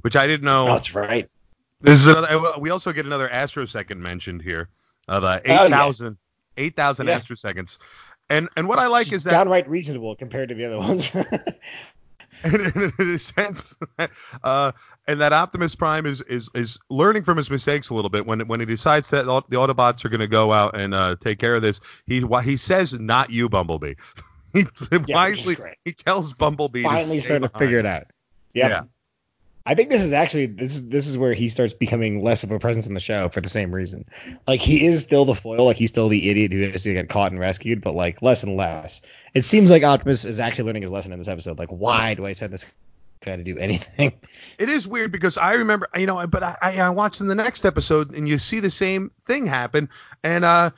which 0.00 0.16
I 0.16 0.26
didn't 0.26 0.44
know. 0.44 0.68
Oh, 0.68 0.72
that's 0.72 0.94
right. 0.94 1.28
This 1.82 2.00
is 2.00 2.06
another, 2.06 2.58
we 2.58 2.70
also 2.70 2.92
get 2.92 3.04
another 3.04 3.28
Astro 3.28 3.66
Second 3.66 4.02
mentioned 4.02 4.40
here 4.42 4.68
of 5.06 5.22
uh, 5.22 5.40
Oh, 5.46 5.66
yeah. 5.66 5.90
8,000 6.56 7.06
8,000 7.06 7.06
Yeah. 7.06 7.18
astroseconds. 7.18 7.78
And 8.28 8.48
and 8.56 8.66
what 8.66 8.78
I 8.78 8.86
like 8.88 9.12
is 9.12 9.24
that 9.24 9.30
downright 9.30 9.68
reasonable 9.68 10.16
compared 10.16 10.48
to 10.48 10.54
the 10.54 10.64
other 10.64 10.78
ones. 10.78 11.10
in 12.44 13.10
a 13.10 13.18
sense, 13.18 13.74
uh, 14.42 14.72
and 15.06 15.20
that 15.20 15.32
Optimus 15.32 15.74
Prime 15.74 16.06
is, 16.06 16.22
is 16.22 16.50
is 16.54 16.78
learning 16.90 17.22
from 17.22 17.36
his 17.36 17.50
mistakes 17.50 17.90
a 17.90 17.94
little 17.94 18.10
bit 18.10 18.26
when 18.26 18.40
when 18.48 18.60
he 18.60 18.66
decides 18.66 19.08
that 19.10 19.28
all- 19.28 19.46
the 19.48 19.56
Autobots 19.56 20.04
are 20.04 20.08
going 20.08 20.20
to 20.20 20.26
go 20.26 20.52
out 20.52 20.78
and 20.78 20.92
uh, 20.94 21.16
take 21.20 21.38
care 21.38 21.54
of 21.54 21.62
this. 21.62 21.80
He 22.06 22.24
why 22.24 22.42
he 22.42 22.56
says 22.56 22.94
not 22.94 23.30
you, 23.30 23.48
Bumblebee. 23.48 23.94
he 24.52 24.60
is 24.60 25.00
wisely 25.08 25.56
he 25.84 25.92
tells 25.92 26.32
Bumblebee 26.32 26.82
Finally 26.82 27.20
starting 27.20 27.48
to 27.48 27.58
figure 27.58 27.78
it 27.78 27.86
out. 27.86 28.04
Yep. 28.54 28.70
Yeah. 28.70 28.82
I 29.66 29.74
think 29.74 29.90
this 29.90 30.02
is 30.02 30.12
actually 30.12 30.46
this 30.46 30.76
is 30.76 30.88
this 30.88 31.08
is 31.08 31.18
where 31.18 31.34
he 31.34 31.48
starts 31.48 31.74
becoming 31.74 32.22
less 32.22 32.44
of 32.44 32.52
a 32.52 32.58
presence 32.60 32.86
in 32.86 32.94
the 32.94 33.00
show 33.00 33.28
for 33.28 33.40
the 33.40 33.48
same 33.48 33.74
reason. 33.74 34.04
Like 34.46 34.60
he 34.60 34.86
is 34.86 35.02
still 35.02 35.24
the 35.24 35.34
foil, 35.34 35.64
like 35.64 35.76
he's 35.76 35.90
still 35.90 36.08
the 36.08 36.30
idiot 36.30 36.52
who 36.52 36.70
has 36.70 36.84
to 36.84 36.92
get 36.92 37.08
caught 37.08 37.32
and 37.32 37.40
rescued, 37.40 37.82
but 37.82 37.96
like 37.96 38.22
less 38.22 38.44
and 38.44 38.56
less. 38.56 39.02
It 39.34 39.44
seems 39.44 39.70
like 39.72 39.82
Optimus 39.82 40.24
is 40.24 40.38
actually 40.38 40.66
learning 40.66 40.82
his 40.82 40.92
lesson 40.92 41.12
in 41.12 41.18
this 41.18 41.26
episode. 41.26 41.58
Like, 41.58 41.70
why 41.70 42.14
do 42.14 42.24
I 42.24 42.30
send 42.30 42.52
this 42.52 42.64
guy 43.20 43.36
to 43.36 43.42
do 43.42 43.58
anything? 43.58 44.12
It 44.58 44.70
is 44.70 44.86
weird 44.86 45.12
because 45.12 45.36
I 45.36 45.54
remember, 45.54 45.88
you 45.96 46.06
know, 46.06 46.26
but 46.26 46.42
I, 46.42 46.56
I, 46.62 46.76
I 46.78 46.90
watched 46.90 47.20
in 47.20 47.26
the 47.26 47.34
next 47.34 47.66
episode 47.66 48.14
and 48.14 48.26
you 48.26 48.38
see 48.38 48.60
the 48.60 48.70
same 48.70 49.10
thing 49.26 49.46
happen, 49.46 49.90
and 50.22 50.44
uh, 50.44 50.70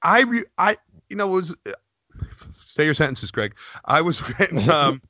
I, 0.00 0.20
re, 0.20 0.44
I, 0.56 0.78
you 1.10 1.16
know, 1.16 1.26
was 1.26 1.54
stay 2.64 2.84
your 2.84 2.94
sentences, 2.94 3.32
Greg. 3.32 3.54
I 3.84 4.00
was 4.02 4.22
um, 4.70 5.02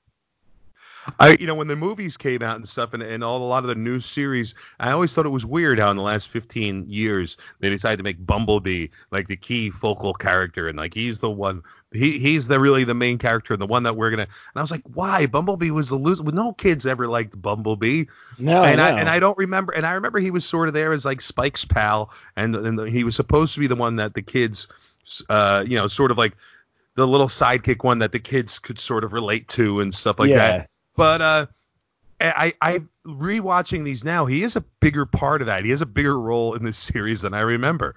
I, 1.18 1.36
you 1.40 1.46
know, 1.46 1.54
when 1.54 1.68
the 1.68 1.76
movies 1.76 2.16
came 2.16 2.42
out 2.42 2.56
and 2.56 2.68
stuff, 2.68 2.94
and, 2.94 3.02
and 3.02 3.22
all 3.24 3.38
a 3.38 3.44
lot 3.46 3.64
of 3.64 3.68
the 3.68 3.74
new 3.74 4.00
series, 4.00 4.54
I 4.80 4.90
always 4.92 5.14
thought 5.14 5.26
it 5.26 5.30
was 5.30 5.46
weird 5.46 5.78
how 5.78 5.90
in 5.90 5.96
the 5.96 6.02
last 6.02 6.28
15 6.28 6.86
years 6.88 7.36
they 7.60 7.70
decided 7.70 7.98
to 7.98 8.02
make 8.02 8.24
Bumblebee 8.24 8.88
like 9.10 9.26
the 9.28 9.36
key 9.36 9.70
focal 9.70 10.14
character, 10.14 10.68
and 10.68 10.78
like 10.78 10.94
he's 10.94 11.18
the 11.18 11.30
one, 11.30 11.62
he 11.92 12.18
he's 12.18 12.46
the 12.46 12.60
really 12.60 12.84
the 12.84 12.94
main 12.94 13.18
character, 13.18 13.52
and 13.54 13.62
the 13.62 13.66
one 13.66 13.82
that 13.84 13.96
we're 13.96 14.10
gonna. 14.10 14.22
And 14.22 14.56
I 14.56 14.60
was 14.60 14.70
like, 14.70 14.82
why? 14.94 15.26
Bumblebee 15.26 15.70
was 15.70 15.88
the 15.90 15.96
loser. 15.96 16.22
Well, 16.22 16.34
no 16.34 16.52
kids 16.52 16.86
ever 16.86 17.06
liked 17.06 17.40
Bumblebee 17.40 18.04
No, 18.38 18.62
and 18.64 18.80
I 18.80 18.90
and 19.00 19.08
I 19.08 19.18
don't 19.20 19.38
remember 19.38 19.72
and 19.72 19.86
I 19.86 19.92
remember 19.92 20.18
he 20.18 20.30
was 20.30 20.44
sort 20.44 20.68
of 20.68 20.74
there 20.74 20.92
as 20.92 21.04
like 21.04 21.20
Spike's 21.20 21.64
pal 21.64 22.10
and 22.36 22.54
and 22.54 22.88
he 22.88 23.04
was 23.04 23.16
supposed 23.16 23.54
to 23.54 23.60
be 23.60 23.66
the 23.66 23.76
one 23.76 23.96
that 23.96 24.14
the 24.14 24.22
kids 24.22 24.68
uh 25.30 25.64
you 25.66 25.76
know 25.76 25.86
sort 25.86 26.10
of 26.10 26.18
like 26.18 26.36
the 26.96 27.06
little 27.06 27.28
sidekick 27.28 27.84
one 27.84 27.98
that 28.00 28.12
the 28.12 28.18
kids 28.18 28.58
could 28.58 28.78
sort 28.78 29.04
of 29.04 29.12
relate 29.12 29.48
to 29.48 29.80
and 29.80 29.94
stuff 29.94 30.18
like 30.18 30.30
Yeah. 30.30 30.36
that. 30.36 30.70
But 30.98 31.22
uh 31.22 31.46
I 32.20 32.52
I 32.60 32.82
rewatching 33.06 33.84
these 33.84 34.04
now, 34.04 34.26
he 34.26 34.42
is 34.42 34.56
a 34.56 34.60
bigger 34.80 35.06
part 35.06 35.40
of 35.40 35.46
that. 35.46 35.64
He 35.64 35.70
has 35.70 35.80
a 35.80 35.86
bigger 35.86 36.18
role 36.20 36.54
in 36.54 36.64
this 36.64 36.76
series 36.90 37.22
than 37.22 37.32
I 37.34 37.40
remember. 37.40 37.94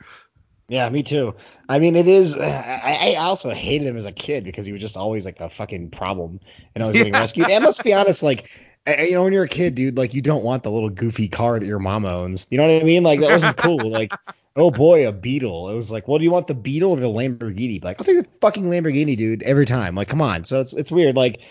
Yeah, 0.67 0.87
me 0.89 1.03
too. 1.03 1.35
I 1.67 1.79
mean, 1.79 1.97
it 1.97 2.07
is. 2.07 2.37
I, 2.37 3.13
I 3.13 3.15
also 3.19 3.49
hated 3.49 3.87
him 3.87 3.97
as 3.97 4.05
a 4.05 4.11
kid 4.13 4.45
because 4.45 4.65
he 4.65 4.71
was 4.71 4.81
just 4.81 4.95
always 4.95 5.25
like 5.25 5.41
a 5.41 5.49
fucking 5.49 5.91
problem, 5.91 6.39
and 6.73 6.83
I 6.83 6.87
was 6.87 6.95
getting 6.95 7.13
Yeah. 7.17 7.19
rescued. 7.19 7.49
And 7.49 7.65
let's 7.65 7.81
be 7.81 7.93
honest, 7.93 8.23
like, 8.23 8.49
you 8.87 9.11
know, 9.13 9.23
when 9.25 9.33
you're 9.33 9.43
a 9.43 9.49
kid, 9.49 9.75
dude, 9.75 9.97
like, 9.97 10.13
you 10.13 10.21
don't 10.21 10.45
want 10.45 10.63
the 10.63 10.71
little 10.71 10.89
goofy 10.89 11.27
car 11.27 11.59
that 11.59 11.65
your 11.65 11.79
mom 11.79 12.05
owns. 12.05 12.47
You 12.51 12.57
know 12.57 12.63
what 12.67 12.81
I 12.81 12.85
mean? 12.85 13.03
Like, 13.03 13.19
that 13.19 13.31
wasn't 13.31 13.57
cool. 13.57 13.91
Like, 13.91 14.17
oh 14.55 14.71
boy, 14.71 15.07
a 15.07 15.11
Beetle. 15.11 15.69
It 15.69 15.75
was 15.75 15.91
like, 15.91 16.07
well, 16.07 16.19
do 16.19 16.23
you 16.23 16.31
want 16.31 16.47
the 16.47 16.55
Beetle 16.55 16.91
or 16.91 16.99
the 16.99 17.07
Lamborghini? 17.09 17.83
Like, 17.83 17.99
I'll 17.99 18.05
take 18.05 18.23
the 18.23 18.29
fucking 18.39 18.63
Lamborghini, 18.65 19.17
dude, 19.17 19.43
every 19.43 19.65
time. 19.65 19.95
Like, 19.95 20.07
come 20.07 20.21
on. 20.21 20.45
So 20.45 20.61
it's 20.61 20.73
it's 20.73 20.91
weird. 20.91 21.15
Like, 21.17 21.41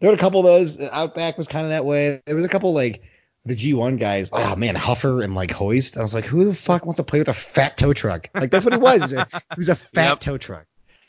there 0.00 0.10
were 0.10 0.14
a 0.16 0.18
couple 0.18 0.40
of 0.40 0.46
those. 0.46 0.80
Outback 0.80 1.38
was 1.38 1.48
kind 1.48 1.64
of 1.64 1.70
that 1.70 1.84
way. 1.84 2.22
There 2.26 2.36
was 2.36 2.44
a 2.44 2.48
couple 2.48 2.72
like 2.72 3.02
the 3.44 3.54
G1 3.54 3.98
guys, 3.98 4.30
oh 4.32 4.56
man, 4.56 4.74
Huffer 4.74 5.22
and 5.22 5.34
like 5.34 5.52
Hoist. 5.52 5.96
I 5.96 6.02
was 6.02 6.12
like, 6.14 6.24
who 6.26 6.44
the 6.44 6.54
fuck 6.54 6.84
wants 6.84 6.96
to 6.96 7.04
play 7.04 7.20
with 7.20 7.28
a 7.28 7.32
fat 7.34 7.76
tow 7.76 7.92
truck? 7.92 8.28
Like 8.34 8.50
that's 8.50 8.64
what 8.64 8.74
he 8.74 8.80
was. 8.80 9.10
he 9.12 9.18
was 9.56 9.68
a 9.68 9.76
fat 9.76 10.08
Yep. 10.10 10.20
tow 10.20 10.38
truck. 10.38 10.66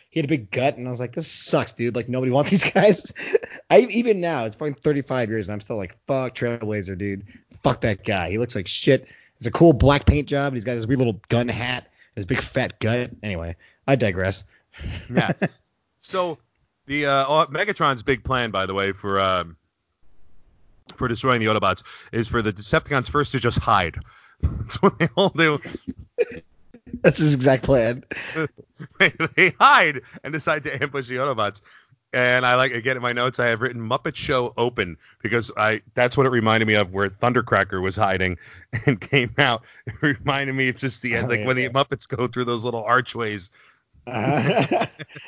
He 0.10 0.20
had 0.20 0.26
a 0.26 0.30
big 0.30 0.50
gut, 0.52 0.78
and 0.78 0.88
I 0.88 0.90
was 0.90 1.00
like, 1.00 1.14
this 1.14 1.28
sucks, 1.28 1.74
dude. 1.74 1.96
Like 1.96 2.10
nobody 2.10 2.32
wants 2.32 2.50
these 2.50 2.64
guys. 2.72 3.14
I 3.70 3.82
even 3.82 4.22
now, 4.22 4.46
it's 4.46 4.56
been 4.56 4.74
35 4.74 5.30
years, 5.30 5.48
and 5.48 5.54
I'm 5.54 5.60
still 5.62 5.78
like, 5.78 5.98
fuck 6.08 6.34
Trailblazer, 6.36 6.98
dude. 6.98 7.26
Fuck 7.64 7.82
that 7.82 8.04
guy. 8.06 8.30
He 8.30 8.38
looks 8.38 8.56
like 8.56 8.68
shit. 8.68 9.08
It's 9.38 9.48
a 9.48 9.52
cool 9.52 9.74
black 9.74 10.06
paint 10.06 10.28
job, 10.28 10.48
and 10.48 10.56
he's 10.56 10.64
got 10.64 10.76
this 10.76 10.86
weird 10.88 11.00
little 11.00 11.22
gun 11.30 11.48
hat, 11.48 11.88
his 12.16 12.26
big 12.26 12.40
fat 12.42 12.80
gut. 12.80 13.12
Anyway, 13.22 13.56
I 13.88 13.96
digress. 13.96 14.44
Yeah. 15.14 15.34
so 16.02 16.38
the 16.88 17.06
uh, 17.06 17.46
Megatron's 17.48 18.02
big 18.02 18.24
plan, 18.24 18.50
by 18.50 18.66
the 18.66 18.74
way, 18.74 18.92
for 18.92 19.20
um, 19.20 19.56
for 20.96 21.08
destroying 21.08 21.40
the 21.40 21.48
Autobots 21.48 21.84
is 22.12 22.28
for 22.28 22.42
the 22.42 22.52
Decepticons 22.52 23.10
first 23.10 23.32
to 23.34 23.40
just 23.40 23.60
hide. 23.60 23.98
That's 24.42 24.82
what 24.82 24.98
they 25.00 25.08
all 25.16 25.30
do. 25.30 25.60
That's 27.02 27.18
his 27.18 27.34
exact 27.34 27.64
plan. 27.64 28.04
they, 29.36 29.54
hide 29.60 30.02
and 30.24 30.32
decide 30.32 30.64
to 30.64 30.82
ambush 30.82 31.08
the 31.08 31.16
Autobots. 31.16 31.62
And 32.14 32.46
I 32.46 32.56
like 32.56 32.72
again 32.72 32.96
in 32.96 33.04
my 33.04 33.12
notes 33.12 33.40
I 33.40 33.48
have 33.48 33.62
written 33.62 33.82
Muppet 33.82 34.16
Show 34.16 34.54
open 34.56 34.96
because 35.22 35.52
I 35.58 35.82
that's 35.94 36.16
what 36.16 36.26
it 36.26 36.30
reminded 36.30 36.66
me 36.66 36.76
of 36.76 36.94
where 36.94 37.10
Thundercracker 37.10 37.82
was 37.82 37.98
hiding 37.98 38.38
and 38.86 39.00
came 39.02 39.34
out. 39.38 39.64
It 39.86 39.96
reminded 40.02 40.54
me 40.54 40.70
of 40.70 40.78
just 40.78 41.02
the 41.02 41.16
end 41.16 41.26
Oh, 41.26 41.30
like 41.36 41.46
when 41.46 41.58
yeah. 41.58 41.68
the 41.68 41.74
Muppets 41.74 42.08
go 42.08 42.28
through 42.28 42.46
those 42.46 42.64
little 42.64 42.84
archways. 42.84 43.50
Uh-huh. 44.08 44.86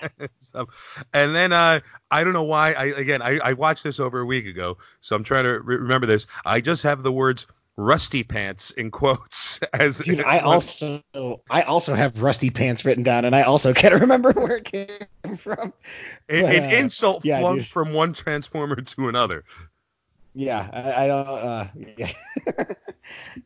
so, 0.39 0.67
and 1.13 1.35
then 1.35 1.51
uh, 1.51 1.81
I 2.09 2.23
don't 2.23 2.33
know 2.33 2.43
why. 2.43 2.73
I 2.73 2.85
again 2.85 3.21
I, 3.21 3.39
I 3.39 3.53
watched 3.53 3.83
this 3.83 3.99
over 3.99 4.19
a 4.19 4.25
week 4.25 4.45
ago, 4.45 4.77
so 5.01 5.15
I'm 5.15 5.23
trying 5.23 5.43
to 5.43 5.59
re- 5.59 5.77
remember 5.77 6.07
this. 6.07 6.27
I 6.45 6.61
just 6.61 6.83
have 6.83 7.03
the 7.03 7.11
words 7.11 7.47
"rusty 7.75 8.23
pants" 8.23 8.71
in 8.71 8.91
quotes 8.91 9.59
as. 9.73 9.99
Dude, 9.99 10.23
I 10.23 10.39
also 10.39 11.03
I 11.49 11.63
also 11.63 11.93
have 11.93 12.21
rusty 12.21 12.49
pants 12.49 12.85
written 12.85 13.03
down, 13.03 13.25
and 13.25 13.35
I 13.35 13.43
also 13.43 13.73
can't 13.75 13.99
remember 13.99 14.31
where 14.31 14.57
it 14.57 14.65
came 14.65 15.37
from. 15.37 15.73
an, 16.29 16.45
an 16.45 16.63
uh, 16.63 16.77
insult 16.77 17.25
yeah, 17.25 17.39
flung 17.39 17.57
dude. 17.57 17.67
from 17.67 17.93
one 17.93 18.13
transformer 18.13 18.75
to 18.75 19.09
another. 19.09 19.43
Yeah, 20.35 20.69
I, 20.71 21.03
I 21.03 21.07
don't. 21.07 21.27
Uh, 21.27 21.67
yeah. 21.97 22.11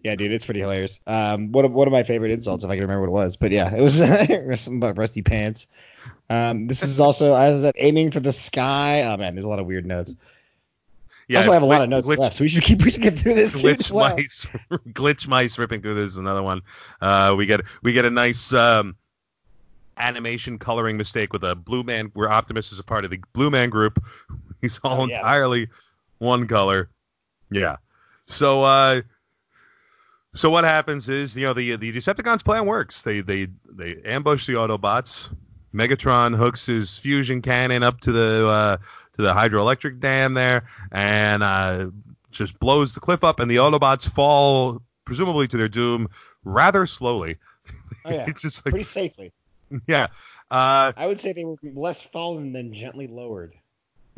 yeah, 0.04 0.16
dude, 0.16 0.32
it's 0.32 0.46
pretty 0.46 0.60
hilarious. 0.60 1.00
Um, 1.08 1.52
one 1.52 1.66
of 1.66 1.72
one 1.72 1.88
of 1.88 1.92
my 1.92 2.04
favorite 2.04 2.32
insults, 2.32 2.64
if 2.64 2.70
I 2.70 2.76
can 2.76 2.82
remember 2.84 3.02
what 3.02 3.08
it 3.08 3.24
was. 3.24 3.38
But 3.38 3.52
yeah, 3.52 3.74
it 3.74 3.82
was 3.82 3.98
something 4.62 4.78
about 4.78 4.98
rusty 4.98 5.22
pants. 5.22 5.68
Um, 6.30 6.68
this 6.68 6.84
is 6.84 7.00
also 7.00 7.34
I 7.34 7.50
was 7.54 7.72
aiming 7.78 8.12
for 8.12 8.20
the 8.20 8.34
sky. 8.34 9.04
Oh 9.04 9.18
man, 9.18 9.36
there's 9.36 9.46
a 9.46 9.50
lot 9.50 9.60
of 9.60 9.66
weird 9.66 9.86
notes. 9.86 10.16
Yeah, 11.30 11.40
also, 11.40 11.52
I 11.52 11.54
have 11.54 11.64
a 11.64 11.68
lot 11.68 11.82
of 11.82 11.90
notes 11.90 12.06
glitch, 12.08 12.18
left, 12.18 12.36
so 12.36 12.44
we 12.44 12.50
should 12.50 12.64
keep 12.64 12.84
we 12.84 12.92
should 12.92 13.02
get 13.02 13.18
through 13.18 13.36
this. 13.36 13.62
glitch 13.62 13.90
well. 13.90 14.16
mice, 14.16 14.46
glitch 14.90 15.26
mice 15.26 15.58
ripping 15.58 15.82
through 15.82 15.96
this 15.96 16.12
is 16.12 16.18
another 16.18 16.44
one. 16.44 16.62
Uh, 17.02 17.34
we 17.38 17.46
get 17.46 17.62
we 17.82 17.94
get 17.94 18.04
a 18.04 18.10
nice 18.10 18.54
um, 18.54 18.98
animation 19.98 20.60
coloring 20.60 20.98
mistake 20.98 21.32
with 21.32 21.44
a 21.46 21.56
blue 21.56 21.84
man. 21.84 22.12
Where 22.14 22.30
Optimus 22.30 22.74
is 22.74 22.80
a 22.80 22.84
part 22.84 23.06
of 23.06 23.12
the 23.12 23.20
blue 23.32 23.50
man 23.50 23.70
group. 23.70 24.04
He's 24.62 24.80
all 24.84 25.02
Oh, 25.02 25.08
yeah. 25.08 25.18
entirely 25.18 25.70
one 26.24 26.48
color. 26.48 26.90
Yeah. 27.52 27.78
So 28.26 28.64
uh, 28.64 29.02
so 30.34 30.50
what 30.50 30.64
happens 30.64 31.10
is 31.10 31.38
you 31.38 31.46
know 31.46 31.54
the 31.54 31.76
the 31.76 31.94
Decepticons 31.94 32.44
plan 32.44 32.66
works. 32.66 33.02
They 33.02 33.22
they 33.22 33.48
they 33.70 34.02
ambush 34.06 34.48
the 34.48 34.54
Autobots. 34.54 35.34
Megatron 35.74 36.38
hooks 36.38 36.68
his 36.68 37.00
fusion 37.00 37.42
cannon 37.42 37.82
up 37.82 38.00
to 38.02 38.12
the 38.12 38.48
uh, 38.48 38.78
to 39.14 39.22
the 39.22 39.34
hydroelectric 39.34 40.00
dam 40.00 40.34
there 40.36 40.70
and 40.92 41.42
uh, 41.42 41.88
just 42.32 42.60
blows 42.60 42.94
the 42.94 43.00
cliff 43.00 43.24
up, 43.24 43.40
and 43.40 43.50
the 43.50 43.58
Autobots 43.58 44.10
fall 44.10 44.82
presumably 45.06 45.48
to 45.48 45.58
their 45.58 45.70
doom 45.70 46.10
rather 46.44 46.86
slowly. 46.86 47.38
Oh 48.06 48.12
yeah, 48.12 48.26
it's 48.28 48.42
just 48.42 48.66
like 48.66 48.72
pretty 48.72 48.84
safely. 48.84 49.32
yeah, 49.88 50.08
uh, 50.52 50.94
I 50.96 51.08
would 51.08 51.20
say 51.20 51.34
they 51.34 51.46
were 51.46 51.58
less 51.64 52.02
fallen 52.02 52.54
than 52.54 52.74
gently 52.74 53.08
lowered. 53.08 53.54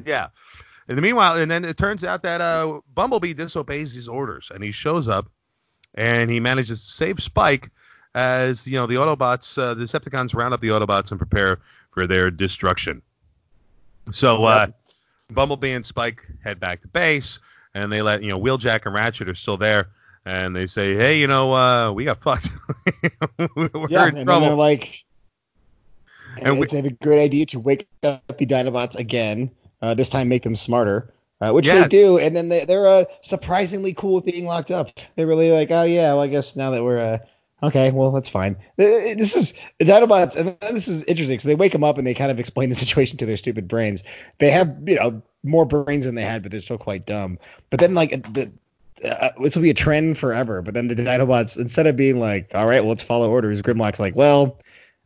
yeah. 0.06 0.28
In 0.88 0.96
the 0.96 1.02
meanwhile, 1.02 1.38
and 1.38 1.50
then 1.50 1.66
it 1.66 1.78
turns 1.78 2.04
out 2.04 2.22
that 2.24 2.42
uh, 2.42 2.80
Bumblebee 2.94 3.34
disobeys 3.34 3.94
his 3.94 4.08
orders, 4.08 4.52
and 4.54 4.64
he 4.64 4.72
shows 4.72 5.08
up, 5.10 5.28
and 5.96 6.30
he 6.30 6.40
manages 6.40 6.86
to 6.86 6.92
save 6.92 7.22
Spike 7.24 7.72
as 8.14 8.68
you 8.68 8.74
know 8.78 8.86
the 8.86 8.96
Autobots, 8.96 9.58
uh, 9.58 9.74
the 9.74 9.84
Decepticons 9.84 10.36
round 10.36 10.54
up 10.54 10.62
the 10.62 10.68
Autobots 10.70 11.10
and 11.12 11.20
prepare 11.20 11.60
for 11.92 12.06
their 12.08 12.30
destruction. 12.30 13.02
So 14.12 14.46
uh, 14.46 14.68
Yep. 14.68 14.76
Bumblebee 15.32 15.72
and 15.72 15.84
Spike 15.86 16.22
head 16.44 16.60
back 16.60 16.82
to 16.84 16.88
base, 16.88 17.40
and 17.74 17.92
they 17.92 18.04
let 18.04 18.22
you 18.22 18.30
know 18.30 18.40
Wheeljack 18.40 18.86
and 18.86 18.94
Ratchet 18.94 19.28
are 19.28 19.34
still 19.36 19.58
there, 19.58 19.88
and 20.26 20.56
they 20.56 20.68
say, 20.68 20.94
hey, 20.96 21.20
you 21.20 21.26
know, 21.26 21.52
uh, 21.52 21.92
we 21.92 22.06
got 22.06 22.22
fucked. 22.22 22.50
We're 23.56 23.70
yeah, 23.90 24.08
in 24.10 24.18
and 24.18 24.28
trouble. 24.28 24.42
they're 24.48 24.56
like, 24.56 25.04
And 26.38 26.48
and 26.48 26.60
we- 26.60 26.66
it's 26.66 26.74
a 26.74 26.90
great 26.92 27.24
idea 27.24 27.48
to 27.48 27.60
wake 27.60 27.88
up 28.04 28.22
the 28.38 28.46
Dinobots 28.46 28.96
again. 28.96 29.50
Uh, 29.86 29.94
this 29.94 30.10
time, 30.10 30.30
make 30.30 30.42
them 30.42 30.56
smarter, 30.56 31.14
uh, 31.40 31.52
which 31.52 31.68
they 31.68 31.88
do. 31.88 32.18
And 32.18 32.36
then 32.36 32.50
they, 32.50 32.66
they're 32.66 32.88
uh, 32.88 33.06
surprisingly 33.22 33.94
cool 33.94 34.16
with 34.16 34.26
being 34.26 34.46
locked 34.46 34.72
up. 34.72 34.90
They're 35.16 35.28
really 35.28 35.52
like, 35.52 35.70
oh 35.70 35.84
yeah, 35.84 36.14
well 36.14 36.24
I 36.24 36.28
guess 36.28 36.56
now 36.56 36.72
that 36.72 36.84
we're 36.84 36.98
uh, 36.98 37.18
okay, 37.68 37.92
well 37.92 38.10
that's 38.12 38.30
fine. 38.30 38.56
Uh, 38.80 39.14
This 39.16 39.36
is 39.36 39.54
the 39.78 39.86
Dinobots, 39.86 40.38
and 40.38 40.58
this 40.76 40.88
is 40.88 41.04
interesting. 41.04 41.38
So 41.38 41.50
they 41.50 41.56
wake 41.56 41.72
them 41.72 41.84
up 41.84 42.00
and 42.00 42.08
they 42.08 42.16
kind 42.16 42.32
of 42.32 42.40
explain 42.40 42.70
the 42.70 42.76
situation 42.76 43.20
to 43.20 43.28
their 43.28 43.38
stupid 43.38 43.68
brains. 43.68 44.04
They 44.40 44.50
have 44.50 44.76
you 44.88 44.96
know 44.96 45.22
more 45.44 45.66
brains 45.66 46.06
than 46.06 46.16
they 46.16 46.24
had, 46.24 46.42
but 46.42 46.52
they're 46.52 46.62
still 46.62 46.80
quite 46.80 47.06
dumb. 47.06 47.38
But 47.70 47.80
then 47.80 47.94
like 47.94 48.10
the 48.34 48.52
uh, 49.04 49.30
this 49.40 49.56
will 49.56 49.62
be 49.62 49.70
a 49.70 49.76
trend 49.76 50.18
forever. 50.18 50.64
But 50.64 50.74
then 50.74 50.88
the 50.88 50.96
Dinobots, 50.96 51.60
instead 51.60 51.86
of 51.86 51.96
being 51.96 52.20
like, 52.20 52.56
all 52.56 52.66
right, 52.66 52.80
well, 52.80 52.90
let's 52.90 53.04
follow 53.04 53.30
orders, 53.30 53.62
Grimlock's 53.62 54.00
like, 54.00 54.16
well, 54.16 54.58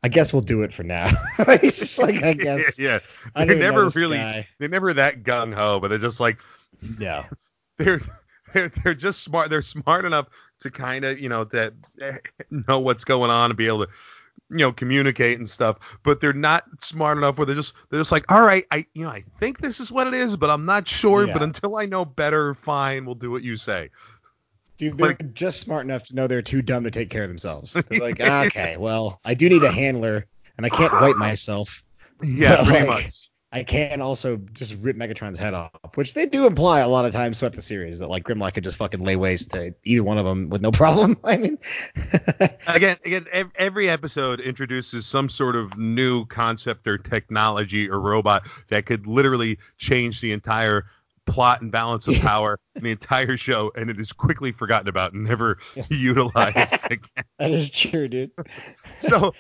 I 0.04 0.08
guess 0.10 0.32
we'll 0.34 0.42
do 0.42 0.62
it 0.64 0.74
for 0.74 0.84
now. 0.84 1.08
He's 1.62 1.80
just 1.80 2.00
like, 2.00 2.24
I 2.24 2.34
guess. 2.34 2.80
yeah, 2.80 3.00
I 3.36 3.46
they're 3.46 3.56
never 3.56 3.90
really, 3.90 4.18
guy. 4.18 4.48
they're 4.58 4.70
never 4.70 4.94
that 4.94 5.24
gung 5.24 5.54
ho, 5.54 5.80
but 5.80 5.90
they're 5.90 5.98
just 5.98 6.20
like, 6.20 6.40
No. 6.98 7.24
they're 7.78 8.00
they're 8.54 8.70
they're 8.70 8.94
just 8.96 9.24
smart. 9.24 9.50
They're 9.50 9.62
smart 9.62 10.06
enough 10.06 10.28
to 10.62 10.72
kind 10.72 11.06
of 11.06 11.20
you 11.20 11.30
know 11.30 11.44
to 11.46 11.74
eh, 12.02 12.18
know 12.50 12.80
what's 12.80 13.04
going 13.04 13.30
on 13.32 13.52
and 13.52 13.58
be 13.58 13.68
able 13.68 13.86
to 13.86 13.92
you 14.50 14.58
know 14.58 14.72
communicate 14.72 15.38
and 15.38 15.48
stuff. 15.50 15.78
But 16.04 16.20
they're 16.22 16.34
not 16.34 16.64
smart 16.82 17.18
enough 17.18 17.38
where 17.38 17.46
they're 17.46 17.56
just 17.56 17.74
they're 17.90 18.00
just 18.00 18.12
like, 18.12 18.32
all 18.32 18.42
right, 18.42 18.66
I 18.72 18.86
you 18.94 19.04
know 19.04 19.12
I 19.12 19.24
think 19.40 19.60
this 19.60 19.80
is 19.80 19.92
what 19.92 20.08
it 20.08 20.14
is, 20.14 20.36
but 20.38 20.50
I'm 20.50 20.66
not 20.66 20.88
sure. 20.88 21.28
But 21.28 21.44
until 21.44 21.78
I 21.78 21.86
know 21.86 22.06
better, 22.06 22.54
fine, 22.56 23.06
we'll 23.06 23.16
do 23.16 23.32
what 23.32 23.44
you 23.44 23.56
say. 23.56 23.90
Dude, 24.80 24.98
they're 24.98 25.08
Like- 25.10 25.34
just 25.34 25.60
smart 25.60 25.86
enough 25.86 26.06
to 26.08 26.15
know 26.15 26.26
they're 26.28 26.42
too 26.42 26.62
dumb 26.63 26.86
to 26.86 26.92
take 26.92 27.10
care 27.10 27.24
of 27.24 27.30
themselves. 27.30 27.74
They're 27.74 27.84
like, 28.00 28.20
ah, 28.24 28.46
okay, 28.46 28.78
well, 28.78 29.20
I 29.24 29.34
do 29.36 29.48
need 29.50 29.62
a 29.63 29.72
handler, 29.72 30.26
and 30.58 30.65
I 30.65 30.70
can't 30.70 30.94
wipe 30.94 31.18
myself. 31.18 31.84
Yeah, 32.24 32.58
But, 32.58 32.65
pretty 32.65 32.88
like, 32.88 33.04
much. 33.06 33.30
I 33.52 33.63
can 33.63 34.00
also 34.00 34.38
just 34.54 34.76
rip 34.80 34.96
Megatron's 34.96 35.39
head 35.39 35.56
off, 35.56 35.72
which 35.96 36.13
they 36.13 36.28
do 36.28 36.46
imply 36.46 36.82
a 36.82 36.88
lot 36.88 37.06
of 37.06 37.13
times 37.13 37.39
throughout 37.39 37.54
the 37.56 37.63
series 37.63 37.98
that 37.98 38.08
like 38.08 38.24
Grimlock 38.24 38.54
could 38.54 38.63
just 38.63 38.78
fucking 38.78 39.00
lay 39.02 39.15
waste 39.15 39.52
to 39.54 39.74
either 39.84 40.04
one 40.04 40.20
of 40.20 40.26
them 40.26 40.50
with 40.50 40.62
no 40.62 40.72
problem. 40.72 41.18
I 41.24 41.38
mean, 41.38 41.58
again, 42.68 42.98
again, 43.04 43.26
every 43.56 43.89
episode 43.89 44.39
introduces 44.39 45.08
some 45.08 45.30
sort 45.30 45.56
of 45.56 45.76
new 45.80 46.26
concept 46.26 46.86
or 46.88 47.00
technology 47.00 47.89
or 47.89 48.00
robot 48.00 48.44
that 48.68 48.86
could 48.86 49.08
literally 49.08 49.58
change 49.80 50.22
the 50.22 50.32
entire 50.32 50.86
plot 51.30 51.62
and 51.62 51.72
balance 51.72 52.08
of 52.08 52.15
power 52.22 52.60
in 52.76 52.84
the 52.84 52.92
entire 52.92 53.38
show, 53.38 53.72
and 53.76 53.89
it 53.89 54.00
is 54.00 54.12
quickly 54.12 54.52
forgotten 54.52 54.88
about 54.88 55.13
and 55.13 55.24
never 55.24 55.60
utilized 55.89 56.86
again. 56.92 57.26
that 57.38 57.52
is 57.52 57.70
true, 57.70 58.08
dude. 58.08 58.32
So, 58.98 59.34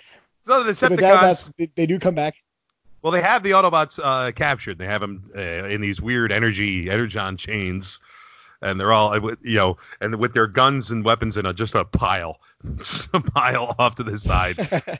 so 0.45 0.63
the 0.63 0.71
Decepticons, 0.71 1.51
they, 1.57 1.69
they 1.75 1.85
do 1.85 1.99
come 1.99 2.15
back. 2.15 2.35
well, 3.01 3.11
they 3.11 3.21
have 3.21 3.43
the 3.43 3.51
Autobots 3.51 3.99
uh, 4.03 4.31
captured. 4.31 4.77
They 4.77 4.85
have 4.85 5.01
them 5.01 5.31
uh, 5.35 5.39
in 5.39 5.81
these 5.81 6.01
weird 6.01 6.31
energy 6.31 6.89
energon 6.89 7.37
chains. 7.37 7.99
And 8.61 8.77
they're 8.77 8.91
all, 8.91 9.13
uh, 9.13 9.35
you 9.41 9.55
know, 9.55 9.77
and 10.01 10.17
with 10.17 10.33
their 10.33 10.47
guns 10.47 10.91
and 10.91 11.05
weapons 11.05 11.37
in 11.37 11.45
a, 11.45 11.53
just 11.53 11.75
a 11.75 11.85
pile, 11.85 12.41
a 13.13 13.21
pile 13.21 13.73
off 13.79 13.95
to 13.95 14.03
the 14.03 14.17
side. 14.17 14.99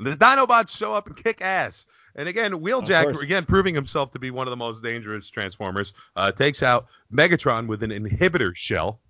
The 0.00 0.16
Dinobots 0.16 0.76
show 0.76 0.94
up 0.94 1.06
and 1.06 1.16
kick 1.16 1.42
ass. 1.42 1.84
And 2.16 2.28
again, 2.28 2.52
Wheeljack, 2.52 3.22
again, 3.22 3.44
proving 3.44 3.74
himself 3.74 4.12
to 4.12 4.18
be 4.18 4.30
one 4.30 4.46
of 4.46 4.50
the 4.50 4.56
most 4.56 4.82
dangerous 4.82 5.28
Transformers, 5.28 5.92
uh, 6.16 6.32
takes 6.32 6.62
out 6.62 6.86
Megatron 7.12 7.66
with 7.66 7.82
an 7.82 7.90
inhibitor 7.90 8.56
shell. 8.56 9.00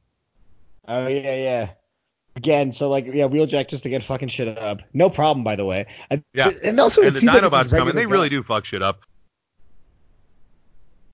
Oh 0.89 1.07
yeah, 1.07 1.35
yeah. 1.37 1.71
Again, 2.37 2.73
so 2.73 2.89
like 2.89 3.07
yeah, 3.07 3.27
Wheeljack 3.27 3.69
just 3.69 3.85
to 3.85 3.89
get 3.89 4.03
fucking 4.03 4.29
shit 4.29 4.59
up. 4.59 4.83
No 4.93 5.11
problem, 5.11 5.45
by 5.45 5.57
the 5.57 5.65
way. 5.65 5.87
I, 6.11 6.23
Yeah. 6.33 6.51
And 6.63 6.79
also, 6.81 7.03
and 7.03 7.15
the 7.15 7.21
seems 7.21 7.33
like 7.33 7.43
Dinobots 7.43 7.71
come, 7.71 7.89
and 7.89 7.97
they 7.97 8.07
really 8.07 8.29
do 8.29 8.43
fuck 8.43 8.65
shit 8.65 8.83
up. 8.83 9.03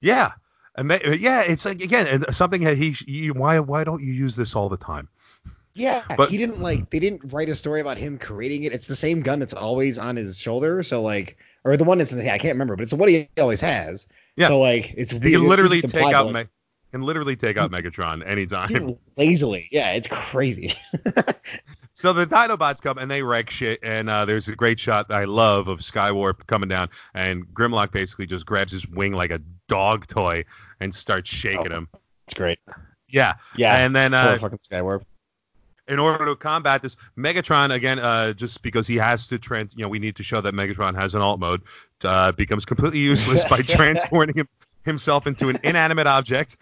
Yeah. 0.01 0.33
And 0.77 0.89
ma- 0.89 0.99
yeah, 1.05 1.43
it's 1.43 1.65
like 1.65 1.81
again 1.81 2.07
and 2.07 2.37
something 2.37 2.65
that 2.65 2.77
he, 2.77 2.93
he 2.93 3.31
why 3.31 3.61
why 3.61 3.85
don't 3.85 4.03
you 4.03 4.13
use 4.13 4.37
this 4.37 4.55
all 4.55 4.69
the 4.69 4.77
time? 4.77 5.09
Yeah, 5.77 6.03
But- 6.17 6.31
he 6.31 6.39
didn't 6.39 6.61
like 6.61 6.91
they 6.91 6.99
didn't 6.99 7.33
write 7.33 7.49
a 7.51 7.55
story 7.55 7.81
about 7.81 7.99
him 7.99 8.19
creating 8.19 8.65
it. 8.65 8.73
It's 8.73 8.87
the 8.87 8.97
same 8.97 9.21
gun 9.23 9.39
that's 9.39 9.53
always 9.55 9.99
on 9.99 10.17
his 10.17 10.39
shoulder, 10.39 10.83
so 10.83 11.03
like 11.03 11.37
or 11.65 11.77
the 11.77 11.85
one 11.85 11.99
that's 11.99 12.13
I 12.15 12.39
can't 12.39 12.55
remember, 12.55 12.77
but 12.77 12.83
it's 12.85 12.95
what 12.95 13.09
he 13.09 13.29
always 13.39 13.61
has. 13.61 14.07
Yeah. 14.37 14.49
So 14.49 14.61
like 14.61 14.95
it's 14.97 15.13
He 15.13 15.19
weird. 15.19 15.33
can 15.41 15.49
literally 15.49 15.83
take 15.83 16.15
out 16.15 16.33
but, 16.33 16.45
Me- 16.45 16.51
can 16.93 17.03
literally 17.03 17.37
take 17.37 17.57
out 17.59 17.71
Megatron 17.71 18.27
anytime. 18.27 18.97
lazily. 19.17 19.69
Yeah, 19.71 19.93
it's 19.93 20.09
crazy. 20.09 20.75
So 21.99 22.13
the 22.13 22.27
Dinobots 22.27 22.83
come 22.83 22.99
and 22.99 23.11
they 23.11 23.23
wreck 23.23 23.49
shit, 23.49 23.81
and 23.83 24.11
uh, 24.11 24.27
there's 24.27 24.49
a 24.49 24.55
great 24.55 24.79
shot 24.79 25.09
that 25.09 25.17
I 25.17 25.25
love 25.25 25.69
of 25.69 25.79
Skywarp 25.79 26.47
coming 26.47 26.69
down, 26.69 26.91
and 27.15 27.47
Grimlock 27.55 27.91
basically 27.91 28.27
just 28.27 28.45
grabs 28.45 28.71
his 28.71 28.87
wing 28.87 29.13
like 29.13 29.31
a 29.31 29.41
dog 29.67 30.07
toy 30.07 30.45
and 30.79 30.95
starts 30.95 31.31
shaking 31.31 31.71
him. 31.71 31.89
it's 32.27 32.35
great. 32.35 32.59
Yeah, 33.09 33.37
Yeah. 33.57 33.79
and 33.79 33.97
then 33.97 34.13
uh, 34.13 34.37
fucking 34.37 34.59
Skywarp. 34.59 35.05
In 35.89 35.99
order 35.99 36.25
to 36.27 36.37
combat 36.37 36.83
this, 36.83 36.97
Megatron 37.17 37.73
again, 37.73 37.99
uh, 37.99 38.33
just 38.33 38.63
because 38.63 38.87
he 38.87 38.97
has 38.97 39.27
to 39.29 39.39
trans, 39.39 39.73
you 39.77 39.83
know, 39.83 39.89
we 39.89 39.99
need 39.99 40.17
to 40.17 40.23
show 40.23 40.41
that 40.41 40.55
Megatron 40.55 40.95
has 40.95 41.15
an 41.15 41.23
alt 41.23 41.39
mode, 41.39 41.63
uh, 42.05 42.33
becomes 42.33 42.65
completely 42.65 42.99
useless 42.99 43.45
by 43.49 43.63
transporting 43.63 44.37
him, 44.37 44.49
himself 44.85 45.27
into 45.27 45.49
an 45.49 45.59
inanimate 45.63 46.07
object. 46.07 46.57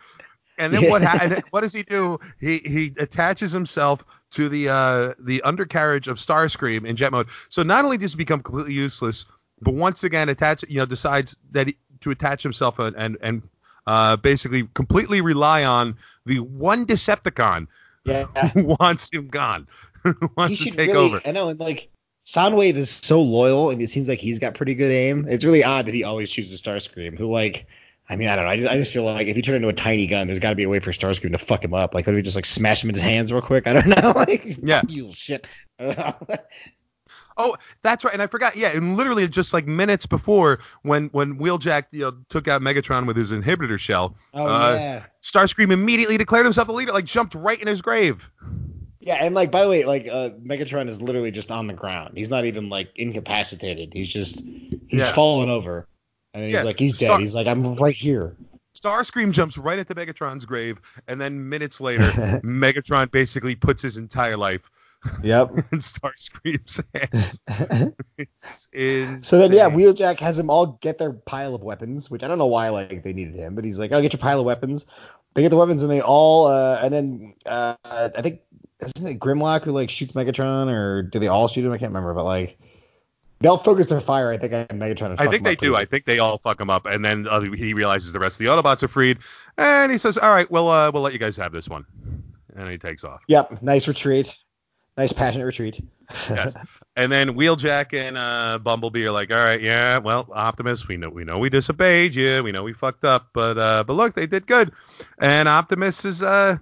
And 0.58 0.72
then 0.72 0.88
what? 0.88 1.02
Ha- 1.02 1.42
what 1.50 1.62
does 1.62 1.72
he 1.72 1.82
do? 1.82 2.18
He 2.38 2.58
he 2.58 2.92
attaches 2.98 3.50
himself 3.50 4.04
to 4.32 4.48
the 4.48 4.68
uh, 4.68 5.14
the 5.18 5.42
undercarriage 5.42 6.06
of 6.06 6.18
Starscream 6.18 6.86
in 6.86 6.94
jet 6.94 7.10
mode. 7.10 7.28
So 7.48 7.64
not 7.64 7.84
only 7.84 7.98
does 7.98 8.12
he 8.12 8.16
become 8.16 8.40
completely 8.40 8.74
useless, 8.74 9.24
but 9.60 9.74
once 9.74 10.04
again 10.04 10.28
attach, 10.28 10.64
you 10.68 10.78
know, 10.78 10.86
decides 10.86 11.36
that 11.50 11.66
he, 11.68 11.76
to 12.02 12.10
attach 12.12 12.42
himself 12.42 12.78
and 12.78 12.94
and, 12.94 13.18
and 13.20 13.42
uh, 13.86 14.16
basically 14.16 14.68
completely 14.74 15.20
rely 15.20 15.64
on 15.64 15.96
the 16.24 16.38
one 16.38 16.86
Decepticon 16.86 17.66
Yeah. 18.04 18.26
wants 18.54 19.10
him 19.12 19.28
gone, 19.28 19.66
wants 20.36 20.58
to 20.58 20.70
take 20.70 20.92
really, 20.92 20.92
over. 20.92 21.20
I 21.24 21.32
know, 21.32 21.48
and 21.48 21.58
like 21.58 21.88
Soundwave 22.26 22.76
is 22.76 22.90
so 22.90 23.22
loyal, 23.22 23.70
and 23.70 23.80
it 23.82 23.90
seems 23.90 24.08
like 24.08 24.18
he's 24.18 24.38
got 24.38 24.54
pretty 24.54 24.74
good 24.74 24.90
aim. 24.90 25.26
It's 25.28 25.44
really 25.44 25.64
odd 25.64 25.86
that 25.86 25.94
he 25.94 26.04
always 26.04 26.30
chooses 26.30 26.60
Starscream, 26.62 27.18
who 27.18 27.30
like. 27.30 27.66
I 28.06 28.16
mean, 28.16 28.28
I 28.28 28.36
don't 28.36 28.44
know. 28.44 28.50
I 28.50 28.56
just, 28.56 28.68
I 28.68 28.76
just 28.76 28.92
feel 28.92 29.04
like 29.04 29.28
if 29.28 29.36
you 29.36 29.42
turn 29.42 29.54
into 29.56 29.68
a 29.68 29.72
tiny 29.72 30.06
gun, 30.06 30.26
there's 30.26 30.38
got 30.38 30.50
to 30.50 30.56
be 30.56 30.64
a 30.64 30.68
way 30.68 30.78
for 30.78 30.92
Starscream 30.92 31.32
to 31.32 31.38
fuck 31.38 31.64
him 31.64 31.72
up. 31.72 31.94
Like, 31.94 32.04
could 32.04 32.14
we 32.14 32.20
just 32.20 32.36
like 32.36 32.44
smash 32.44 32.84
him 32.84 32.90
in 32.90 32.94
his 32.94 33.02
hands 33.02 33.32
real 33.32 33.40
quick? 33.40 33.66
I 33.66 33.72
don't 33.72 33.86
know. 33.88 34.12
like, 34.14 34.44
Yeah. 34.62 34.82
you 34.86 35.10
shit. 35.14 35.46
Oh, 37.36 37.56
that's 37.82 38.04
right. 38.04 38.12
And 38.14 38.22
I 38.22 38.26
forgot. 38.28 38.56
Yeah, 38.56 38.68
and 38.68 38.96
literally 38.96 39.26
just 39.26 39.52
like 39.52 39.66
minutes 39.66 40.06
before 40.06 40.60
when 40.82 41.08
when 41.08 41.38
Wheeljack 41.38 41.86
you 41.90 42.02
know 42.02 42.14
took 42.28 42.46
out 42.48 42.62
Megatron 42.62 43.06
with 43.06 43.16
his 43.16 43.32
inhibitor 43.32 43.78
shell, 43.78 44.14
oh 44.34 44.46
Uh, 44.46 44.74
yeah. 44.78 45.02
Starscream 45.22 45.72
immediately 45.72 46.16
declared 46.16 46.46
himself 46.46 46.68
the 46.68 46.72
leader, 46.74 46.92
like 46.92 47.06
jumped 47.06 47.34
right 47.34 47.60
in 47.60 47.66
his 47.66 47.82
grave. 47.82 48.30
Yeah, 49.00 49.16
and 49.16 49.34
like 49.34 49.50
by 49.50 49.62
the 49.64 49.68
way, 49.68 49.84
like 49.84 50.06
uh, 50.06 50.30
Megatron 50.42 50.88
is 50.88 51.02
literally 51.02 51.30
just 51.30 51.50
on 51.50 51.66
the 51.66 51.74
ground. 51.74 52.16
He's 52.16 52.30
not 52.30 52.44
even 52.44 52.68
like 52.68 52.90
incapacitated. 52.96 53.92
He's 53.92 54.08
just 54.08 54.40
he's 54.88 55.00
Yeah. 55.00 55.12
fallen 55.12 55.50
over, 55.50 55.88
and 56.34 56.44
he's 56.44 56.54
Yeah, 56.54 56.62
like 56.62 56.78
he's 56.78 56.96
dead. 56.98 57.06
Star- 57.06 57.20
he's 57.20 57.34
like 57.34 57.46
I'm 57.46 57.74
right 57.74 57.96
here. 57.96 58.36
Starscream 58.76 59.30
jumps 59.30 59.56
right 59.56 59.78
into 59.78 59.94
Megatron's 59.94 60.44
grave, 60.44 60.80
and 61.06 61.20
then 61.20 61.48
minutes 61.48 61.80
later, 61.80 62.04
Megatron 62.44 63.10
basically 63.10 63.54
puts 63.54 63.82
his 63.82 63.96
entire 63.96 64.36
life 64.36 64.62
Yep. 65.22 65.50
in 65.72 65.78
Starscream's 65.78 66.82
hands. 66.94 67.40
So 69.26 69.38
then 69.38 69.52
yeah, 69.52 69.68
Wheeljack 69.68 70.20
has 70.20 70.36
them 70.36 70.50
all 70.50 70.78
get 70.80 70.98
their 70.98 71.12
pile 71.12 71.54
of 71.54 71.62
weapons, 71.62 72.10
which 72.10 72.22
I 72.22 72.28
don't 72.28 72.38
know 72.38 72.46
why 72.46 72.68
like 72.68 73.02
they 73.02 73.12
needed 73.12 73.34
him, 73.34 73.54
but 73.54 73.64
he's 73.64 73.78
like, 73.78 73.92
I'll 73.92 74.02
get 74.02 74.12
your 74.12 74.20
pile 74.20 74.40
of 74.40 74.46
weapons. 74.46 74.86
They 75.34 75.42
get 75.42 75.48
the 75.48 75.56
weapons 75.56 75.82
and 75.82 75.90
they 75.90 76.00
all 76.00 76.46
uh, 76.46 76.80
and 76.82 76.92
then 76.92 77.34
uh, 77.46 77.76
I 77.84 78.20
think 78.20 78.40
isn't 78.80 79.06
it 79.06 79.18
Grimlock 79.18 79.62
who 79.62 79.72
like 79.72 79.90
shoots 79.90 80.12
Megatron 80.12 80.70
or 80.70 81.02
do 81.02 81.18
they 81.18 81.28
all 81.28 81.48
shoot 81.48 81.64
him? 81.64 81.72
I 81.72 81.78
can't 81.78 81.90
remember, 81.90 82.14
but 82.14 82.24
like 82.24 82.58
they'll 83.40 83.58
focus 83.58 83.88
their 83.88 84.00
fire. 84.00 84.30
I 84.30 84.38
think 84.38 84.52
on 84.52 84.66
Megatron. 84.78 85.10
And 85.10 85.20
I 85.20 85.28
think 85.28 85.44
they 85.44 85.54
do. 85.54 85.72
pretty 85.72 85.82
I 85.82 85.84
think 85.84 86.04
they 86.06 86.18
all 86.18 86.38
fuck 86.38 86.60
him 86.60 86.70
up, 86.70 86.86
and 86.86 87.04
then 87.04 87.28
uh, 87.28 87.40
he 87.40 87.74
realizes 87.74 88.12
the 88.12 88.18
rest 88.18 88.40
of 88.40 88.44
the 88.44 88.46
Autobots 88.46 88.82
are 88.82 88.88
freed, 88.88 89.18
and 89.58 89.92
he 89.92 89.98
says, 89.98 90.18
"All 90.18 90.30
right, 90.30 90.50
well, 90.50 90.68
uh, 90.68 90.90
we'll 90.90 91.02
let 91.02 91.12
you 91.12 91.18
guys 91.18 91.36
have 91.36 91.52
this 91.52 91.68
one," 91.68 91.84
and 92.56 92.68
he 92.70 92.78
takes 92.78 93.04
off. 93.04 93.20
Yep, 93.28 93.62
nice 93.62 93.86
retreat. 93.86 94.36
Nice 94.96 95.12
passionate 95.12 95.46
retreat. 95.46 95.80
Yes. 96.28 96.54
And 96.96 97.10
then 97.10 97.30
Wheeljack 97.30 97.94
and 97.94 98.16
uh, 98.18 98.58
Bumblebee 98.62 99.04
are 99.06 99.10
like, 99.10 99.30
"All 99.30 99.38
right, 99.38 99.60
yeah, 99.60 99.98
well, 99.98 100.28
Optimus, 100.32 100.86
we 100.86 100.96
know 100.98 101.08
we 101.08 101.24
know 101.24 101.38
we 101.38 101.48
disobeyed 101.48 102.14
you, 102.14 102.42
we 102.42 102.52
know 102.52 102.62
we 102.62 102.74
fucked 102.74 103.04
up, 103.04 103.30
but 103.32 103.56
uh, 103.58 103.84
but 103.84 103.94
look, 103.94 104.14
they 104.14 104.26
did 104.26 104.46
good." 104.46 104.70
And 105.18 105.48
Optimus 105.48 106.04
is 106.04 106.22
uh, 106.22 106.58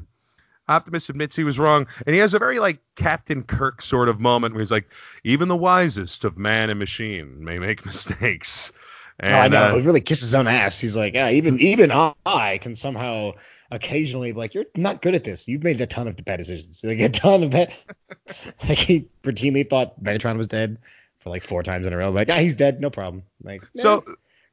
Optimus 0.69 1.09
admits 1.11 1.35
he 1.37 1.45
was 1.45 1.59
wrong, 1.59 1.87
and 2.07 2.15
he 2.15 2.21
has 2.21 2.35
a 2.35 2.39
very 2.39 2.61
like 2.61 2.79
Captain 2.95 3.43
Kirk 3.43 3.83
sort 3.83 4.09
of 4.09 4.21
moment 4.21 4.55
where 4.55 4.61
he's 4.61 4.71
like, 4.71 4.89
"Even 5.25 5.49
the 5.49 5.57
wisest 5.57 6.25
of 6.25 6.39
man 6.39 6.71
and 6.71 6.79
machine 6.79 7.45
may 7.45 7.59
make 7.59 7.85
mistakes." 7.87 8.73
And, 9.21 9.35
oh, 9.35 9.39
I 9.39 9.49
know. 9.49 9.59
uh, 9.59 9.75
he 9.77 9.83
really 9.83 10.01
kisses 10.01 10.29
his 10.31 10.35
own 10.35 10.49
ass. 10.49 10.81
He's 10.81 10.97
like, 10.97 11.15
yeah, 11.15 11.31
even 11.31 11.61
even 11.61 11.93
I 12.25 12.59
can 12.59 12.75
somehow 12.75 13.33
occasionally 13.73 14.33
like, 14.33 14.55
you're 14.55 14.67
not 14.77 15.03
good 15.03 15.15
at 15.15 15.25
this. 15.25 15.49
You've 15.49 15.65
made 15.65 15.81
a 15.81 15.87
ton 15.87 16.07
of 16.09 16.17
bad 16.25 16.37
decisions. 16.37 16.83
Like 16.85 17.01
a 17.01 17.09
ton 17.09 17.43
of 17.45 17.51
bad. 17.51 17.75
like 18.69 18.79
he 18.79 19.09
routinely 19.25 19.69
thought 19.69 20.03
Megatron 20.03 20.37
was 20.37 20.47
dead 20.47 20.79
for 21.21 21.31
like 21.31 21.43
four 21.43 21.63
times 21.63 21.87
in 21.87 21.93
a 21.93 21.97
row. 21.97 22.11
Like, 22.11 22.31
ah, 22.31 22.37
he's 22.39 22.55
dead, 22.55 22.81
no 22.81 22.91
problem. 22.91 23.25
Like, 23.43 23.63
So 23.77 24.05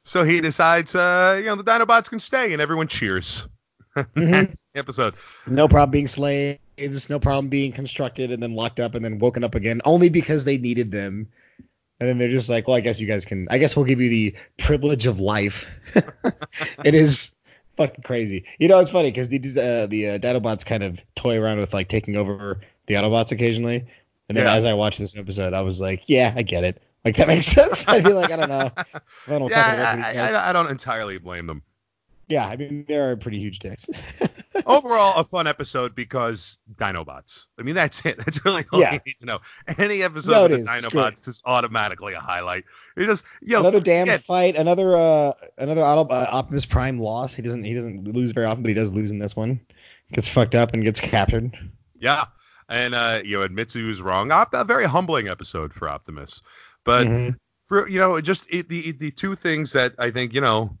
so 0.04 0.24
he 0.24 0.40
decides, 0.40 0.94
uh, 0.94 1.36
you 1.38 1.46
know, 1.46 1.56
the 1.56 1.64
Dinobots 1.64 2.08
can 2.08 2.20
stay, 2.20 2.52
and 2.52 2.60
everyone 2.62 2.88
cheers. 2.88 3.46
Mhm. 3.96 4.54
Episode. 4.74 5.14
no 5.48 5.66
problem 5.66 5.90
being 5.90 6.06
slaves, 6.06 7.10
no 7.10 7.18
problem 7.18 7.48
being 7.48 7.72
constructed 7.72 8.30
and 8.30 8.40
then 8.40 8.54
locked 8.54 8.78
up 8.78 8.94
and 8.94 9.04
then 9.04 9.18
woken 9.18 9.42
up 9.42 9.56
again, 9.56 9.82
only 9.84 10.08
because 10.08 10.44
they 10.44 10.58
needed 10.58 10.92
them. 10.92 11.28
And 11.98 12.08
then 12.08 12.16
they're 12.16 12.28
just 12.30 12.48
like, 12.48 12.66
well, 12.68 12.76
I 12.76 12.80
guess 12.80 13.00
you 13.00 13.08
guys 13.08 13.24
can. 13.26 13.48
I 13.50 13.58
guess 13.58 13.76
we'll 13.76 13.84
give 13.84 14.00
you 14.00 14.08
the 14.08 14.34
privilege 14.58 15.06
of 15.06 15.18
life. 15.20 15.66
it 16.84 16.94
is 16.94 17.32
fucking 17.86 18.02
crazy. 18.02 18.44
You 18.58 18.68
know, 18.68 18.78
it's 18.78 18.90
funny 18.90 19.10
because 19.10 19.28
the 19.28 19.38
uh, 19.38 19.86
the 19.86 20.10
uh, 20.10 20.18
Dinobots 20.18 20.64
kind 20.66 20.82
of 20.82 21.00
toy 21.16 21.38
around 21.38 21.58
with 21.60 21.72
like 21.72 21.88
taking 21.88 22.16
over 22.16 22.60
the 22.86 22.94
Autobots 22.94 23.32
occasionally. 23.32 23.86
And 24.28 24.36
then 24.36 24.44
Yeah. 24.44 24.54
as 24.54 24.64
I 24.64 24.74
watched 24.74 24.98
this 24.98 25.16
episode, 25.16 25.54
I 25.54 25.62
was 25.62 25.80
like, 25.80 26.08
yeah, 26.08 26.32
I 26.36 26.42
get 26.42 26.64
it. 26.64 26.82
Like 27.04 27.16
that 27.16 27.26
makes 27.28 27.46
sense. 27.58 27.88
I'd 27.88 28.04
be 28.04 28.12
like, 28.12 28.30
I 28.30 28.36
don't 28.36 28.48
know. 28.48 28.70
I 28.76 29.38
don't 29.38 29.50
Yeah, 29.50 30.02
I. 30.06 30.18
I, 30.34 30.50
I 30.50 30.52
don't 30.52 30.70
entirely 30.70 31.18
blame 31.18 31.46
them. 31.46 31.62
Yeah, 32.30 32.46
I 32.46 32.56
mean, 32.56 32.84
they're 32.88 33.16
pretty 33.16 33.38
huge 33.38 33.58
dicks. 33.58 33.86
Overall, 34.66 35.18
a 35.20 35.24
fun 35.24 35.46
episode 35.46 35.94
because 35.94 36.58
Dinobots. 36.76 37.46
I 37.58 37.62
mean, 37.62 37.74
that's 37.74 38.04
it. 38.06 38.18
That's 38.24 38.44
really 38.44 38.64
all 38.72 38.80
Yeah. 38.80 38.94
you 38.94 39.00
need 39.06 39.18
to 39.20 39.26
know. 39.26 39.38
Any 39.78 40.02
episode 40.02 40.32
No, 40.32 40.42
with 40.42 40.60
is. 40.60 40.66
Great. 40.66 40.82
Dinobots 40.82 41.28
is 41.28 41.42
automatically 41.44 42.14
a 42.14 42.20
highlight. 42.20 42.64
It's 42.96 43.06
just, 43.06 43.24
know, 43.42 43.60
another 43.60 43.80
damn 43.80 44.04
again, 44.04 44.18
fight, 44.20 44.56
another 44.56 44.96
uh 44.96 45.32
another 45.58 45.82
uh, 45.82 46.04
Optimus 46.30 46.66
Prime 46.66 46.98
loss. 46.98 47.34
He 47.34 47.42
doesn't 47.42 47.64
he 47.64 47.74
doesn't 47.74 48.04
lose 48.12 48.32
very 48.32 48.46
often, 48.46 48.62
but 48.62 48.68
he 48.68 48.74
does 48.74 48.92
lose 48.92 49.10
in 49.10 49.18
this 49.18 49.34
one. 49.36 49.60
Gets 50.12 50.28
fucked 50.28 50.54
up 50.54 50.72
and 50.74 50.82
gets 50.84 51.00
captured. 51.00 51.56
yeah. 51.98 52.24
And 52.68 52.94
uh, 52.94 53.22
you 53.24 53.38
know, 53.38 53.42
admits 53.42 53.74
he 53.74 53.82
was 53.82 54.00
wrong. 54.00 54.30
Op- 54.30 54.54
a 54.54 54.64
very 54.64 54.84
humbling 54.86 55.28
episode 55.28 55.72
for 55.72 55.88
Optimus. 55.88 56.40
But 56.84 57.06
Mhm. 57.06 57.36
for 57.68 57.88
you 57.88 57.98
know, 57.98 58.20
just 58.20 58.46
it, 58.52 58.68
the 58.68 58.92
the 58.92 59.10
two 59.10 59.34
things 59.34 59.72
that 59.72 59.94
I 59.98 60.10
think 60.10 60.32
you 60.34 60.40
know, 60.40 60.76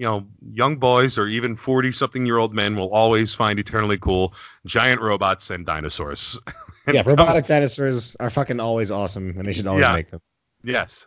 you 0.00 0.06
know, 0.06 0.26
young 0.50 0.76
boys 0.78 1.18
or 1.18 1.26
even 1.28 1.56
forty 1.56 1.92
something 1.92 2.24
year 2.24 2.38
old 2.38 2.54
men 2.54 2.74
will 2.74 2.90
always 2.90 3.34
find 3.34 3.58
eternally 3.58 3.98
cool: 3.98 4.32
giant 4.64 5.02
robots 5.02 5.50
and 5.50 5.66
dinosaurs. 5.66 6.38
And 6.86 6.94
yeah, 6.96 7.02
robotic 7.04 7.46
dinosaurs 7.46 8.16
are 8.18 8.30
fucking 8.30 8.60
always 8.60 8.90
awesome, 8.90 9.34
and 9.36 9.46
they 9.46 9.52
should 9.52 9.66
always 9.66 9.82
Yeah. 9.82 9.92
make 9.92 10.10
them. 10.10 10.20
Yes. 10.64 11.06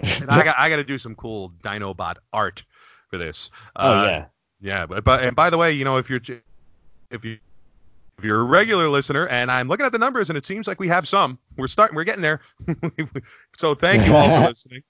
And 0.00 0.30
I 0.30 0.42
got 0.44 0.58
I 0.58 0.70
got 0.70 0.76
to 0.76 0.84
do 0.84 0.96
some 0.96 1.14
cool 1.14 1.50
Dinobot 1.62 2.16
art 2.32 2.64
for 3.10 3.18
this. 3.18 3.50
oh 3.76 3.92
Uh, 3.92 4.06
yeah. 4.06 4.24
Yeah, 4.62 4.86
but, 4.86 5.04
but 5.04 5.22
and 5.22 5.36
by 5.36 5.50
the 5.50 5.58
way, 5.58 5.72
you 5.72 5.84
know 5.84 5.98
if 5.98 6.08
you're 6.08 6.20
if 7.10 7.24
you 7.24 7.38
if 8.18 8.24
you're 8.24 8.40
a 8.40 8.44
regular 8.44 8.88
listener, 8.88 9.26
and 9.28 9.50
I'm 9.50 9.68
looking 9.68 9.84
at 9.84 9.92
the 9.92 9.98
numbers, 9.98 10.30
and 10.30 10.38
it 10.38 10.46
seems 10.46 10.66
like 10.66 10.80
we 10.80 10.88
have 10.88 11.06
some. 11.08 11.38
We're 11.58 11.66
starting. 11.66 11.96
We're 11.96 12.04
getting 12.04 12.22
there. 12.22 12.40
so 13.56 13.74
thank 13.74 14.06
you 14.06 14.14
all 14.14 14.30
for 14.30 14.48
listening. 14.48 14.82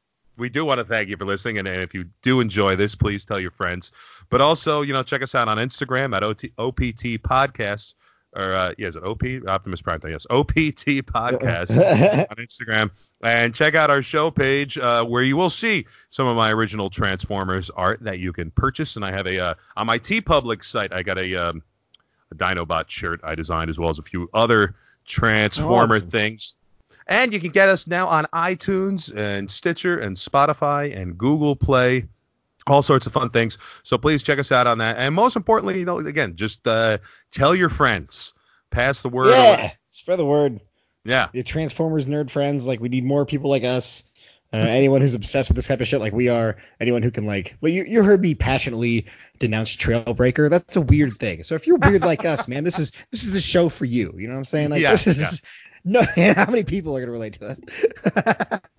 We 0.43 0.49
do 0.49 0.64
want 0.64 0.78
to 0.78 0.84
thank 0.84 1.09
you 1.09 1.16
for 1.16 1.24
listening, 1.24 1.59
and, 1.59 1.68
and 1.68 1.80
if 1.80 1.95
you 1.95 2.05
do 2.20 2.40
enjoy 2.40 2.74
this, 2.74 2.97
please 2.97 3.24
tell 3.24 3.38
your 3.38 3.53
friends. 3.53 3.93
But 4.28 4.40
also, 4.40 4.82
you 4.82 4.93
know, 4.93 5.05
check 5.05 5.22
us 5.22 5.36
out 5.36 5.47
on 5.47 5.57
Instagram 5.59 6.16
at 6.16 6.24
OT, 6.24 6.53
OPT 6.59 7.22
Podcast, 7.22 7.95
or 8.34 8.53
uh, 8.53 8.72
yeah, 8.76 8.88
is 8.88 8.97
it 8.97 9.05
OP 9.05 9.22
Optimus 9.47 9.80
Prime? 9.82 10.01
Yes, 10.05 10.26
OPT 10.30 11.07
Podcast 11.07 11.76
on 12.30 12.36
Instagram. 12.36 12.90
And 13.22 13.55
check 13.55 13.76
out 13.76 13.88
our 13.88 14.03
show 14.03 14.32
page 14.32 14.78
uh, 14.78 15.05
where 15.05 15.22
you 15.22 15.36
will 15.36 15.49
see 15.49 15.86
some 16.11 16.26
of 16.26 16.36
my 16.36 16.51
original 16.51 16.90
Transformers 16.90 17.70
art 17.70 18.03
that 18.03 18.18
you 18.18 18.32
can 18.32 18.51
purchase. 18.51 18.97
And 18.97 19.05
I 19.05 19.12
have 19.12 19.28
a 19.28 19.38
uh, 19.38 19.55
on 19.76 19.86
my 19.86 20.01
TeePublic 20.01 20.64
site. 20.64 20.93
I 20.93 21.05
got 21.05 21.18
a, 21.18 21.36
um, 21.36 21.62
a 22.32 22.34
Dinobot 22.34 22.90
shirt 22.90 23.20
I 23.22 23.36
designed 23.36 23.70
as 23.70 23.78
well 23.78 23.90
as 23.90 24.01
a 24.01 24.03
few 24.03 24.28
other 24.34 24.74
Transformer 25.05 25.97
Awesome. 25.97 26.11
things. 26.11 26.57
And 27.07 27.32
you 27.32 27.40
can 27.40 27.50
get 27.50 27.68
us 27.68 27.86
now 27.86 28.07
on 28.07 28.26
iTunes 28.32 29.14
and 29.16 29.50
Stitcher 29.50 29.98
and 29.98 30.16
Spotify 30.16 30.96
and 30.96 31.16
Google 31.18 31.57
Play. 31.57 32.07
All 32.66 32.82
sorts 32.82 33.07
of 33.07 33.12
fun 33.12 33.30
things. 33.30 33.59
So 33.82 33.98
please 33.98 34.22
check 34.22 34.38
us 34.38 34.53
out 34.53 34.68
on 34.68 34.78
that. 34.78 34.96
And 34.96 35.14
most 35.14 35.34
importantly, 35.34 35.80
you 35.80 35.84
know, 35.84 35.98
again, 35.98 36.36
just 36.36 36.66
uh, 36.68 36.98
tell 37.32 37.57
your 37.57 37.68
friends, 37.68 38.34
pass 38.70 39.03
the 39.03 39.09
word. 39.09 39.30
yeah, 39.30 39.57
along. 39.57 39.70
spread 39.90 40.18
the 40.18 40.26
word. 40.26 40.61
Yeah. 41.05 41.28
The 41.32 41.42
Transformers 41.42 42.07
nerd 42.07 42.30
friends, 42.30 42.66
like 42.66 42.80
we 42.80 42.88
need 42.88 43.05
more 43.05 43.26
people 43.26 43.50
like 43.50 43.64
us. 43.64 44.05
Uh, 44.53 44.57
anyone 44.68 45.00
who's 45.00 45.14
obsessed 45.14 45.48
with 45.48 45.57
this 45.57 45.66
type 45.66 45.80
of 45.80 45.88
shit, 45.88 46.00
like 46.00 46.12
we 46.12 46.28
are. 46.28 46.57
Anyone 46.80 47.03
who 47.03 47.11
can 47.11 47.26
like, 47.26 47.57
well, 47.61 47.72
you, 47.72 47.84
you 47.84 48.03
heard 48.03 48.20
me 48.20 48.34
passionately 48.34 49.07
denounce 49.38 49.74
Trailbreaker. 49.76 50.50
That's 50.50 50.76
a 50.76 50.80
weird 50.80 51.14
thing. 51.14 51.42
So 51.42 51.55
if 51.55 51.66
you're 51.66 51.78
weird 51.78 52.03
like 52.03 52.24
us, 52.24 52.46
man, 52.48 52.64
this 52.64 52.78
is 52.78 52.92
this 53.11 53.24
is 53.24 53.32
the 53.32 53.40
show 53.40 53.68
for 53.68 53.84
you. 53.84 54.14
You 54.16 54.28
know 54.28 54.34
what 54.34 54.38
I'm 54.38 54.44
saying? 54.44 54.70
Like 54.70 54.82
Yeah, 54.82 54.92
this 54.92 55.07
is 55.07 55.42
no. 55.85 56.03
How 56.16 56.47
many 56.47 56.64
people 56.64 56.97
are 56.97 57.01
gonna 57.01 57.12
relate 57.12 57.35
to 57.35 57.47
us? 57.49 58.61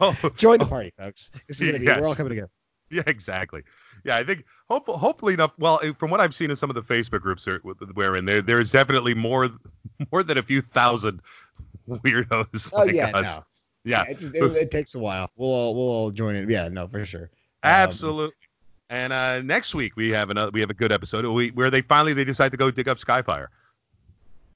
Oh, 0.00 0.14
Join 0.36 0.58
the 0.58 0.66
party, 0.66 0.92
folks. 0.96 1.30
This 1.48 1.60
is 1.60 1.66
gonna 1.66 1.78
be. 1.80 1.86
Yes. 1.86 2.00
We're 2.00 2.06
all 2.06 2.14
coming 2.14 2.30
together. 2.30 2.50
Yeah, 2.90 3.02
exactly. 3.06 3.62
Yeah, 4.04 4.16
I 4.16 4.22
think 4.24 4.44
hope, 4.68 4.86
hopefully 4.86 5.34
enough. 5.34 5.52
Well, 5.58 5.80
eh, 5.82 5.92
from 5.98 6.10
what 6.10 6.20
I've 6.20 6.34
seen 6.34 6.50
in 6.50 6.56
some 6.56 6.70
of 6.70 6.74
the 6.74 6.82
Facebook 6.82 7.20
groups 7.20 7.48
are- 7.48 7.60
we're 7.94 8.16
in, 8.16 8.24
there 8.24 8.42
there's 8.42 8.70
definitely 8.70 9.14
more 9.14 9.48
more 10.12 10.22
than 10.22 10.38
a 10.38 10.42
few 10.42 10.60
thousand 10.62 11.20
weirdos 11.88 12.70
Oh 12.74 12.80
like 12.84 12.92
yeah, 12.94 13.10
us. 13.14 13.38
no. 13.38 13.44
Yeah, 13.84 14.04
it, 14.08 14.22
it, 14.22 14.42
it 14.56 14.70
takes 14.70 14.94
a 14.94 14.98
while. 14.98 15.30
We'll 15.36 15.50
all 15.50 15.74
we'll 15.74 15.88
all 15.88 16.10
join 16.10 16.36
it. 16.36 16.48
Yeah, 16.48 16.68
no, 16.68 16.86
for 16.86 17.04
sure. 17.04 17.30
Um, 17.64 17.70
absolutely. 17.70 18.36
And 18.90 19.12
uh, 19.12 19.40
next 19.40 19.74
week 19.74 19.96
we 19.96 20.12
have 20.12 20.30
another 20.30 20.50
we 20.52 20.60
have 20.60 20.70
a 20.70 20.74
good 20.74 20.92
episode 20.92 21.24
we, 21.26 21.50
where 21.52 21.70
they 21.70 21.80
finally 21.82 22.12
they 22.12 22.24
decide 22.24 22.50
to 22.52 22.56
go 22.56 22.70
dig 22.70 22.88
up 22.88 22.98
Skyfire. 22.98 23.46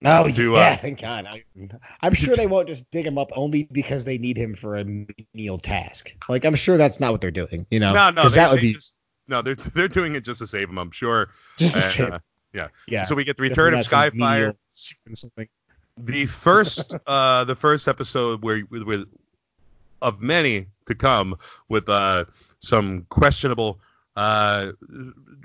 Oh 0.05 0.29
to, 0.29 0.53
yeah, 0.53 0.59
uh, 0.59 0.77
thank 0.77 1.01
God. 1.01 1.27
I, 1.27 1.45
I'm 2.03 2.15
sure 2.15 2.37
they 2.37 2.47
won't 2.47 2.69
just 2.69 2.91
dig 2.91 3.07
him 3.07 3.17
up 3.19 3.31
only 3.35 3.65
because 3.71 4.05
they 4.05 4.19
need 4.19 4.37
him 4.37 4.55
for 4.55 4.77
a 4.77 4.85
menial 4.85 5.59
task. 5.59 6.15
Like 6.29 6.45
I'm 6.45 6.55
sure 6.55 6.77
that's 6.77 7.01
not 7.01 7.13
what 7.13 7.21
they're 7.21 7.31
doing. 7.31 7.67
You 7.71 7.81
know, 7.81 7.93
no, 7.93 8.11
no, 8.11 8.29
they- 8.29 8.35
that 8.37 8.51
would 8.51 8.61
be 8.61 8.75
just- 8.75 8.95
no, 9.29 9.43
they're 9.43 9.55
they're 9.57 9.89
doing 9.89 10.15
it 10.15 10.21
just 10.25 10.39
to 10.41 10.47
save 10.47 10.69
him, 10.69 10.79
I'm 10.79 10.91
sure. 10.93 11.31
just 11.57 11.75
And, 11.75 11.85
same. 11.85 12.13
uh, 12.13 12.19
yeah. 12.53 12.69
yeah. 12.87 13.05
So 13.05 13.15
we 13.15 13.25
get 13.25 13.37
the 13.37 13.43
return 13.43 13.75
of 13.75 13.85
Skyfire. 13.87 14.55
something. 14.73 15.49
the 15.99 16.27
first 16.27 16.95
uh 17.07 17.45
the 17.45 17.57
first 17.57 17.89
episode 17.89 18.43
where 18.43 18.63
with 18.71 19.05
of 20.03 20.21
many 20.21 20.67
to 20.87 20.95
come 20.95 21.37
with 21.69 21.89
uh 21.89 22.25
some 22.61 23.07
questionable 23.09 23.81
uh 24.15 24.73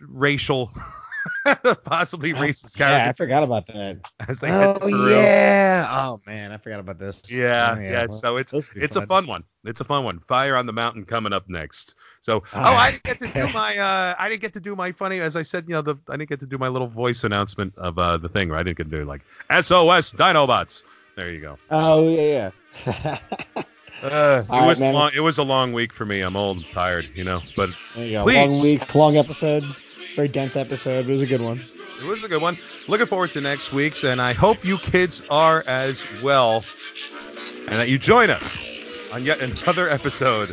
racial 0.08 0.72
possibly 1.84 2.34
racist 2.34 2.78
characters. 2.78 2.80
Yeah, 2.80 3.10
I 3.10 3.14
forgot 3.14 3.44
about 3.44 3.68
that. 3.68 4.00
As 4.28 4.40
they 4.40 4.48
head 4.48 4.78
Oh 4.82 4.88
yeah. 4.88 5.88
Oh 5.90 6.22
man, 6.26 6.52
I 6.52 6.58
forgot 6.58 6.80
about 6.80 7.00
this. 7.00 7.22
Yeah, 7.32 7.76
Oh, 7.78 7.82
yeah. 7.82 8.06
Well, 8.08 8.08
So 8.10 8.38
it's 8.38 8.52
those 8.52 8.70
would 8.70 8.80
be 8.80 8.86
it's 8.86 8.96
a 8.96 9.02
fun. 9.02 9.08
fun 9.08 9.28
one. 9.28 9.44
It's 9.66 9.82
a 9.82 9.84
fun 9.84 10.04
one. 10.04 10.20
Fire 10.20 10.56
on 10.56 10.66
the 10.66 10.74
Mountain 10.74 11.06
coming 11.06 11.34
up 11.34 11.48
next. 11.50 11.96
So 12.22 12.44
oh, 12.54 12.60
All 12.60 12.76
I 12.76 12.92
didn't 12.92 13.04
get 13.04 13.20
to 13.20 13.28
do 13.28 13.50
my 13.54 13.78
uh 13.78 14.16
I 14.18 14.30
didn't 14.30 14.42
get 14.42 14.54
to 14.54 14.60
do 14.60 14.76
my 14.76 14.92
funny 14.92 15.20
as 15.20 15.36
I 15.36 15.44
said, 15.44 15.66
you 15.68 15.74
know, 15.74 15.82
the 15.82 15.96
I 16.10 16.18
didn't 16.18 16.30
get 16.30 16.40
to 16.42 16.48
do 16.48 16.58
my 16.58 16.68
little 16.68 16.88
voice 16.88 17.24
announcement 17.24 17.76
of 17.78 17.98
uh 17.98 18.18
the 18.18 18.30
thing, 18.30 18.50
right? 18.50 18.60
I 18.60 18.64
didn't 18.64 18.78
get 18.78 18.90
to 18.90 18.98
do 18.98 19.06
like 19.06 19.22
SOS 19.52 20.12
Dinobots. 20.14 20.84
There 21.16 21.32
you 21.32 21.42
go. 21.42 21.58
Oh 21.70 22.08
yeah, 22.08 22.52
yeah. 22.86 23.18
Uh, 24.04 24.42
it 24.44 24.50
All 24.50 24.60
right, 24.62 24.68
was 24.68 24.80
man. 24.80 24.94
long, 24.96 25.12
it 25.14 25.20
was 25.20 25.38
a 25.38 25.44
long 25.44 25.74
week 25.74 25.94
for 25.94 26.06
me. 26.06 26.22
I'm 26.22 26.36
old 26.36 26.58
and 26.58 26.70
tired, 26.70 27.08
you 27.14 27.24
know, 27.24 27.40
but 27.56 27.70
there 27.96 28.06
you 28.06 28.12
go. 28.14 28.24
Please. 28.24 28.52
Long 28.52 28.62
week, 28.64 28.96
long 28.96 29.18
episode. 29.18 29.64
Very 30.16 30.28
dense 30.28 30.56
episode. 30.56 31.04
But 31.06 31.10
It 31.10 31.14
was 31.14 31.22
a 31.22 31.28
good 31.28 31.42
one. 31.42 31.62
it 32.02 32.06
was 32.06 32.24
a 32.24 32.28
good 32.28 32.42
one. 32.42 32.58
Looking 32.88 33.08
forward 33.08 33.32
to 33.32 33.42
next 33.42 33.72
week's, 33.72 34.04
and 34.04 34.22
I 34.22 34.34
hope 34.34 34.64
you 34.66 34.78
kids 34.78 35.22
are 35.30 35.64
as 35.68 36.04
well, 36.22 36.64
and 37.68 37.70
that 37.80 37.90
you 37.90 37.98
join 37.98 38.30
us 38.30 38.58
on 39.12 39.24
yet 39.24 39.40
another 39.42 39.88
episode 39.90 40.52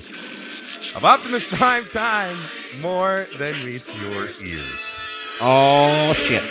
of 0.94 1.04
Optimus 1.04 1.44
Prime 1.46 1.84
Time, 1.86 2.38
more 2.80 3.26
than 3.38 3.64
meets 3.64 3.94
your 3.96 4.28
ears. 4.44 5.00
Oh 5.40 6.12
shit. 6.14 6.42